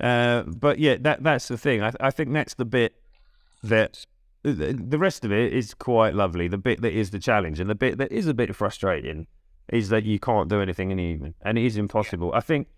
uh, 0.00 0.42
but 0.42 0.78
yeah, 0.78 0.96
that 1.00 1.22
that's 1.22 1.48
the 1.48 1.58
thing. 1.58 1.82
I 1.82 1.92
I 2.00 2.10
think 2.10 2.32
that's 2.32 2.54
the 2.54 2.64
bit 2.64 2.94
that 3.62 4.06
the, 4.42 4.72
the 4.72 4.98
rest 4.98 5.24
of 5.24 5.32
it 5.32 5.52
is 5.52 5.74
quite 5.74 6.14
lovely. 6.14 6.48
The 6.48 6.58
bit 6.58 6.82
that 6.82 6.92
is 6.92 7.10
the 7.10 7.18
challenge, 7.18 7.60
and 7.60 7.68
the 7.68 7.74
bit 7.74 7.98
that 7.98 8.12
is 8.12 8.26
a 8.26 8.34
bit 8.34 8.54
frustrating, 8.54 9.26
is 9.68 9.88
that 9.88 10.04
you 10.04 10.18
can't 10.18 10.48
do 10.48 10.60
anything 10.60 10.90
in 10.90 10.98
the 10.98 11.04
evening, 11.04 11.34
and 11.42 11.58
it 11.58 11.64
is 11.64 11.76
impossible. 11.76 12.32
I 12.34 12.40
think. 12.40 12.68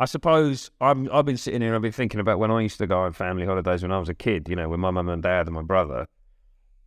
I 0.00 0.06
suppose 0.06 0.70
I'm, 0.80 1.10
I've 1.12 1.26
been 1.26 1.36
sitting 1.36 1.60
here. 1.60 1.74
I've 1.74 1.82
been 1.82 1.92
thinking 1.92 2.20
about 2.20 2.38
when 2.38 2.50
I 2.50 2.62
used 2.62 2.78
to 2.78 2.86
go 2.86 3.00
on 3.00 3.12
family 3.12 3.44
holidays 3.44 3.82
when 3.82 3.92
I 3.92 3.98
was 3.98 4.08
a 4.08 4.14
kid. 4.14 4.48
You 4.48 4.56
know, 4.56 4.66
with 4.66 4.80
my 4.80 4.90
mum 4.90 5.10
and 5.10 5.22
dad 5.22 5.46
and 5.46 5.54
my 5.54 5.62
brother. 5.62 6.06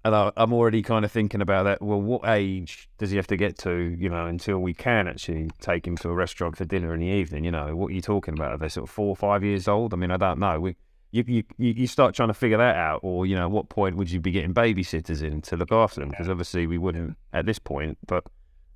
And 0.03 0.15
I, 0.15 0.31
I'm 0.35 0.51
already 0.51 0.81
kind 0.81 1.05
of 1.05 1.11
thinking 1.11 1.39
about 1.39 1.63
that. 1.63 1.81
Well, 1.81 2.01
what 2.01 2.27
age 2.27 2.89
does 2.97 3.11
he 3.11 3.17
have 3.17 3.27
to 3.27 3.37
get 3.37 3.57
to, 3.59 3.95
you 3.97 4.09
know, 4.09 4.25
until 4.25 4.59
we 4.59 4.73
can 4.73 5.07
actually 5.07 5.49
take 5.61 5.87
him 5.87 5.95
to 5.97 6.09
a 6.09 6.13
restaurant 6.13 6.57
for 6.57 6.65
dinner 6.65 6.93
in 6.93 7.01
the 7.01 7.05
evening? 7.05 7.45
You 7.45 7.51
know, 7.51 7.75
what 7.75 7.91
are 7.91 7.93
you 7.93 8.01
talking 8.01 8.33
about? 8.33 8.51
Are 8.51 8.57
they 8.57 8.67
sort 8.67 8.89
of 8.89 8.93
four 8.93 9.09
or 9.09 9.15
five 9.15 9.43
years 9.43 9.67
old? 9.67 9.93
I 9.93 9.97
mean, 9.97 10.11
I 10.11 10.17
don't 10.17 10.39
know. 10.39 10.59
We 10.59 10.75
you, 11.11 11.23
you 11.27 11.43
you 11.57 11.85
start 11.85 12.15
trying 12.15 12.29
to 12.29 12.33
figure 12.33 12.57
that 12.57 12.75
out, 12.75 13.01
or 13.03 13.27
you 13.27 13.35
know, 13.35 13.43
at 13.43 13.51
what 13.51 13.69
point 13.69 13.95
would 13.95 14.09
you 14.09 14.19
be 14.19 14.31
getting 14.31 14.55
babysitters 14.55 15.21
in 15.21 15.43
to 15.43 15.55
look 15.55 15.71
after 15.71 15.99
them? 15.99 16.09
Because 16.09 16.27
obviously 16.27 16.65
we 16.65 16.79
wouldn't 16.79 17.15
at 17.31 17.45
this 17.45 17.59
point, 17.59 17.99
but 18.07 18.23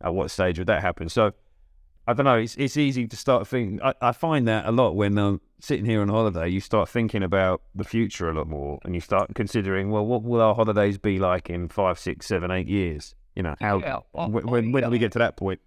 at 0.02 0.13
what 0.13 0.30
stage 0.30 0.60
would 0.60 0.67
that 0.67 0.84
happen? 0.84 1.10
So 1.10 1.32
I 2.08 2.13
don't 2.13 2.26
know. 2.26 2.38
It's 2.38 2.56
it's 2.56 2.78
easy 2.78 3.06
to 3.08 3.15
start 3.17 3.48
thinking. 3.48 3.82
I, 3.84 3.93
I 4.02 4.12
find 4.13 4.48
that 4.48 4.65
a 4.65 4.72
lot 4.72 4.96
when 4.96 5.17
I'm 5.17 5.41
sitting 5.60 5.86
here 5.86 6.02
on 6.02 6.08
holiday. 6.08 6.48
You 6.48 6.62
start 6.62 6.88
thinking 6.88 7.22
about 7.22 7.62
the 7.76 7.84
future 7.84 8.30
a 8.30 8.34
lot 8.34 8.48
more, 8.48 8.80
and 8.86 8.96
you 8.96 9.02
start 9.02 9.36
considering, 9.36 9.91
well, 9.91 10.06
what 10.06 10.24
will 10.24 10.41
our 10.41 10.56
holidays 10.56 10.98
be 10.98 11.20
like 11.20 11.50
in 11.50 11.67
five, 11.67 12.00
six, 12.00 12.26
seven, 12.26 12.50
eight 12.50 12.67
years? 12.67 13.13
You 13.36 13.43
know, 13.43 13.56
how 13.60 13.80
Yeah, 13.80 14.00
well, 14.13 14.30
when 14.32 14.48
when, 14.48 14.72
when 14.72 14.84
do 14.84 14.89
we 14.89 15.00
get 15.00 15.12
to 15.13 15.20
that 15.20 15.36
point? 15.38 15.60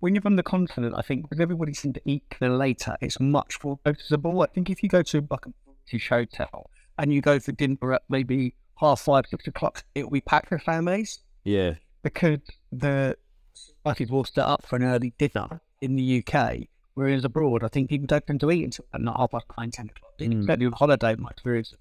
when 0.00 0.14
you're 0.14 0.22
on 0.24 0.36
the 0.36 0.42
continent, 0.42 0.94
I 0.96 1.02
think 1.02 1.28
with 1.28 1.40
everybody 1.40 1.74
seems 1.74 1.94
to 1.94 2.00
eat 2.06 2.24
kind 2.30 2.52
of 2.52 2.58
later, 2.58 2.96
it's 3.02 3.20
much 3.20 3.62
more 3.62 3.78
noticeable. 3.84 4.40
I 4.40 4.46
think 4.46 4.70
if 4.70 4.82
you 4.82 4.88
go 4.88 5.02
to 5.02 5.26
like 5.30 5.44
a 5.46 5.50
British 5.84 6.08
hotel 6.08 6.70
and 6.98 7.12
you 7.12 7.20
go 7.20 7.38
for 7.38 7.52
dinner 7.52 7.92
at 7.92 8.02
maybe 8.08 8.54
half 8.76 9.00
five, 9.00 9.26
six 9.28 9.46
o'clock, 9.46 9.84
it'll 9.94 10.10
be 10.10 10.22
packed 10.22 10.50
with 10.50 10.62
families 10.62 11.20
Yeah, 11.44 11.74
because 12.02 12.38
the 12.72 13.16
societies 13.60 14.10
will 14.10 14.24
set 14.24 14.44
up 14.44 14.66
for 14.66 14.76
an 14.76 14.84
early 14.84 15.12
dinner 15.18 15.60
in 15.80 15.96
the 15.96 16.24
UK. 16.24 16.68
Whereas 16.94 17.24
abroad, 17.24 17.64
I 17.64 17.68
think 17.68 17.88
people 17.88 18.06
don't 18.06 18.26
tend 18.26 18.40
to 18.40 18.50
eat 18.50 18.64
until 18.64 18.84
about 18.92 19.16
half 19.16 19.30
past 19.30 19.46
nine, 19.56 19.70
ten 19.70 19.86
o'clock. 19.86 20.12
Mm. 20.18 20.46
Certainly 20.46 20.66
on 20.66 20.72
holiday, 20.72 21.14
my 21.16 21.30
experience 21.30 21.74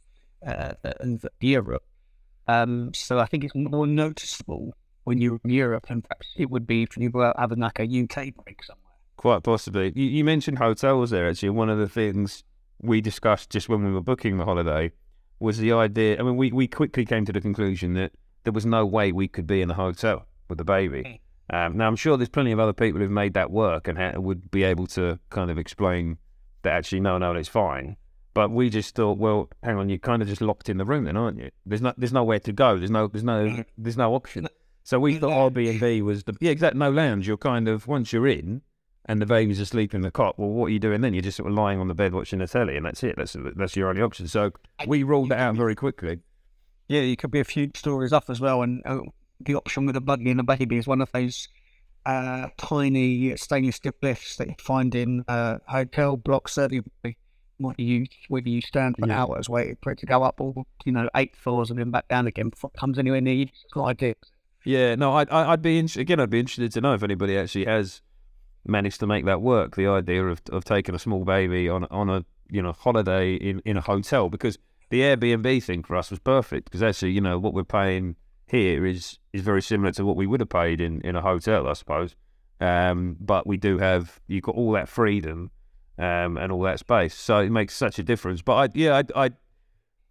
uh, 0.46 0.74
in 1.02 1.20
Europe. 1.42 1.84
Um, 2.48 2.94
so 2.94 3.20
I 3.20 3.26
think 3.26 3.44
it's 3.44 3.56
more 3.56 3.86
noticeable 3.86 4.74
when 5.04 5.20
you're 5.20 5.39
in 5.44 5.52
Europe, 5.52 5.88
and 5.89 6.04
perhaps 6.04 6.28
it 6.38 6.50
would 6.50 6.65
be 6.68 6.84
if 6.84 6.98
you 6.98 7.10
were 7.10 7.34
having 7.38 7.60
like 7.60 7.80
a 7.80 7.84
UK 7.84 8.34
break 8.44 8.63
somewhere. 8.63 8.94
quite 9.18 9.44
possibly. 9.44 9.92
You, 9.96 10.06
you 10.06 10.24
mentioned 10.24 10.60
hotels 10.60 11.10
there. 11.10 11.30
Actually, 11.30 11.50
one 11.50 11.70
of 11.70 11.78
the 11.78 11.89
things 11.89 12.44
we 12.82 13.02
discussed 13.02 13.50
just 13.50 13.68
when 13.68 13.84
we 13.84 13.92
were 13.92 14.02
booking 14.02 14.38
the 14.38 14.46
holiday 14.46 14.92
was 15.39 15.58
the 15.58 15.72
idea. 15.74 16.20
I 16.20 16.24
mean, 16.24 16.38
we 16.38 16.52
we 16.52 16.68
quickly 16.68 17.06
came 17.06 17.26
to 17.26 17.34
the 17.34 17.42
conclusion 17.42 17.94
that 17.96 18.12
there 18.44 18.54
was 18.54 18.65
no 18.65 18.86
way 18.86 19.12
we 19.12 19.28
could 19.28 19.48
be 19.48 19.62
in 19.62 19.70
a 19.70 19.74
hotel 19.74 20.26
with 20.48 20.60
a 20.60 20.65
baby. 20.65 21.22
Um, 21.52 21.78
now, 21.78 21.88
I'm 21.88 21.96
sure 21.96 22.18
there's 22.18 22.30
plenty 22.30 22.52
of 22.52 22.60
other 22.60 22.74
people 22.74 23.00
who've 23.02 23.10
made 23.10 23.34
that 23.34 23.52
work 23.52 23.88
and 23.88 23.98
ha- 23.98 24.20
would 24.20 24.52
be 24.52 24.64
able 24.64 24.88
to 24.88 25.20
kind 25.30 25.50
of 25.50 25.58
explain 25.58 26.18
that 26.62 26.74
actually, 26.74 27.00
no, 27.00 27.18
no, 27.18 27.34
it's 27.34 27.50
fine. 27.50 27.98
But 28.34 28.52
we 28.52 28.70
just 28.70 28.96
thought, 28.96 29.18
well, 29.18 29.50
hang 29.64 29.78
on, 29.78 29.90
you're 29.90 29.98
kind 29.98 30.22
of 30.22 30.28
just 30.28 30.42
locked 30.42 30.70
in 30.70 30.78
the 30.78 30.86
room, 30.86 31.06
then, 31.06 31.18
aren't 31.18 31.40
you? 31.40 31.50
There's 31.66 31.82
no, 31.82 31.94
there's 31.98 32.14
nowhere 32.14 32.40
to 32.40 32.54
go. 32.54 32.78
There's 32.78 32.92
no, 32.92 33.08
there's 33.08 33.24
no, 33.24 33.64
there's 33.78 33.98
no 33.98 34.14
option. 34.14 34.48
So 34.84 35.00
we 35.00 35.18
thought 35.18 35.54
Airbnb 35.54 36.02
was 36.04 36.24
the 36.24 36.36
yeah, 36.40 36.52
exact 36.52 36.76
no 36.76 36.90
lounge. 36.90 37.28
You're 37.28 37.38
kind 37.38 37.68
of 37.68 37.88
once 37.88 38.14
you're 38.14 38.28
in, 38.28 38.62
and 39.06 39.22
the 39.22 39.26
baby's 39.26 39.60
asleep 39.60 39.94
in 39.94 40.02
the 40.02 40.12
cot. 40.12 40.38
Well, 40.40 40.50
what 40.50 40.66
are 40.66 40.70
you 40.70 40.80
doing 40.80 41.02
then? 41.02 41.14
You're 41.14 41.22
just 41.22 41.38
sort 41.38 41.50
of 41.50 41.56
lying 41.56 41.80
on 41.80 41.88
the 41.88 41.94
bed 41.94 42.14
watching 42.14 42.40
the 42.40 42.48
telly, 42.48 42.78
and 42.78 42.86
that's 42.86 43.04
it. 43.04 43.16
That's 43.18 43.36
that's 43.56 43.76
your 43.76 43.90
only 43.90 44.02
option. 44.02 44.28
So 44.28 44.52
we 44.88 45.04
ruled 45.04 45.30
that 45.30 45.40
out 45.40 45.56
very 45.56 45.76
quickly. 45.76 46.20
Yeah, 46.88 47.02
you 47.02 47.16
could 47.16 47.30
be 47.30 47.40
a 47.40 47.44
few 47.44 47.70
stories 47.76 48.14
up 48.14 48.30
as 48.30 48.40
well. 48.40 48.64
And 48.64 48.82
uh, 48.86 49.02
the 49.39 49.56
option 49.56 49.86
with 49.86 49.95
a 49.95 50.02
buggy 50.02 50.32
and 50.32 50.39
a 50.39 50.43
baby 50.43 50.78
is 50.78 50.88
one 50.88 51.02
of 51.02 51.12
those 51.12 51.47
uh, 52.06 52.47
tiny 52.58 53.36
stainless 53.38 53.78
steel 53.78 53.93
lifts 54.02 54.36
that 54.38 54.47
you 54.47 54.56
find 54.60 54.95
in 54.95 55.23
uh, 55.28 55.58
hotel 55.67 56.17
blocks. 56.17 56.54
Certainly, 56.54 56.84
what 57.58 57.80
you 57.80 58.06
whether 58.30 58.47
you 58.49 58.62
stand 58.62 58.95
for 58.97 59.08
Yeah. 59.08 59.21
hours 59.21 59.49
waiting 59.49 59.78
for 59.82 59.91
it 59.91 59.99
to 59.99 60.06
go 60.06 60.23
up 60.23 60.39
all 60.39 60.65
you 60.86 60.91
know 60.93 61.10
eight 61.15 61.36
floors 61.36 61.69
and 61.69 61.78
then 61.80 61.91
back 61.91 62.08
down 62.08 62.25
again 62.25 62.49
before 62.49 62.71
it 62.73 62.80
comes 62.80 62.97
anywhere 62.97 63.21
near 63.21 63.34
you. 63.34 63.43
It's 63.43 63.73
got 63.73 63.86
idea. 63.86 64.15
Yeah, 64.65 64.95
no, 64.95 65.13
I'd 65.13 65.30
I'd 65.30 65.62
be 65.62 65.78
in, 65.80 65.88
again. 65.97 66.19
I'd 66.19 66.30
be 66.30 66.39
interested 66.39 66.71
to 66.73 66.82
know 66.82 66.93
if 66.93 67.04
anybody 67.04 67.38
actually 67.38 67.65
has 67.65 68.02
managed 68.65 68.99
to 69.02 69.08
make 69.08 69.25
that 69.25 69.41
work. 69.41 69.75
The 69.75 69.88
idea 69.88 70.25
of 70.25 70.41
of 70.52 70.63
taking 70.65 70.95
a 70.95 70.99
small 70.99 71.23
baby 71.25 71.67
on 71.69 71.86
on 71.86 72.10
a 72.10 72.25
you 72.49 72.62
know 72.62 72.71
holiday 72.71 73.36
in 73.36 73.62
in 73.65 73.78
a 73.78 73.82
hotel 73.82 74.30
because 74.30 74.58
the 74.89 75.02
Airbnb 75.02 75.63
thing 75.63 75.84
for 75.84 75.95
us 75.95 76.10
was 76.10 76.19
perfect 76.19 76.65
because 76.65 76.82
actually 76.82 77.12
you 77.12 77.21
know 77.21 77.38
what 77.39 77.54
we're 77.54 77.63
paying 77.63 78.15
here 78.50 78.86
is 78.86 79.18
is 79.34 79.42
very 79.42 79.62
similar 79.62 79.92
to 79.94 80.06
what 80.06 80.16
we 80.16 80.28
would 80.28 80.40
have 80.40 80.50
paid 80.50 80.82
in 80.82 81.02
in 81.02 81.16
a 81.16 81.22
hotel, 81.22 81.68
I 81.68 81.74
suppose. 81.74 82.16
Um, 82.60 83.16
but 83.20 83.48
we 83.48 83.58
do 83.58 83.78
have 83.78 84.20
you've 84.28 84.44
got 84.44 84.56
all 84.56 84.72
that 84.74 84.90
freedom 84.90 85.52
um, 85.98 86.38
and 86.38 86.52
all 86.52 86.62
that 86.64 86.80
space, 86.80 87.16
so 87.16 87.40
it 87.40 87.52
makes 87.52 87.76
such 87.76 88.00
a 88.00 88.04
difference. 88.04 88.42
But 88.42 88.56
I 88.56 88.70
yeah 88.74 89.02
I 89.16 89.26
I. 89.26 89.30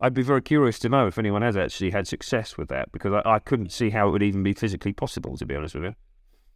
I'd 0.00 0.14
be 0.14 0.22
very 0.22 0.42
curious 0.42 0.78
to 0.78 0.88
know 0.88 1.08
if 1.08 1.18
anyone 1.18 1.42
has 1.42 1.56
actually 1.56 1.90
had 1.90 2.06
success 2.06 2.56
with 2.56 2.68
that 2.68 2.92
because 2.92 3.12
I, 3.12 3.22
I 3.28 3.38
couldn't 3.40 3.72
see 3.72 3.90
how 3.90 4.06
it 4.06 4.12
would 4.12 4.22
even 4.22 4.44
be 4.44 4.52
physically 4.52 4.92
possible, 4.92 5.36
to 5.36 5.44
be 5.44 5.56
honest 5.56 5.74
with 5.74 5.82
you. 5.82 5.94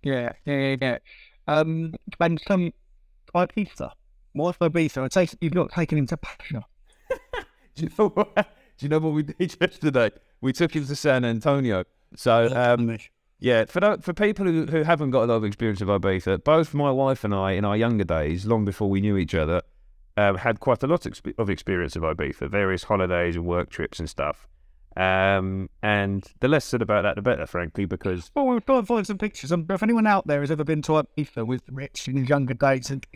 Yeah, 0.04 0.32
yeah, 0.44 0.76
yeah. 0.80 0.98
Um, 1.48 1.96
and 2.20 2.40
some 2.46 2.72
Ibiza. 3.34 3.90
For 4.34 4.52
Ibiza? 4.52 5.02
I 5.02 5.08
take 5.08 5.34
you've 5.40 5.54
not 5.54 5.72
taken 5.72 5.98
him 5.98 6.06
to 6.06 6.16
Pacha. 6.16 6.64
Do 7.74 7.84
you 7.84 7.90
know 7.98 8.08
what? 8.10 8.34
Do 8.34 8.86
you 8.86 8.88
know 8.88 8.98
what 8.98 9.12
we 9.12 9.22
did 9.24 9.56
yesterday? 9.60 10.10
We 10.42 10.52
took 10.52 10.76
him 10.76 10.86
to 10.86 10.94
San 10.94 11.24
Antonio. 11.24 11.84
So 12.14 12.48
um, 12.54 12.98
yeah, 13.38 13.64
for 13.64 13.80
tho- 13.80 13.98
for 13.98 14.12
people 14.12 14.44
who, 14.44 14.66
who 14.66 14.82
haven't 14.82 15.10
got 15.10 15.24
a 15.24 15.26
lot 15.26 15.36
of 15.36 15.44
experience 15.44 15.80
of 15.80 15.88
Ibiza, 15.88 16.44
both 16.44 16.74
my 16.74 16.90
wife 16.90 17.24
and 17.24 17.34
I, 17.34 17.52
in 17.52 17.64
our 17.64 17.76
younger 17.76 18.04
days, 18.04 18.44
long 18.44 18.64
before 18.64 18.90
we 18.90 19.00
knew 19.00 19.16
each 19.16 19.34
other, 19.34 19.62
um, 20.16 20.36
had 20.36 20.60
quite 20.60 20.82
a 20.82 20.86
lot 20.86 21.06
of 21.38 21.48
experience 21.48 21.96
of 21.96 22.02
Ibiza, 22.02 22.50
various 22.50 22.84
holidays 22.84 23.36
and 23.36 23.46
work 23.46 23.70
trips 23.70 23.98
and 23.98 24.10
stuff. 24.10 24.46
Um, 24.94 25.70
and 25.82 26.30
the 26.40 26.48
less 26.48 26.66
said 26.66 26.82
about 26.82 27.02
that, 27.02 27.16
the 27.16 27.22
better, 27.22 27.46
frankly, 27.46 27.86
because 27.86 28.30
Well, 28.34 28.46
we'll 28.46 28.60
try 28.60 28.78
and 28.78 28.86
find 28.86 29.06
some 29.06 29.16
pictures. 29.16 29.50
Um, 29.50 29.64
if 29.70 29.82
anyone 29.82 30.06
out 30.06 30.26
there 30.26 30.40
has 30.40 30.50
ever 30.50 30.64
been 30.64 30.82
to 30.82 30.92
Ibiza 30.92 31.46
with 31.46 31.62
Rich 31.70 32.08
in 32.08 32.16
his 32.16 32.28
younger 32.28 32.54
days, 32.54 32.90
and 32.90 33.06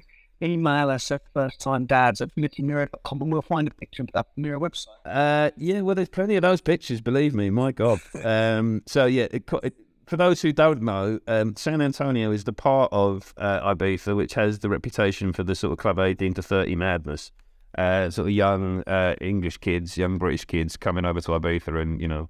email 0.43 0.91
us 0.91 1.11
at 1.11 1.23
firsttimedads 1.35 2.21
at 2.21 2.31
mirror.com 2.37 3.23
and 3.23 3.33
we'll 3.33 3.43
find 3.43 3.69
a 3.69 3.71
picture 3.73 4.03
of 4.03 4.11
that 4.13 4.27
Mirror 4.37 4.61
website. 4.61 4.87
Uh, 5.05 5.51
yeah, 5.57 5.81
well, 5.81 5.95
there's 5.95 6.09
plenty 6.09 6.37
of 6.37 6.43
those 6.43 6.61
pictures. 6.61 7.01
Believe 7.01 7.35
me, 7.35 7.51
my 7.51 7.73
God. 7.73 8.01
Um, 8.27 8.83
so 8.87 9.07
yeah, 9.07 9.29
it, 9.31 9.49
it, 9.63 9.75
for 10.07 10.17
those 10.17 10.43
who 10.43 10.53
don't 10.53 10.83
know, 10.83 11.21
um, 11.29 11.55
San 11.55 11.81
Antonio 11.81 12.33
is 12.33 12.43
the 12.45 12.53
part 12.53 12.89
of 12.93 13.33
uh, 13.37 13.75
Ibiza 13.75 14.17
which 14.17 14.35
has 14.35 14.59
the 14.59 14.69
reputation 14.69 15.33
for 15.33 15.45
the 15.45 15.55
sort 15.55 15.73
of 15.73 15.79
club 15.79 15.99
18 15.99 16.35
to 16.35 16.43
30 16.43 16.75
madness. 16.75 17.31
Uh, 17.79 18.11
sort 18.11 18.29
of 18.29 18.33
young 18.33 18.83
uh, 18.85 19.15
English 19.21 19.59
kids, 19.59 19.97
young 19.97 20.19
British 20.19 20.45
kids 20.45 20.77
coming 20.77 21.05
over 21.05 21.21
to 21.21 21.33
Ibiza 21.33 21.81
and 21.81 22.01
you 22.01 22.09
know 22.09 22.29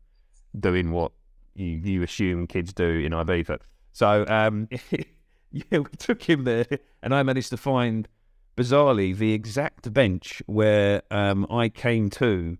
doing 0.58 0.90
what 0.90 1.12
you, 1.54 1.66
you 1.66 2.02
assume 2.02 2.46
kids 2.46 2.72
do 2.72 2.84
in 2.84 3.12
Ibiza. 3.12 3.58
So 3.92 4.26
um, 4.28 4.68
yeah, 5.52 5.78
we 5.78 5.84
took 5.98 6.22
him 6.22 6.44
there, 6.44 6.66
and 7.02 7.14
I 7.14 7.22
managed 7.22 7.50
to 7.50 7.56
find 7.56 8.08
bizarrely 8.56 9.16
the 9.16 9.32
exact 9.32 9.92
bench 9.92 10.42
where 10.46 11.02
um, 11.10 11.46
I 11.50 11.68
came 11.68 12.08
to 12.10 12.56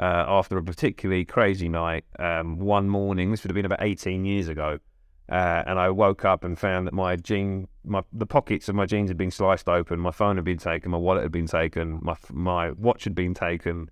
uh, 0.00 0.24
after 0.26 0.56
a 0.58 0.62
particularly 0.62 1.24
crazy 1.24 1.68
night 1.68 2.04
um, 2.18 2.58
one 2.58 2.88
morning. 2.88 3.30
This 3.30 3.44
would 3.44 3.50
have 3.50 3.54
been 3.54 3.66
about 3.66 3.82
18 3.82 4.24
years 4.24 4.48
ago. 4.48 4.78
Uh, 5.30 5.62
and 5.66 5.78
I 5.78 5.88
woke 5.88 6.24
up 6.24 6.44
and 6.44 6.58
found 6.58 6.86
that 6.86 6.92
my 6.92 7.16
jean, 7.16 7.66
my 7.82 8.02
the 8.12 8.26
pockets 8.26 8.68
of 8.68 8.74
my 8.74 8.84
jeans 8.84 9.08
had 9.08 9.16
been 9.16 9.30
sliced 9.30 9.68
open. 9.68 9.98
My 9.98 10.10
phone 10.10 10.36
had 10.36 10.44
been 10.44 10.58
taken. 10.58 10.90
My 10.90 10.98
wallet 10.98 11.22
had 11.22 11.32
been 11.32 11.46
taken. 11.46 11.98
My 12.02 12.14
my 12.30 12.72
watch 12.72 13.04
had 13.04 13.14
been 13.14 13.32
taken. 13.32 13.88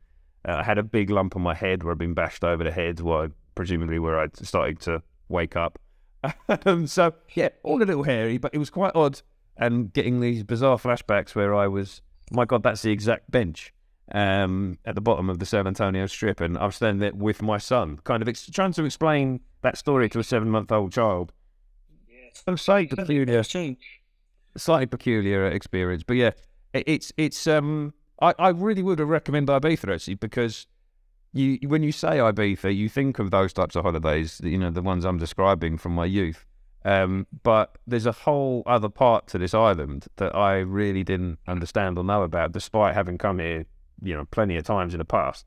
Uh, 0.47 0.57
I 0.57 0.63
had 0.63 0.77
a 0.77 0.83
big 0.83 1.09
lump 1.09 1.35
on 1.35 1.41
my 1.41 1.55
head 1.55 1.83
where 1.83 1.93
I'd 1.93 1.99
been 1.99 2.13
bashed 2.13 2.45
over 2.45 2.63
the 2.63 2.71
head, 2.71 3.01
where 3.01 3.25
I, 3.25 3.29
presumably 3.55 3.99
where 3.99 4.19
I'd 4.19 4.37
started 4.37 4.81
to 4.81 5.03
wake 5.31 5.57
up. 5.57 5.79
um, 6.67 6.87
so 6.87 7.15
yeah, 7.35 7.49
all 7.63 7.83
a 7.83 7.85
little 7.85 8.05
hairy, 8.05 8.39
but 8.39 8.55
it 8.55 8.59
was 8.59 8.71
quite 8.71 8.93
odd. 8.95 9.21
And 9.57 9.93
getting 9.93 10.21
these 10.21 10.43
bizarre 10.43 10.79
flashbacks 10.79 11.35
where 11.35 11.55
I 11.55 11.69
was, 11.69 12.01
my 12.31 12.45
God, 12.45 12.63
that's 12.63 12.83
the 12.83 12.91
exact 12.91 13.31
bench 13.31 13.73
um, 14.13 14.79
at 14.85 14.95
the 14.95 15.01
bottom 15.01 15.31
of 15.31 15.39
the 15.39 15.47
San 15.47 15.67
Antonio 15.67 16.07
Strip, 16.07 16.41
and 16.41 16.57
I 16.59 16.67
was 16.67 16.77
standing 16.77 17.01
there 17.01 17.15
with 17.15 17.43
my 17.43 17.59
son, 17.59 17.99
kind 18.05 18.23
of 18.23 18.29
ex- 18.29 18.49
trying 18.51 18.73
to 18.73 18.85
explain 18.85 19.41
that 19.63 19.79
story 19.79 20.09
to 20.11 20.19
a 20.19 20.25
seven-month-old 20.25 20.93
child. 20.93 21.33
So 22.33 22.57
say 22.57 22.87
peculiar. 22.87 23.43
Slightly 24.57 24.87
peculiar 24.87 25.47
experience, 25.47 26.03
but 26.03 26.17
yeah, 26.17 26.33
it, 26.75 26.85
it's 26.87 27.13
it's 27.17 27.47
um, 27.47 27.95
I, 28.21 28.35
I 28.39 28.49
really 28.51 28.83
would 28.83 29.01
recommend 29.01 29.49
Ibiza 29.49 29.95
actually 29.95 30.15
because 30.15 30.67
you 31.33 31.59
when 31.67 31.83
you 31.83 31.93
say 31.93 32.19
Ibiza, 32.19 32.75
you 32.75 32.89
think 32.89 33.19
of 33.19 33.31
those 33.31 33.53
types 33.53 33.77
of 33.77 33.85
holidays, 33.85 34.41
you 34.43 34.59
know, 34.59 34.71
the 34.71 34.83
ones 34.83 35.05
I'm 35.05 35.19
describing 35.19 35.79
from 35.79 35.93
my 35.93 36.05
youth. 36.05 36.45
Um, 36.85 37.27
but 37.45 37.79
there's 37.87 38.07
a 38.07 38.13
whole 38.13 38.65
other 38.67 38.89
part 38.89 39.29
to 39.29 39.39
this 39.39 39.55
island 39.55 40.07
that 40.17 40.35
I 40.35 40.59
really 40.59 41.05
didn't 41.05 41.39
understand 41.47 41.97
or 41.97 42.05
know 42.05 42.23
about, 42.23 42.53
despite 42.53 42.95
having 42.95 43.19
come 43.19 43.39
here, 43.39 43.65
you 44.03 44.15
know, 44.15 44.25
plenty 44.27 44.57
of 44.57 44.65
times 44.65 44.93
in 44.93 44.99
the 44.99 45.05
past. 45.05 45.47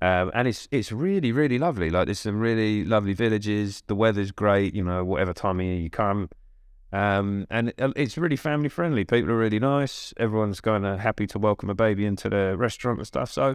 Um, 0.00 0.32
and 0.34 0.48
it's 0.48 0.66
it's 0.72 0.90
really 0.90 1.30
really 1.30 1.58
lovely. 1.58 1.88
Like 1.88 2.06
there's 2.06 2.18
some 2.18 2.40
really 2.40 2.84
lovely 2.84 3.12
villages. 3.12 3.82
The 3.86 3.94
weather's 3.94 4.32
great. 4.32 4.74
You 4.74 4.82
know, 4.82 5.04
whatever 5.04 5.32
time 5.32 5.60
of 5.60 5.66
year 5.66 5.76
you 5.76 5.90
come, 5.90 6.28
um, 6.92 7.46
and 7.50 7.72
it's 7.78 8.18
really 8.18 8.36
family 8.36 8.68
friendly. 8.68 9.04
People 9.04 9.30
are 9.30 9.38
really 9.38 9.60
nice. 9.60 10.12
Everyone's 10.18 10.60
kind 10.60 10.84
of 10.84 10.98
happy 10.98 11.26
to 11.28 11.38
welcome 11.38 11.70
a 11.70 11.74
baby 11.74 12.04
into 12.04 12.28
the 12.28 12.56
restaurant 12.56 12.98
and 12.98 13.06
stuff. 13.06 13.30
So, 13.30 13.54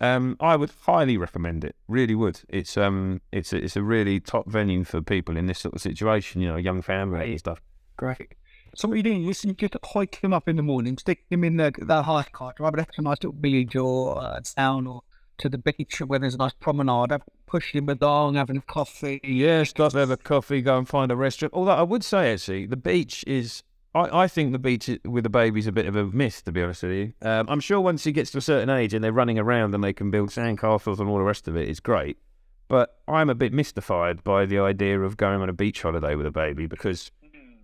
um, 0.00 0.36
I 0.40 0.56
would 0.56 0.70
highly 0.82 1.16
recommend 1.16 1.64
it. 1.64 1.76
Really 1.88 2.14
would. 2.14 2.40
It's 2.48 2.76
um, 2.76 3.20
it's 3.32 3.52
a, 3.52 3.56
it's 3.56 3.76
a 3.76 3.82
really 3.82 4.20
top 4.20 4.48
venue 4.48 4.84
for 4.84 5.00
people 5.02 5.36
in 5.36 5.46
this 5.46 5.60
sort 5.60 5.74
of 5.74 5.80
situation. 5.80 6.40
You 6.40 6.48
know, 6.48 6.56
young 6.56 6.82
family 6.82 7.30
and 7.30 7.38
stuff. 7.38 7.60
Great. 7.96 8.34
So 8.76 8.88
what 8.88 8.96
you 8.96 9.04
do, 9.04 9.12
you 9.12 9.26
listen, 9.26 9.50
you 9.50 9.54
get 9.54 9.72
to 9.72 9.80
hike 9.84 10.16
him 10.16 10.32
up 10.32 10.48
in 10.48 10.56
the 10.56 10.62
morning, 10.62 10.98
stick 10.98 11.24
him 11.30 11.44
in 11.44 11.58
the, 11.58 11.72
the 11.78 12.02
hike 12.02 12.32
car, 12.32 12.52
drive 12.56 12.74
it 12.74 12.88
to 12.94 13.00
a 13.00 13.02
nice 13.02 13.18
little 13.22 13.38
village 13.38 13.76
or 13.76 14.20
uh, 14.20 14.40
town 14.40 14.88
or 14.88 15.02
to 15.38 15.48
the 15.48 15.58
beach 15.58 16.00
where 16.00 16.18
there's 16.18 16.34
a 16.34 16.38
nice 16.38 16.54
promenade, 16.54 17.12
have- 17.12 17.22
push 17.46 17.72
him 17.72 17.88
along, 17.88 18.34
having 18.34 18.56
a 18.56 18.60
coffee. 18.62 19.20
Yeah, 19.22 19.62
stop, 19.62 19.92
have 19.92 20.10
a 20.10 20.16
coffee, 20.16 20.60
go 20.60 20.76
and 20.76 20.88
find 20.88 21.12
a 21.12 21.16
restaurant. 21.16 21.54
Although 21.54 21.72
I 21.72 21.82
would 21.82 22.02
say, 22.02 22.32
actually, 22.32 22.66
the 22.66 22.76
beach 22.76 23.24
is. 23.28 23.62
I, 23.94 24.24
I 24.24 24.28
think 24.28 24.52
the 24.52 24.58
beach 24.58 24.90
with 25.04 25.24
the 25.24 25.30
baby's 25.30 25.66
a 25.66 25.72
bit 25.72 25.86
of 25.86 25.96
a 25.96 26.04
myth, 26.04 26.44
to 26.44 26.52
be 26.52 26.62
honest 26.62 26.82
with 26.82 26.92
you. 26.92 27.12
Um, 27.22 27.46
I'm 27.48 27.60
sure 27.60 27.80
once 27.80 28.04
he 28.04 28.12
gets 28.12 28.30
to 28.32 28.38
a 28.38 28.42
certain 28.42 28.70
age 28.70 28.92
and 28.92 29.04
they're 29.04 29.12
running 29.12 29.38
around 29.38 29.74
and 29.74 29.84
they 29.84 29.92
can 29.92 30.10
build 30.10 30.30
sandcastles 30.30 30.98
and 30.98 31.08
all 31.08 31.18
the 31.18 31.24
rest 31.24 31.48
of 31.48 31.56
it, 31.56 31.68
it's 31.68 31.80
great. 31.80 32.18
But 32.68 32.98
I'm 33.06 33.30
a 33.30 33.34
bit 33.34 33.52
mystified 33.52 34.24
by 34.24 34.46
the 34.46 34.58
idea 34.58 35.00
of 35.00 35.16
going 35.16 35.40
on 35.40 35.48
a 35.48 35.52
beach 35.52 35.82
holiday 35.82 36.14
with 36.14 36.26
a 36.26 36.30
baby 36.30 36.66
because 36.66 37.12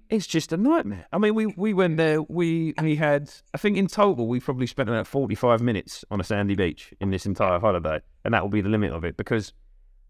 it's 0.08 0.26
just 0.26 0.52
a 0.52 0.56
nightmare. 0.56 1.06
I 1.12 1.18
mean, 1.18 1.34
we, 1.34 1.46
we 1.46 1.72
went 1.72 1.96
there, 1.96 2.22
we, 2.22 2.74
we 2.80 2.96
had, 2.96 3.30
I 3.54 3.58
think 3.58 3.76
in 3.76 3.86
total, 3.86 4.28
we 4.28 4.40
probably 4.40 4.66
spent 4.66 4.88
about 4.88 5.06
45 5.06 5.62
minutes 5.62 6.04
on 6.10 6.20
a 6.20 6.24
sandy 6.24 6.54
beach 6.54 6.92
in 7.00 7.10
this 7.10 7.26
entire 7.26 7.58
holiday. 7.58 8.00
And 8.24 8.34
that 8.34 8.42
will 8.42 8.50
be 8.50 8.60
the 8.60 8.68
limit 8.68 8.92
of 8.92 9.04
it 9.04 9.16
because 9.16 9.52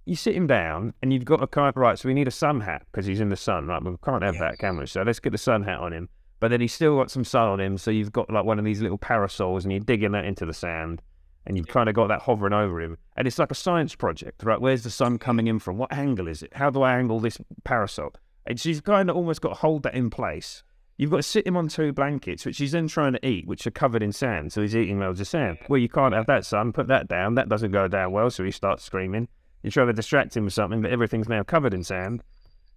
you 0.04 0.16
sit 0.16 0.34
him 0.34 0.46
down 0.46 0.94
and 1.02 1.12
you've 1.12 1.24
got 1.24 1.42
a 1.42 1.46
kind 1.46 1.68
of 1.68 1.76
right. 1.76 1.98
So 1.98 2.08
we 2.08 2.14
need 2.14 2.28
a 2.28 2.32
sun 2.32 2.60
hat 2.60 2.82
because 2.90 3.06
he's 3.06 3.20
in 3.20 3.28
the 3.28 3.36
sun, 3.36 3.66
right? 3.66 3.82
We 3.82 3.94
can't 4.04 4.22
have 4.22 4.38
that, 4.38 4.58
can 4.58 4.76
we? 4.76 4.86
So 4.86 5.02
let's 5.02 5.20
get 5.20 5.30
the 5.30 5.38
sun 5.38 5.62
hat 5.62 5.78
on 5.78 5.92
him. 5.92 6.08
But 6.40 6.50
then 6.50 6.62
he's 6.62 6.72
still 6.72 6.96
got 6.96 7.10
some 7.10 7.24
sun 7.24 7.48
on 7.48 7.60
him, 7.60 7.76
so 7.76 7.90
you've 7.90 8.12
got 8.12 8.30
like 8.30 8.46
one 8.46 8.58
of 8.58 8.64
these 8.64 8.80
little 8.80 8.96
parasols, 8.96 9.64
and 9.64 9.72
you're 9.72 9.80
digging 9.80 10.12
that 10.12 10.24
into 10.24 10.46
the 10.46 10.54
sand, 10.54 11.02
and 11.46 11.56
you've 11.56 11.68
kind 11.68 11.88
of 11.88 11.94
got 11.94 12.08
that 12.08 12.22
hovering 12.22 12.54
over 12.54 12.80
him, 12.80 12.96
and 13.16 13.28
it's 13.28 13.38
like 13.38 13.50
a 13.50 13.54
science 13.54 13.94
project, 13.94 14.42
right? 14.42 14.58
Where's 14.58 14.82
the 14.82 14.90
sun 14.90 15.18
coming 15.18 15.48
in 15.48 15.58
from? 15.58 15.76
What 15.76 15.92
angle 15.92 16.28
is 16.28 16.42
it? 16.42 16.54
How 16.54 16.70
do 16.70 16.80
I 16.80 16.96
angle 16.96 17.20
this 17.20 17.36
parasol? 17.64 18.14
And 18.46 18.58
she's 18.58 18.80
kind 18.80 19.10
of 19.10 19.16
almost 19.16 19.42
got 19.42 19.50
to 19.50 19.54
hold 19.56 19.82
that 19.82 19.94
in 19.94 20.08
place. 20.08 20.62
You've 20.96 21.10
got 21.10 21.18
to 21.18 21.22
sit 21.22 21.46
him 21.46 21.58
on 21.58 21.68
two 21.68 21.92
blankets, 21.92 22.46
which 22.46 22.56
he's 22.56 22.72
then 22.72 22.88
trying 22.88 23.12
to 23.12 23.26
eat, 23.26 23.46
which 23.46 23.66
are 23.66 23.70
covered 23.70 24.02
in 24.02 24.12
sand, 24.12 24.50
so 24.52 24.62
he's 24.62 24.74
eating 24.74 24.98
loads 24.98 25.20
of 25.20 25.28
sand. 25.28 25.58
Well, 25.68 25.78
you 25.78 25.90
can't 25.90 26.14
have 26.14 26.26
that, 26.26 26.46
son. 26.46 26.72
Put 26.72 26.88
that 26.88 27.06
down. 27.06 27.34
That 27.34 27.50
doesn't 27.50 27.70
go 27.70 27.86
down 27.86 28.12
well, 28.12 28.30
so 28.30 28.44
he 28.44 28.50
starts 28.50 28.82
screaming. 28.82 29.28
You're 29.62 29.70
trying 29.70 29.88
to 29.88 29.92
distract 29.92 30.37
him 30.37 30.44
with 30.44 30.55
something, 30.55 30.81
but 30.83 30.90
everything's 30.90 31.29
now 31.29 31.42
covered 31.42 31.75
in 31.75 31.85
sand. 31.85 32.23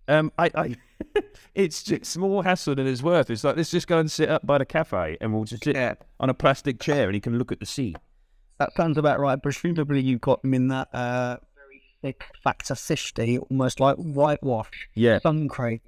Um, 0.07 0.31
I, 0.37 0.51
I 0.55 0.75
it's 1.55 1.81
just 1.83 2.17
more 2.17 2.43
hassle 2.43 2.75
than 2.75 2.87
it's 2.87 3.01
worth. 3.01 3.29
It's 3.29 3.43
like 3.43 3.55
let's 3.55 3.71
just 3.71 3.87
go 3.87 3.99
and 3.99 4.11
sit 4.11 4.29
up 4.29 4.45
by 4.45 4.57
the 4.57 4.65
cafe, 4.65 5.17
and 5.21 5.33
we'll 5.33 5.45
just 5.45 5.63
sit 5.63 5.75
Yeah. 5.75 5.95
on 6.19 6.29
a 6.29 6.33
plastic 6.33 6.79
chair, 6.79 7.05
and 7.05 7.13
he 7.15 7.21
can 7.21 7.37
look 7.37 7.51
at 7.51 7.59
the 7.59 7.65
sea. 7.65 7.95
That 8.59 8.71
sounds 8.75 8.97
about 8.97 9.19
right. 9.19 9.41
Presumably, 9.41 10.01
you've 10.01 10.21
got 10.21 10.43
him 10.43 10.53
in 10.53 10.67
that 10.69 10.93
uh, 10.93 11.37
very 11.55 11.81
thick 12.01 12.23
factor 12.43 12.75
50, 12.75 13.37
almost 13.39 13.79
like 13.79 13.95
whitewash, 13.97 14.89
Yeah, 14.93 15.19
sun 15.19 15.47
cream 15.47 15.79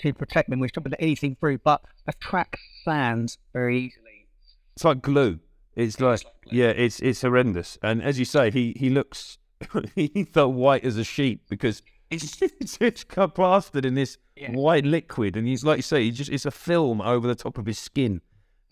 to, 0.00 0.12
to 0.12 0.14
protect 0.14 0.50
them, 0.50 0.60
which 0.60 0.72
doesn't 0.72 0.90
let 0.90 1.02
anything 1.02 1.36
through, 1.40 1.58
but 1.58 1.82
attracts 2.06 2.60
sand 2.84 3.36
very 3.54 3.78
easily. 3.78 4.26
it's 4.74 4.84
like 4.84 5.00
glue. 5.00 5.40
It's 5.74 5.98
like 6.00 6.20
yeah, 6.50 6.68
it's 6.68 7.00
it's 7.00 7.22
horrendous. 7.22 7.78
And 7.82 8.02
as 8.02 8.18
you 8.18 8.24
say, 8.26 8.50
he 8.50 8.74
he 8.78 8.90
looks 8.90 9.38
he 9.94 10.24
felt 10.32 10.54
white 10.54 10.84
as 10.84 10.96
a 10.96 11.04
sheet 11.04 11.40
because 11.48 11.82
it's 12.10 12.40
it's, 12.42 12.78
it's 12.80 13.04
plastered 13.04 13.84
in 13.84 13.94
this 13.94 14.18
Yeah. 14.36 14.52
white 14.52 14.84
liquid, 14.84 15.36
and 15.36 15.46
he's 15.46 15.64
like 15.64 15.78
you 15.78 15.82
say, 15.82 16.02
he 16.04 16.10
just 16.10 16.30
it's 16.30 16.46
a 16.46 16.50
film 16.50 17.00
over 17.00 17.26
the 17.26 17.34
top 17.34 17.58
of 17.58 17.66
his 17.66 17.78
skin. 17.78 18.20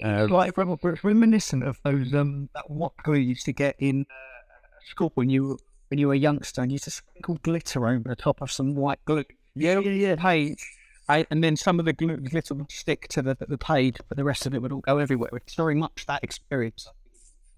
Uh, 0.05 0.25
It's 0.25 0.33
like 0.33 0.53
it's 0.57 1.05
reminiscent 1.05 1.63
of 1.63 1.79
those 1.85 2.13
um 2.15 2.49
that 2.55 2.69
what 2.71 2.93
glue 3.05 3.15
you 3.15 3.29
used 3.31 3.45
to 3.47 3.53
get 3.53 3.77
in 3.79 4.07
uh, 4.11 4.81
school 4.91 5.13
when 5.15 5.31
you 5.31 5.45
were 5.49 5.57
when 5.89 5.99
you 5.99 6.09
were 6.09 6.15
a 6.15 6.19
youngster 6.19 6.63
and 6.63 6.71
you 6.73 6.75
used 6.75 6.85
to 6.85 6.91
sprinkle 6.91 7.39
glitter 7.43 7.87
over 7.87 8.09
the 8.09 8.17
top 8.17 8.41
of 8.41 8.51
some 8.51 8.75
white 8.75 8.99
glue. 9.05 9.25
yeah, 9.55 9.79
yeah, 9.79 9.91
yeah. 9.91 10.17
Page, 10.17 10.65
I, 11.09 11.27
and 11.31 11.45
then 11.45 11.57
some 11.57 11.79
of 11.79 11.85
the 11.85 11.93
glue 11.93 12.17
glitter 12.17 12.55
would 12.55 12.73
stick 12.73 13.09
to 13.09 13.21
the, 13.23 13.37
the 13.47 13.59
page, 13.59 13.97
but 14.09 14.17
the 14.17 14.25
rest 14.25 14.47
of 14.47 14.55
it 14.55 14.63
would 14.63 14.73
all 14.73 14.81
go 14.81 14.97
everywhere. 14.99 15.31
It's 15.35 15.55
very 15.55 15.75
much 15.75 16.07
that 16.07 16.25
experience. 16.25 16.89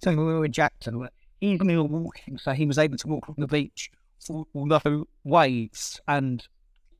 So 0.02 0.10
we 0.10 0.16
were 0.16 0.44
in 0.44 0.52
Jackson, 0.52 0.98
even 1.52 1.76
were 1.76 1.84
walking, 1.84 2.38
so 2.38 2.52
he 2.52 2.66
was 2.66 2.78
able 2.78 2.96
to 2.98 3.08
walk 3.08 3.28
on 3.28 3.36
the 3.38 3.46
beach, 3.46 3.90
although 4.54 5.06
waves 5.24 6.00
and 6.08 6.46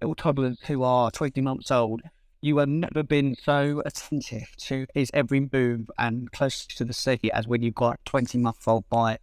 little 0.01 0.15
toddlers 0.15 0.59
who 0.67 0.83
are 0.83 1.11
20 1.11 1.41
months 1.41 1.71
old, 1.71 2.03
you 2.41 2.59
have 2.59 2.69
never 2.69 3.03
been 3.03 3.35
so 3.43 3.83
attentive 3.87 4.55
to 4.59 4.87
his 4.95 5.11
every 5.15 5.49
move 5.51 5.91
and 5.99 6.31
close 6.33 6.67
to 6.67 6.85
the 6.85 6.93
sea 6.93 7.19
as 7.33 7.47
when 7.47 7.63
you've 7.63 7.75
got 7.75 7.99
20 8.05 8.37
month 8.39 8.69
old 8.69 8.89
by 8.91 9.19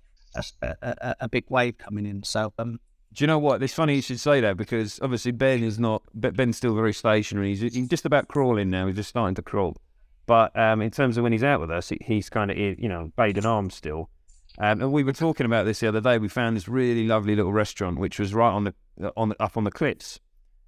a 0.72 1.30
big 1.30 1.46
wave 1.50 1.78
coming 1.78 2.06
in. 2.06 2.24
So, 2.24 2.52
um, 2.58 2.80
Do 3.14 3.24
you 3.24 3.28
know 3.28 3.38
what? 3.38 3.62
It's 3.62 3.74
funny 3.74 3.96
you 3.96 4.02
should 4.02 4.20
say 4.20 4.42
that 4.42 4.58
because 4.58 5.00
obviously 5.02 5.32
Ben 5.32 5.64
is 5.64 5.80
not. 5.80 6.02
Ben's 6.14 6.58
still 6.58 6.74
very 6.74 6.94
stationary. 6.94 7.50
He's, 7.56 7.74
he's 7.74 7.88
just 7.88 8.06
about 8.06 8.28
crawling 8.28 8.70
now. 8.70 8.88
He's 8.88 8.96
just 8.96 9.10
starting 9.10 9.36
to 9.36 9.42
crawl. 9.42 9.78
But 10.26 10.58
um, 10.58 10.82
in 10.82 10.92
terms 10.92 11.18
of 11.18 11.24
when 11.24 11.32
he's 11.32 11.44
out 11.44 11.60
with 11.60 11.72
us, 11.72 11.90
he, 11.90 12.00
he's 12.02 12.30
kind 12.30 12.50
of 12.50 12.58
you 12.58 12.90
know 12.90 13.12
bated 13.18 13.46
arms 13.46 13.76
still. 13.76 14.10
Um, 14.62 14.80
and 14.80 14.92
we 14.92 15.04
were 15.04 15.12
talking 15.12 15.48
about 15.48 15.66
this 15.66 15.80
the 15.80 15.88
other 15.88 16.02
day. 16.02 16.20
We 16.20 16.28
found 16.28 16.56
this 16.56 16.68
really 16.68 17.08
lovely 17.08 17.36
little 17.36 17.52
restaurant 17.52 17.98
which 17.98 18.20
was 18.20 18.34
right 18.34 18.52
on 18.52 18.66
the 18.66 18.74
on 19.18 19.30
the, 19.30 19.42
up 19.42 19.58
on 19.58 19.64
the 19.64 19.72
cliffs, 19.72 20.20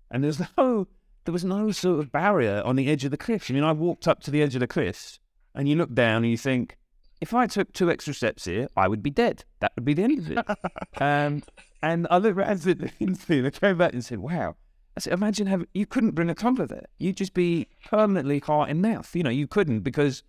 and 0.09 0.23
there's 0.23 0.41
no 0.57 0.87
there 1.25 1.31
was 1.31 1.45
no 1.45 1.71
sort 1.71 1.99
of 1.99 2.11
barrier 2.11 2.63
on 2.65 2.75
the 2.75 2.89
edge 2.89 3.05
of 3.05 3.11
the 3.11 3.17
cliffs. 3.17 3.51
I 3.51 3.53
mean, 3.53 3.63
I 3.63 3.71
walked 3.71 4.07
up 4.07 4.21
to 4.23 4.31
the 4.31 4.41
edge 4.41 4.55
of 4.55 4.61
the 4.61 4.67
cliffs, 4.67 5.19
and 5.53 5.69
you 5.69 5.75
look 5.75 5.93
down 5.93 6.23
and 6.23 6.31
you 6.31 6.37
think, 6.37 6.77
if 7.21 7.35
I 7.35 7.45
took 7.45 7.71
two 7.71 7.91
extra 7.91 8.15
steps 8.15 8.45
here, 8.45 8.67
I 8.75 8.87
would 8.87 9.03
be 9.03 9.11
dead. 9.11 9.45
That 9.59 9.73
would 9.75 9.85
be 9.85 9.93
the 9.93 10.03
end 10.03 10.19
of 10.19 10.31
it. 10.31 10.57
um, 11.01 11.43
and 11.83 12.07
I 12.09 12.17
looked 12.17 12.37
around 12.37 12.67
at 12.67 12.79
the 12.79 12.91
and 12.99 13.47
I 13.47 13.49
came 13.51 13.77
back 13.77 13.93
and 13.93 14.03
said, 14.03 14.19
wow. 14.19 14.55
I 14.97 14.99
said, 14.99 15.13
imagine 15.13 15.47
having, 15.47 15.67
you 15.73 15.85
couldn't 15.85 16.11
bring 16.11 16.29
a 16.29 16.35
toddler 16.35 16.67
there. 16.67 16.85
You'd 16.97 17.17
just 17.17 17.33
be 17.33 17.67
permanently 17.85 18.39
heart 18.39 18.69
in 18.69 18.81
mouth. 18.81 19.15
You 19.15 19.23
know, 19.23 19.29
you 19.29 19.47
couldn't 19.47 19.79
because 19.79 20.23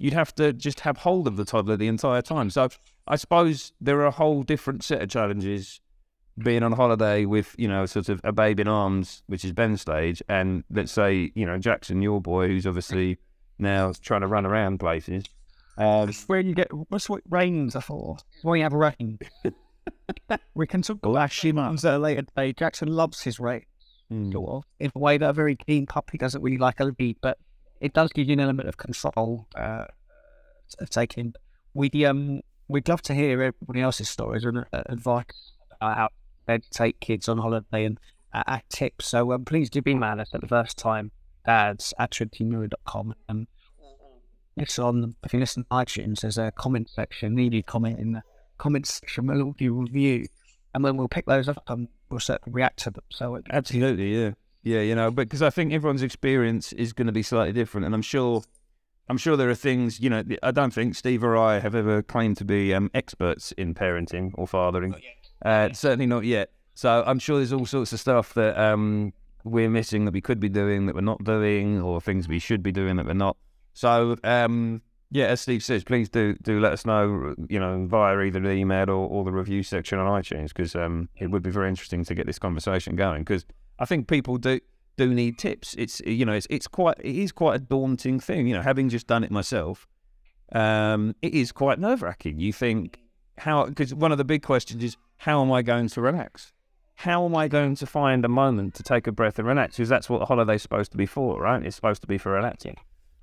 you'd 0.00 0.14
have 0.14 0.34
to 0.34 0.52
just 0.54 0.80
have 0.80 0.96
hold 0.96 1.26
of 1.26 1.36
the 1.36 1.44
toddler 1.44 1.76
the 1.76 1.86
entire 1.86 2.22
time. 2.22 2.48
So 2.48 2.70
I 3.06 3.16
suppose 3.16 3.72
there 3.82 4.00
are 4.00 4.06
a 4.06 4.10
whole 4.10 4.42
different 4.42 4.82
set 4.82 5.02
of 5.02 5.10
challenges 5.10 5.78
being 6.38 6.62
on 6.62 6.72
holiday 6.72 7.26
with, 7.26 7.54
you 7.58 7.68
know, 7.68 7.84
sort 7.84 8.08
of 8.08 8.18
a 8.24 8.32
babe 8.32 8.58
in 8.60 8.66
arms, 8.66 9.22
which 9.26 9.44
is 9.44 9.52
Ben's 9.52 9.82
stage, 9.82 10.22
and 10.26 10.64
let's 10.70 10.90
say, 10.90 11.30
you 11.34 11.44
know, 11.44 11.58
Jackson, 11.58 12.00
your 12.00 12.18
boy, 12.18 12.48
who's 12.48 12.66
obviously 12.66 13.18
now 13.58 13.92
trying 14.00 14.22
to 14.22 14.26
run 14.26 14.46
around 14.46 14.80
places. 14.80 15.24
Um, 15.76 16.10
where 16.26 16.40
you 16.40 16.54
get 16.54 16.68
what's 16.88 17.10
what 17.10 17.22
reins 17.28 17.76
are 17.76 17.82
for? 17.82 18.16
Where 18.40 18.56
you 18.56 18.62
have 18.62 18.72
rain. 18.72 19.18
we 20.54 20.66
can 20.66 20.80
talk 20.80 21.04
him 21.04 21.58
up. 21.58 21.72
at 21.84 21.84
a 21.84 21.98
later 21.98 22.22
date. 22.34 22.56
Jackson 22.56 22.88
loves 22.88 23.20
his 23.20 23.38
rain, 23.38 23.66
mm. 24.10 24.62
in 24.78 24.90
a 24.94 24.98
way 24.98 25.18
that 25.18 25.28
a 25.28 25.32
very 25.34 25.56
keen 25.56 25.84
puppy 25.84 26.16
doesn't 26.16 26.42
really 26.42 26.58
like 26.58 26.80
a 26.80 26.90
lead, 26.98 27.18
but 27.20 27.36
it 27.80 27.92
does 27.92 28.12
give 28.12 28.28
you 28.28 28.34
an 28.34 28.40
element 28.40 28.68
of 28.68 28.76
control 28.76 29.46
uh, 29.56 29.86
of 30.78 30.90
taking. 30.90 31.34
We 31.74 31.90
um 32.04 32.40
we'd 32.68 32.88
love 32.88 33.02
to 33.02 33.14
hear 33.14 33.42
everybody 33.42 33.80
else's 33.80 34.08
stories 34.08 34.44
and 34.44 34.58
uh, 34.58 34.82
advice 34.86 35.24
about 35.72 35.96
how 35.96 36.08
they 36.46 36.58
take 36.70 37.00
kids 37.00 37.28
on 37.28 37.38
holiday 37.38 37.84
and 37.84 37.98
uh, 38.32 38.58
tips. 38.68 39.06
So 39.06 39.32
um, 39.32 39.44
please 39.44 39.70
do 39.70 39.82
email 39.86 40.20
us 40.20 40.30
at 40.34 40.40
the 40.40 40.48
first 40.48 40.78
time 40.78 41.10
dads 41.46 41.94
at 41.98 42.10
trinitymirror.com 42.10 43.14
and 43.28 43.46
it's 44.56 44.78
on 44.78 45.16
if 45.24 45.32
you 45.32 45.40
listen 45.40 45.64
to 45.64 45.68
iTunes 45.70 46.20
there's 46.20 46.36
a 46.36 46.52
comment 46.52 46.90
section 46.90 47.34
leave 47.34 47.54
your 47.54 47.62
comment 47.62 47.98
in 47.98 48.12
the 48.12 48.22
comment 48.58 48.86
section 48.86 49.26
we'll 49.26 49.54
review 49.58 50.26
and 50.74 50.84
then 50.84 50.96
we'll 50.96 51.08
pick 51.08 51.26
those 51.26 51.48
up 51.48 51.62
and 51.68 51.88
we'll 52.10 52.20
certainly 52.20 52.54
react 52.54 52.80
to 52.80 52.90
them 52.90 53.02
so 53.10 53.40
Absolutely, 53.50 54.14
yeah, 54.14 54.30
yeah. 54.62 54.80
You 54.80 54.94
know, 54.94 55.10
because 55.10 55.42
I 55.42 55.50
think 55.50 55.72
everyone's 55.72 56.02
experience 56.02 56.72
is 56.72 56.92
going 56.92 57.06
to 57.06 57.12
be 57.12 57.22
slightly 57.22 57.52
different, 57.52 57.86
and 57.86 57.94
I'm 57.94 58.02
sure, 58.02 58.42
I'm 59.08 59.18
sure 59.18 59.36
there 59.36 59.50
are 59.50 59.54
things. 59.54 60.00
You 60.00 60.10
know, 60.10 60.22
I 60.42 60.50
don't 60.50 60.72
think 60.72 60.94
Steve 60.94 61.24
or 61.24 61.36
I 61.36 61.58
have 61.58 61.74
ever 61.74 62.02
claimed 62.02 62.36
to 62.38 62.44
be 62.44 62.74
um, 62.74 62.90
experts 62.94 63.52
in 63.52 63.74
parenting 63.74 64.32
or 64.34 64.46
fathering. 64.46 64.94
Uh, 65.44 65.72
certainly 65.72 66.06
not 66.06 66.24
yet. 66.24 66.50
So 66.74 67.02
I'm 67.06 67.18
sure 67.18 67.38
there's 67.38 67.52
all 67.52 67.66
sorts 67.66 67.92
of 67.92 68.00
stuff 68.00 68.34
that 68.34 68.58
um, 68.58 69.12
we're 69.44 69.70
missing 69.70 70.04
that 70.04 70.14
we 70.14 70.20
could 70.20 70.40
be 70.40 70.48
doing 70.48 70.86
that 70.86 70.94
we're 70.94 71.00
not 71.00 71.22
doing, 71.24 71.80
or 71.80 72.00
things 72.00 72.28
we 72.28 72.38
should 72.38 72.62
be 72.62 72.72
doing 72.72 72.96
that 72.96 73.06
we're 73.06 73.14
not. 73.14 73.36
So 73.72 74.16
um, 74.24 74.82
yeah, 75.10 75.26
as 75.26 75.40
Steve 75.40 75.64
says, 75.64 75.82
please 75.82 76.08
do 76.08 76.34
do 76.42 76.60
let 76.60 76.72
us 76.72 76.86
know. 76.86 77.34
You 77.48 77.58
know, 77.58 77.86
via 77.86 78.18
either 78.20 78.40
the 78.40 78.50
email 78.50 78.90
or, 78.90 79.08
or 79.08 79.24
the 79.24 79.32
review 79.32 79.62
section 79.62 79.98
on 79.98 80.22
iTunes, 80.22 80.48
because 80.48 80.76
um, 80.76 81.08
it 81.16 81.30
would 81.30 81.42
be 81.42 81.50
very 81.50 81.68
interesting 81.68 82.04
to 82.04 82.14
get 82.14 82.26
this 82.26 82.38
conversation 82.38 82.96
going. 82.96 83.22
Because 83.22 83.44
I 83.80 83.86
think 83.86 84.06
people 84.06 84.36
do 84.36 84.60
do 84.96 85.12
need 85.12 85.38
tips. 85.38 85.74
It's 85.78 86.00
you 86.00 86.24
know, 86.26 86.34
it's 86.34 86.46
it's 86.50 86.68
quite 86.68 86.98
it 87.00 87.16
is 87.16 87.32
quite 87.32 87.56
a 87.56 87.58
daunting 87.58 88.20
thing. 88.20 88.46
You 88.46 88.54
know, 88.54 88.62
having 88.62 88.90
just 88.90 89.06
done 89.06 89.24
it 89.24 89.30
myself, 89.30 89.88
um, 90.52 91.16
it 91.22 91.34
is 91.34 91.50
quite 91.50 91.78
nerve 91.80 92.02
wracking. 92.02 92.38
You 92.38 92.52
think 92.52 93.00
how 93.38 93.64
because 93.66 93.94
one 93.94 94.12
of 94.12 94.18
the 94.18 94.24
big 94.24 94.42
questions 94.42 94.84
is 94.84 94.96
how 95.16 95.42
am 95.42 95.50
I 95.50 95.62
going 95.62 95.88
to 95.88 96.00
relax? 96.00 96.52
How 96.96 97.24
am 97.24 97.34
I 97.34 97.48
going 97.48 97.76
to 97.76 97.86
find 97.86 98.26
a 98.26 98.28
moment 98.28 98.74
to 98.74 98.82
take 98.82 99.06
a 99.06 99.12
breath 99.12 99.38
and 99.38 99.48
relax? 99.48 99.76
Because 99.76 99.88
that's 99.88 100.10
what 100.10 100.20
a 100.20 100.26
holiday's 100.26 100.60
supposed 100.60 100.90
to 100.92 100.98
be 100.98 101.06
for, 101.06 101.40
right? 101.40 101.64
It's 101.64 101.74
supposed 101.74 102.02
to 102.02 102.06
be 102.06 102.18
for 102.18 102.32
relaxing. 102.32 102.76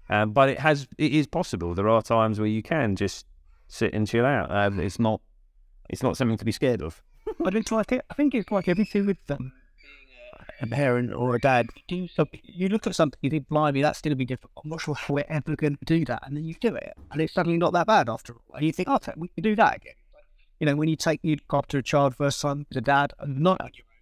Um, 0.09 0.31
but 0.31 0.49
it 0.49 0.59
has 0.59 0.87
it 0.97 1.13
is 1.13 1.27
possible. 1.27 1.75
There 1.75 1.87
are 1.87 2.01
times 2.01 2.39
where 2.39 2.47
you 2.47 2.63
can 2.63 2.95
just 2.95 3.27
sit 3.67 3.93
and 3.93 4.07
chill 4.07 4.25
out. 4.25 4.49
Um, 4.51 4.79
it's 4.79 4.97
not 4.97 5.21
it's 5.89 6.01
not 6.01 6.17
something 6.17 6.37
to 6.37 6.45
be 6.45 6.51
scared 6.51 6.81
of. 6.81 7.03
but 7.39 7.53
it's 7.53 7.71
like 7.71 7.93
I 7.93 8.13
think 8.15 8.33
it's 8.33 8.49
like 8.49 8.67
everything 8.67 9.05
with 9.05 9.23
them 9.27 9.53
a 10.61 10.67
parent 10.67 11.13
or 11.13 11.35
a 11.35 11.39
dad, 11.39 11.67
you 11.75 11.83
do 11.87 12.07
something, 12.07 12.39
you 12.43 12.69
look 12.69 12.87
at 12.87 12.95
something, 12.95 13.19
you 13.21 13.29
think, 13.29 13.47
blimey, 13.47 13.81
that's 13.81 14.01
going 14.01 14.11
to 14.11 14.15
be 14.15 14.25
difficult. 14.25 14.63
I'm 14.63 14.69
not 14.69 14.81
sure 14.81 14.95
how 14.95 15.13
we're 15.13 15.25
ever 15.29 15.55
going 15.55 15.77
to 15.77 15.85
do 15.85 16.05
that. 16.05 16.23
And 16.25 16.35
then 16.35 16.45
you 16.45 16.55
do 16.59 16.75
it. 16.75 16.93
And 17.11 17.21
it's 17.21 17.33
suddenly 17.33 17.57
not 17.57 17.73
that 17.73 17.87
bad 17.87 18.09
after 18.09 18.33
all. 18.33 18.55
And 18.55 18.65
you 18.65 18.71
think, 18.71 18.89
oh, 18.89 18.99
we 19.15 19.27
can 19.27 19.43
do 19.43 19.55
that 19.55 19.75
again. 19.77 19.93
You 20.59 20.65
know, 20.65 20.75
when 20.75 20.89
you 20.89 20.95
take, 20.95 21.19
you 21.21 21.35
look 21.35 21.53
after 21.53 21.77
a 21.77 21.83
child 21.83 22.15
first 22.15 22.41
time 22.41 22.65
as 22.71 22.77
a 22.77 22.81
dad 22.81 23.13
and 23.19 23.39
not 23.39 23.61
on 23.61 23.69
your 23.73 23.85
own, 23.85 23.99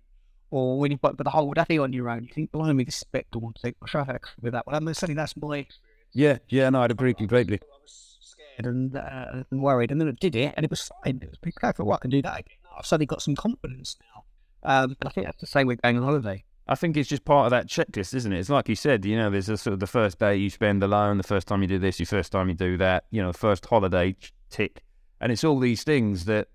or 0.52 0.80
when 0.80 0.92
you've 0.92 1.02
got 1.02 1.18
the 1.18 1.30
whole 1.30 1.52
day 1.52 1.78
on 1.78 1.92
your 1.92 2.10
own, 2.10 2.24
you 2.24 2.34
think, 2.34 2.52
blimey, 2.52 2.86
this 2.86 2.98
is 2.98 3.04
a 3.04 3.12
bit 3.12 3.28
daunting. 3.32 3.76
I 3.82 3.88
should 3.88 4.06
have 4.06 4.22
with 4.42 4.54
that 4.54 4.66
one. 4.66 4.76
And 4.76 4.96
certainly 4.96 5.16
that's 5.16 5.36
my 5.36 5.58
experience. 5.58 5.80
Yeah, 6.14 6.38
yeah, 6.48 6.70
no, 6.70 6.82
I'd 6.82 6.92
agree 6.92 7.14
completely. 7.14 7.60
I 7.62 7.78
was 7.82 8.18
scared 8.22 8.74
and, 8.74 8.96
uh, 8.96 9.44
and 9.52 9.62
worried, 9.62 9.92
and 9.92 10.00
then 10.00 10.08
I 10.08 10.12
did 10.12 10.34
it, 10.34 10.54
and 10.56 10.64
it 10.64 10.70
was 10.70 10.90
fine. 11.04 11.20
It 11.22 11.30
was 11.30 11.38
pretty 11.38 11.58
clever. 11.60 11.84
Well, 11.84 11.96
I 11.96 12.00
can 12.00 12.10
do 12.10 12.22
that 12.22 12.40
again. 12.40 12.58
I've 12.78 12.86
suddenly 12.86 13.06
got 13.06 13.22
some 13.22 13.36
confidence 13.36 13.98
now. 14.00 14.15
Um, 14.66 14.96
I 15.06 15.10
think 15.10 15.28
that's 15.28 15.40
the 15.40 15.48
same 15.48 15.68
with 15.68 15.82
going 15.82 15.98
on 15.98 16.04
holiday. 16.04 16.44
I 16.68 16.76
think 16.76 16.98
it's 16.98 17.08
just 17.08 17.26
part 17.26 17.46
of 17.46 17.52
that 17.52 17.68
checklist, 17.68 18.16
isn't 18.16 18.34
it? 18.34 18.40
It's 18.40 18.50
like 18.50 18.68
you 18.68 18.76
said, 18.76 19.06
you 19.06 19.16
know, 19.16 19.30
there's 19.30 19.50
a 19.50 19.58
sort 19.58 19.76
of 19.76 19.80
the 19.80 19.88
first 19.88 20.18
day 20.18 20.36
you 20.36 20.50
spend 20.50 20.82
alone, 20.82 21.18
the 21.18 21.24
first 21.24 21.48
time 21.48 21.62
you 21.62 21.68
do 21.68 21.78
this, 21.78 22.00
your 22.00 22.08
first 22.08 22.32
time 22.32 22.50
you 22.50 22.56
do 22.56 22.76
that, 22.78 23.06
you 23.12 23.22
know, 23.22 23.32
first 23.32 23.66
holiday 23.68 24.16
tick, 24.50 24.82
and 25.22 25.32
it's 25.32 25.44
all 25.44 25.60
these 25.60 25.84
things 25.84 26.26
that 26.26 26.48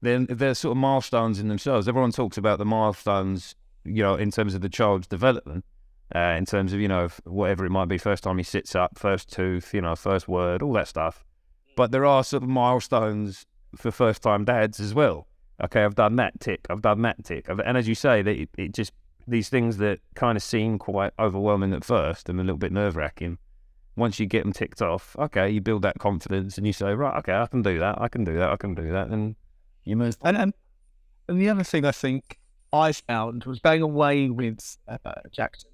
they're, 0.00 0.20
they're 0.20 0.54
sort 0.54 0.72
of 0.72 0.78
milestones 0.78 1.38
in 1.38 1.48
themselves. 1.48 1.88
Everyone 1.88 2.10
talks 2.10 2.38
about 2.38 2.58
the 2.58 2.64
milestones, 2.64 3.54
you 3.84 4.02
know, 4.02 4.14
in 4.14 4.30
terms 4.30 4.54
of 4.54 4.62
the 4.62 4.70
child's 4.70 5.06
development, 5.06 5.66
uh, 6.14 6.34
in 6.38 6.46
terms 6.46 6.72
of 6.72 6.80
you 6.80 6.88
know 6.88 7.08
whatever 7.24 7.66
it 7.66 7.70
might 7.70 7.88
be, 7.88 7.98
first 7.98 8.24
time 8.24 8.38
he 8.38 8.44
sits 8.44 8.74
up, 8.74 8.98
first 8.98 9.30
tooth, 9.30 9.74
you 9.74 9.82
know, 9.82 9.94
first 9.94 10.26
word, 10.26 10.62
all 10.62 10.72
that 10.72 10.88
stuff. 10.88 11.22
But 11.76 11.92
there 11.92 12.06
are 12.06 12.24
sort 12.24 12.42
of 12.42 12.48
milestones 12.48 13.46
for 13.76 13.90
first 13.90 14.22
time 14.22 14.46
dads 14.46 14.80
as 14.80 14.94
well. 14.94 15.28
Okay, 15.62 15.84
I've 15.84 15.94
done 15.94 16.16
that 16.16 16.40
tick, 16.40 16.66
I've 16.70 16.82
done 16.82 17.02
that 17.02 17.22
tick, 17.24 17.48
and 17.48 17.76
as 17.76 17.86
you 17.86 17.94
say, 17.94 18.22
that 18.22 18.36
it, 18.36 18.48
it 18.56 18.72
just 18.72 18.92
these 19.28 19.48
things 19.48 19.76
that 19.76 20.00
kind 20.14 20.36
of 20.36 20.42
seem 20.42 20.78
quite 20.78 21.12
overwhelming 21.18 21.72
at 21.72 21.84
first 21.84 22.28
and 22.28 22.40
a 22.40 22.42
little 22.42 22.56
bit 22.56 22.72
nerve 22.72 22.96
wracking. 22.96 23.38
Once 23.96 24.18
you 24.18 24.24
get 24.26 24.42
them 24.44 24.52
ticked 24.52 24.80
off, 24.80 25.14
okay, 25.18 25.50
you 25.50 25.60
build 25.60 25.82
that 25.82 25.98
confidence 25.98 26.56
and 26.56 26.66
you 26.66 26.72
say, 26.72 26.94
right, 26.94 27.18
okay, 27.18 27.34
I 27.34 27.46
can 27.46 27.60
do 27.62 27.78
that, 27.78 28.00
I 28.00 28.08
can 28.08 28.24
do 28.24 28.36
that, 28.38 28.50
I 28.50 28.56
can 28.56 28.74
do 28.74 28.90
that, 28.92 29.08
and 29.08 29.36
you 29.84 29.96
move. 29.96 30.16
And, 30.22 30.36
and 30.36 30.54
and 31.28 31.40
the 31.40 31.48
other 31.50 31.62
thing 31.64 31.84
I 31.84 31.92
think 31.92 32.38
I 32.72 32.92
found 32.92 33.44
was 33.44 33.58
going 33.60 33.82
away 33.82 34.30
with 34.30 34.78
uh, 34.88 34.96
Jackson, 35.30 35.70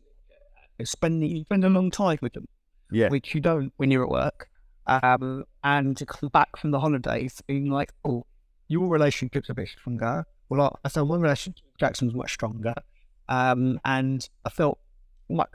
is 0.79 0.90
spending 0.90 1.31
you 1.31 1.44
spend 1.44 1.64
a 1.64 1.68
long 1.70 1.90
time 1.90 2.18
with 2.20 2.33
them, 2.33 2.46
Yeah. 2.90 3.09
which 3.09 3.35
you 3.35 3.40
don't 3.40 3.72
when 3.77 3.90
you're 3.90 4.03
at 4.05 4.11
work. 4.11 4.49
Um, 4.87 5.44
and 5.64 5.96
to 5.96 6.07
come 6.07 6.29
back 6.29 6.57
from 6.57 6.70
the 6.72 6.81
holidays 6.81 7.42
being 7.46 7.70
like, 7.70 7.92
oh, 8.05 8.25
your 8.69 8.89
relationship's 8.89 9.49
a 9.51 9.55
bit 9.55 9.69
stronger. 9.69 10.25
Well, 10.49 10.61
I, 10.63 10.71
I 10.85 10.89
felt 10.89 11.09
my 11.09 11.17
relationship 11.17 11.63
with 11.65 11.79
Jackson 11.79 12.09
was 12.09 12.15
much 12.15 12.33
stronger. 12.33 12.75
Um, 13.29 13.81
and 13.85 14.29
I 14.45 14.51
felt 14.51 14.79
like, 15.29 15.49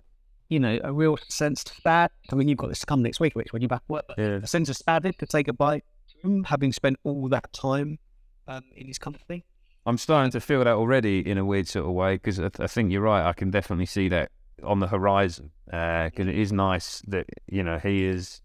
you 0.50 0.60
know, 0.60 0.80
a 0.84 0.92
real 0.92 1.18
sense 1.30 1.64
of 1.64 1.72
sad. 1.82 2.12
I 2.32 2.36
mean, 2.36 2.48
you've 2.48 2.58
got 2.58 2.68
this 2.70 2.80
to 2.80 2.86
come 2.86 3.02
next 3.02 3.20
week, 3.20 3.36
which 3.36 3.54
when 3.54 3.62
you're 3.62 3.70
back 3.70 3.84
work, 3.88 4.06
Yeah. 4.18 4.40
a 4.44 4.48
sense 4.48 4.68
of 4.70 4.76
sadness 4.78 5.16
to 5.20 5.28
say 5.30 5.44
goodbye 5.44 5.80
to 6.22 6.28
him, 6.28 6.44
having 6.44 6.74
spent 6.74 6.98
all 7.04 7.30
that 7.30 7.52
time 7.54 8.00
um, 8.48 8.64
in 8.76 8.88
his 8.88 8.98
company. 8.98 9.46
I'm 9.86 9.98
starting 9.98 10.32
to 10.32 10.40
feel 10.42 10.60
that 10.64 10.68
already 10.76 11.20
in 11.28 11.38
a 11.38 11.46
weird 11.46 11.68
sort 11.68 11.86
of 11.86 11.94
way 11.94 12.16
because 12.16 12.38
I, 12.40 12.50
th- 12.50 12.60
I 12.60 12.68
think 12.68 12.92
you're 12.92 13.02
right. 13.02 13.26
I 13.28 13.34
can 13.34 13.50
definitely 13.50 13.88
see 13.88 14.10
that 14.10 14.32
on 14.64 14.80
the 14.80 14.88
horizon 14.88 15.52
because 15.66 16.28
it 16.28 16.38
is 16.38 16.52
nice 16.52 17.02
that 17.08 17.26
you 17.48 17.64
know 17.64 17.80
he 17.80 18.06
is. 18.06 18.42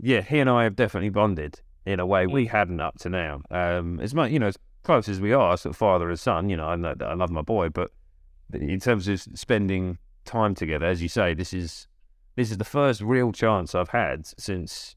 Yeah, 0.00 0.20
he 0.20 0.38
and 0.38 0.48
I 0.48 0.62
have 0.62 0.76
definitely 0.76 1.08
bonded 1.08 1.60
in 1.88 2.00
a 2.00 2.06
way 2.06 2.26
we 2.26 2.46
hadn't 2.46 2.80
up 2.80 2.98
to 2.98 3.08
now. 3.08 3.40
Um, 3.50 3.98
as 4.00 4.14
much 4.14 4.30
you 4.30 4.38
know, 4.38 4.48
as 4.48 4.58
close 4.82 5.08
as 5.08 5.20
we 5.20 5.32
are, 5.32 5.56
sort 5.56 5.74
of 5.74 5.76
father 5.76 6.08
and 6.08 6.18
son. 6.18 6.50
You 6.50 6.56
know, 6.56 6.66
I 6.66 6.76
know 6.76 6.94
I 7.00 7.14
love 7.14 7.30
my 7.30 7.42
boy, 7.42 7.70
but 7.70 7.90
in 8.52 8.78
terms 8.80 9.08
of 9.08 9.20
spending 9.20 9.98
time 10.24 10.54
together, 10.54 10.86
as 10.86 11.02
you 11.02 11.08
say, 11.08 11.34
this 11.34 11.52
is 11.52 11.88
this 12.36 12.50
is 12.50 12.58
the 12.58 12.64
first 12.64 13.00
real 13.00 13.32
chance 13.32 13.74
I've 13.74 13.88
had 13.88 14.26
since 14.38 14.96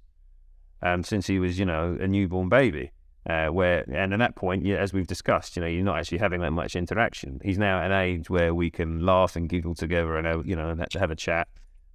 um, 0.82 1.04
since 1.04 1.28
he 1.28 1.40
was 1.40 1.58
you 1.58 1.66
know 1.66 1.98
a 2.00 2.08
newborn 2.08 2.50
baby 2.50 2.92
uh, 3.30 3.48
where 3.48 3.86
and 3.92 4.14
at 4.14 4.20
that 4.20 4.36
point, 4.36 4.66
yeah, 4.66 4.78
as 4.78 4.94
we've 4.94 5.08
discussed, 5.08 5.56
you 5.56 5.62
know, 5.62 5.68
you're 5.68 5.84
not 5.84 6.00
actually 6.00 6.18
having 6.18 6.42
that 6.42 6.52
much 6.52 6.76
interaction. 6.76 7.40
He's 7.44 7.58
now 7.58 7.80
at 7.80 7.92
an 7.92 7.98
age 7.98 8.30
where 8.30 8.54
we 8.54 8.70
can 8.70 9.06
laugh 9.06 9.36
and 9.36 9.48
giggle 9.48 9.76
together 9.76 10.18
and 10.18 10.46
you 10.46 10.56
know 10.56 10.70
and 10.70 10.86
have 10.94 11.12
a 11.12 11.16
chat. 11.16 11.48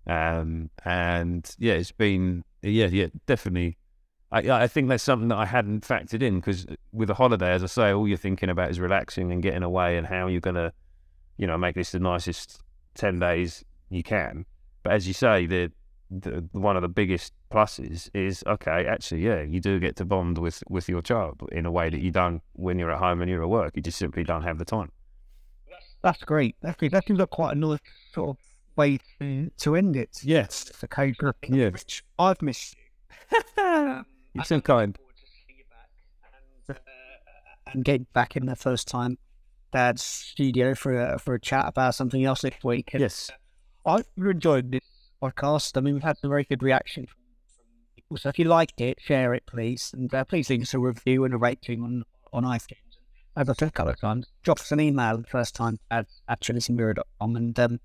Um, 0.07 0.71
and 0.85 1.49
yeah, 1.59 1.75
it's 1.75 1.93
been 1.93 2.45
yeah, 2.63 2.87
yeah, 2.87 3.09
definitely. 3.27 3.77
I 4.33 4.51
I 4.51 4.67
think 4.67 4.89
that's 4.89 5.03
something 5.03 5.29
that 5.29 5.39
I 5.39 5.47
hadn't 5.47 5.87
factored 5.87 6.23
in 6.23 6.37
because 6.37 6.67
with 6.93 7.11
a 7.11 7.15
holiday, 7.15 7.53
as 7.53 7.62
I 7.62 7.67
say, 7.67 7.93
all 7.93 8.09
you're 8.09 8.17
thinking 8.17 8.49
about 8.49 8.71
is 8.71 8.81
relaxing 8.81 9.33
and 9.33 9.43
getting 9.43 9.62
away 9.62 9.97
and 9.97 10.07
how 10.07 10.27
you're 10.27 10.41
gonna, 10.41 10.73
you 11.37 11.47
know, 11.47 11.57
make 11.57 11.75
this 11.75 11.93
the 11.93 12.01
nicest 12.01 12.62
ten 12.95 13.19
days 13.19 13.65
you 13.89 14.03
can. 14.03 14.45
But 14.83 14.93
as 14.93 15.07
you 15.07 15.15
say, 15.15 15.47
the 15.47 15.71
the, 16.11 16.45
one 16.53 16.77
of 16.77 16.83
the 16.83 16.89
biggest 16.89 17.33
pluses 17.51 18.09
is 18.15 18.43
okay. 18.47 18.87
Actually, 18.87 19.23
yeah, 19.23 19.43
you 19.43 19.61
do 19.61 19.79
get 19.79 19.97
to 19.97 20.05
bond 20.05 20.39
with 20.39 20.62
with 20.69 20.89
your 20.89 21.03
child 21.03 21.41
in 21.53 21.67
a 21.67 21.71
way 21.71 21.91
that 21.91 22.01
you 22.01 22.11
don't 22.11 22.43
when 22.55 22.79
you're 22.79 22.91
at 22.91 22.99
home 22.99 23.21
and 23.21 23.31
you're 23.31 23.43
at 23.43 23.49
work. 23.49 23.77
You 23.77 23.83
just 23.83 23.99
simply 23.99 24.25
don't 24.25 24.43
have 24.43 24.59
the 24.59 24.65
time. 24.65 24.91
That's 26.03 26.23
great. 26.23 26.57
That's 26.61 26.77
great. 26.77 26.93
That 26.93 27.07
seems 27.07 27.19
like 27.19 27.31
quite 27.31 27.57
another 27.57 27.79
sort 28.12 28.31
of 28.31 28.37
way 28.77 28.99
to, 29.19 29.51
to 29.59 29.75
end 29.75 29.97
it. 29.97 30.21
Yes, 30.23 30.67
It's 30.69 30.83
a 30.83 30.89
code 30.89 31.17
looking 31.21 31.55
Yeah. 31.55 31.67
Rich, 31.67 32.05
I've 32.19 32.41
missed 32.43 32.77
you. 32.77 34.05
you're 34.37 34.44
so 34.44 34.61
kind. 34.61 34.96
and, 36.68 36.77
uh, 36.77 36.81
and 37.72 37.85
get 37.85 38.12
back 38.12 38.37
in 38.37 38.46
the 38.46 38.57
first 38.57 38.88
time 38.88 39.18
dad's 39.72 40.03
studio 40.03 40.75
for 40.75 40.99
a, 40.99 41.18
for 41.18 41.35
a 41.35 41.40
chat 41.40 41.66
about 41.66 41.94
something 41.94 42.25
else 42.25 42.44
next 42.44 42.64
week. 42.64 42.90
And 42.92 43.01
Yes, 43.01 43.31
I 43.85 44.03
really 44.16 44.37
enjoyed 44.37 44.72
this 44.72 44.81
podcast. 45.22 45.77
I 45.77 45.81
mean, 45.81 45.94
we've 45.94 46.03
had 46.03 46.18
some 46.18 46.31
very 46.31 46.44
good 46.44 46.62
reaction 46.62 47.07
from, 47.07 47.18
from 47.46 47.64
people. 47.94 48.16
So 48.16 48.29
if 48.29 48.38
you 48.38 48.46
liked 48.46 48.81
it, 48.81 48.99
share 49.01 49.35
it, 49.35 49.44
please. 49.46 49.92
And 49.92 50.12
uh, 50.14 50.25
please 50.25 50.49
leave 50.51 50.62
us 50.62 50.75
a 50.75 50.79
review 50.79 51.25
and 51.25 51.35
a 51.35 51.38
rating 51.38 51.83
on, 51.83 52.05
on 52.33 52.44
iTunes. 52.44 52.79
As 53.37 53.51
I've 53.51 53.57
said 53.57 53.68
a 53.68 53.72
couple 53.72 53.92
of 53.92 54.01
times, 54.01 54.29
drop 54.42 54.61
us 54.61 54.72
an 54.72 54.81
email 54.81 55.18
the 55.18 55.25
first 55.25 55.55
time 55.55 55.79
at, 55.90 56.07
at 56.27 56.40
trinitymirror.com 56.40 57.37
and 57.37 57.61
um, 57.61 57.81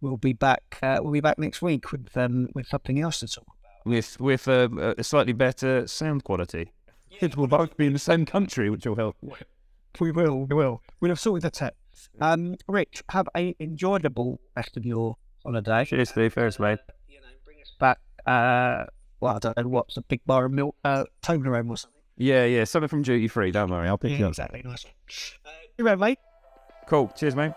we'll 0.00 0.16
be 0.16 0.32
back 0.32 0.78
uh, 0.82 0.98
we'll 1.02 1.12
be 1.12 1.20
back 1.20 1.38
next 1.38 1.60
week 1.60 1.92
with 1.92 2.16
um, 2.16 2.48
with 2.54 2.66
something 2.68 2.98
else 2.98 3.20
to 3.20 3.28
talk 3.28 3.44
about. 3.44 3.57
With 3.88 4.20
with 4.20 4.46
a, 4.48 4.94
a 4.98 5.04
slightly 5.04 5.32
better 5.32 5.86
sound 5.86 6.24
quality. 6.24 6.72
It 7.20 7.36
will 7.36 7.48
both 7.48 7.76
be 7.76 7.86
in 7.86 7.92
the 7.92 7.98
same 7.98 8.24
country, 8.26 8.70
which 8.70 8.86
will 8.86 8.94
help. 8.94 9.16
We 10.00 10.12
will, 10.12 10.46
we 10.46 10.54
will. 10.54 10.82
We'll 11.00 11.10
have 11.10 11.18
sorted 11.18 11.42
the 11.42 11.50
tech. 11.50 11.74
Um, 12.20 12.54
Rich, 12.68 13.02
have 13.08 13.28
a 13.36 13.56
enjoyable 13.58 14.38
rest 14.54 14.76
of 14.76 14.86
your 14.86 15.16
holiday. 15.42 15.84
Cheers, 15.84 16.10
Steve. 16.10 16.32
First, 16.32 16.60
mate. 16.60 16.78
You 17.08 17.20
know, 17.20 17.26
bring 17.44 17.60
us 17.60 17.72
back. 17.80 17.98
Uh, 18.24 18.84
well, 19.20 19.34
I 19.34 19.38
don't 19.40 19.56
know 19.56 19.66
what's 19.68 19.96
a 19.96 20.02
big 20.02 20.20
bar 20.26 20.44
of 20.44 20.52
milk, 20.52 20.76
uh, 20.84 21.04
Toblerone 21.22 21.68
or 21.70 21.76
something. 21.76 22.00
Yeah, 22.16 22.44
yeah. 22.44 22.64
Something 22.64 22.88
from 22.88 23.02
duty 23.02 23.26
free. 23.26 23.50
Don't 23.50 23.70
worry, 23.70 23.88
I'll 23.88 23.98
pick 23.98 24.16
you 24.18 24.26
up. 24.26 24.30
exactly. 24.30 24.62
Nice 24.64 24.84
one. 24.84 24.92
Uh, 25.44 25.50
you 25.76 25.84
ready, 25.84 26.00
mate? 26.00 26.18
Cool. 26.86 27.12
Cheers, 27.16 27.34
mate. 27.34 27.52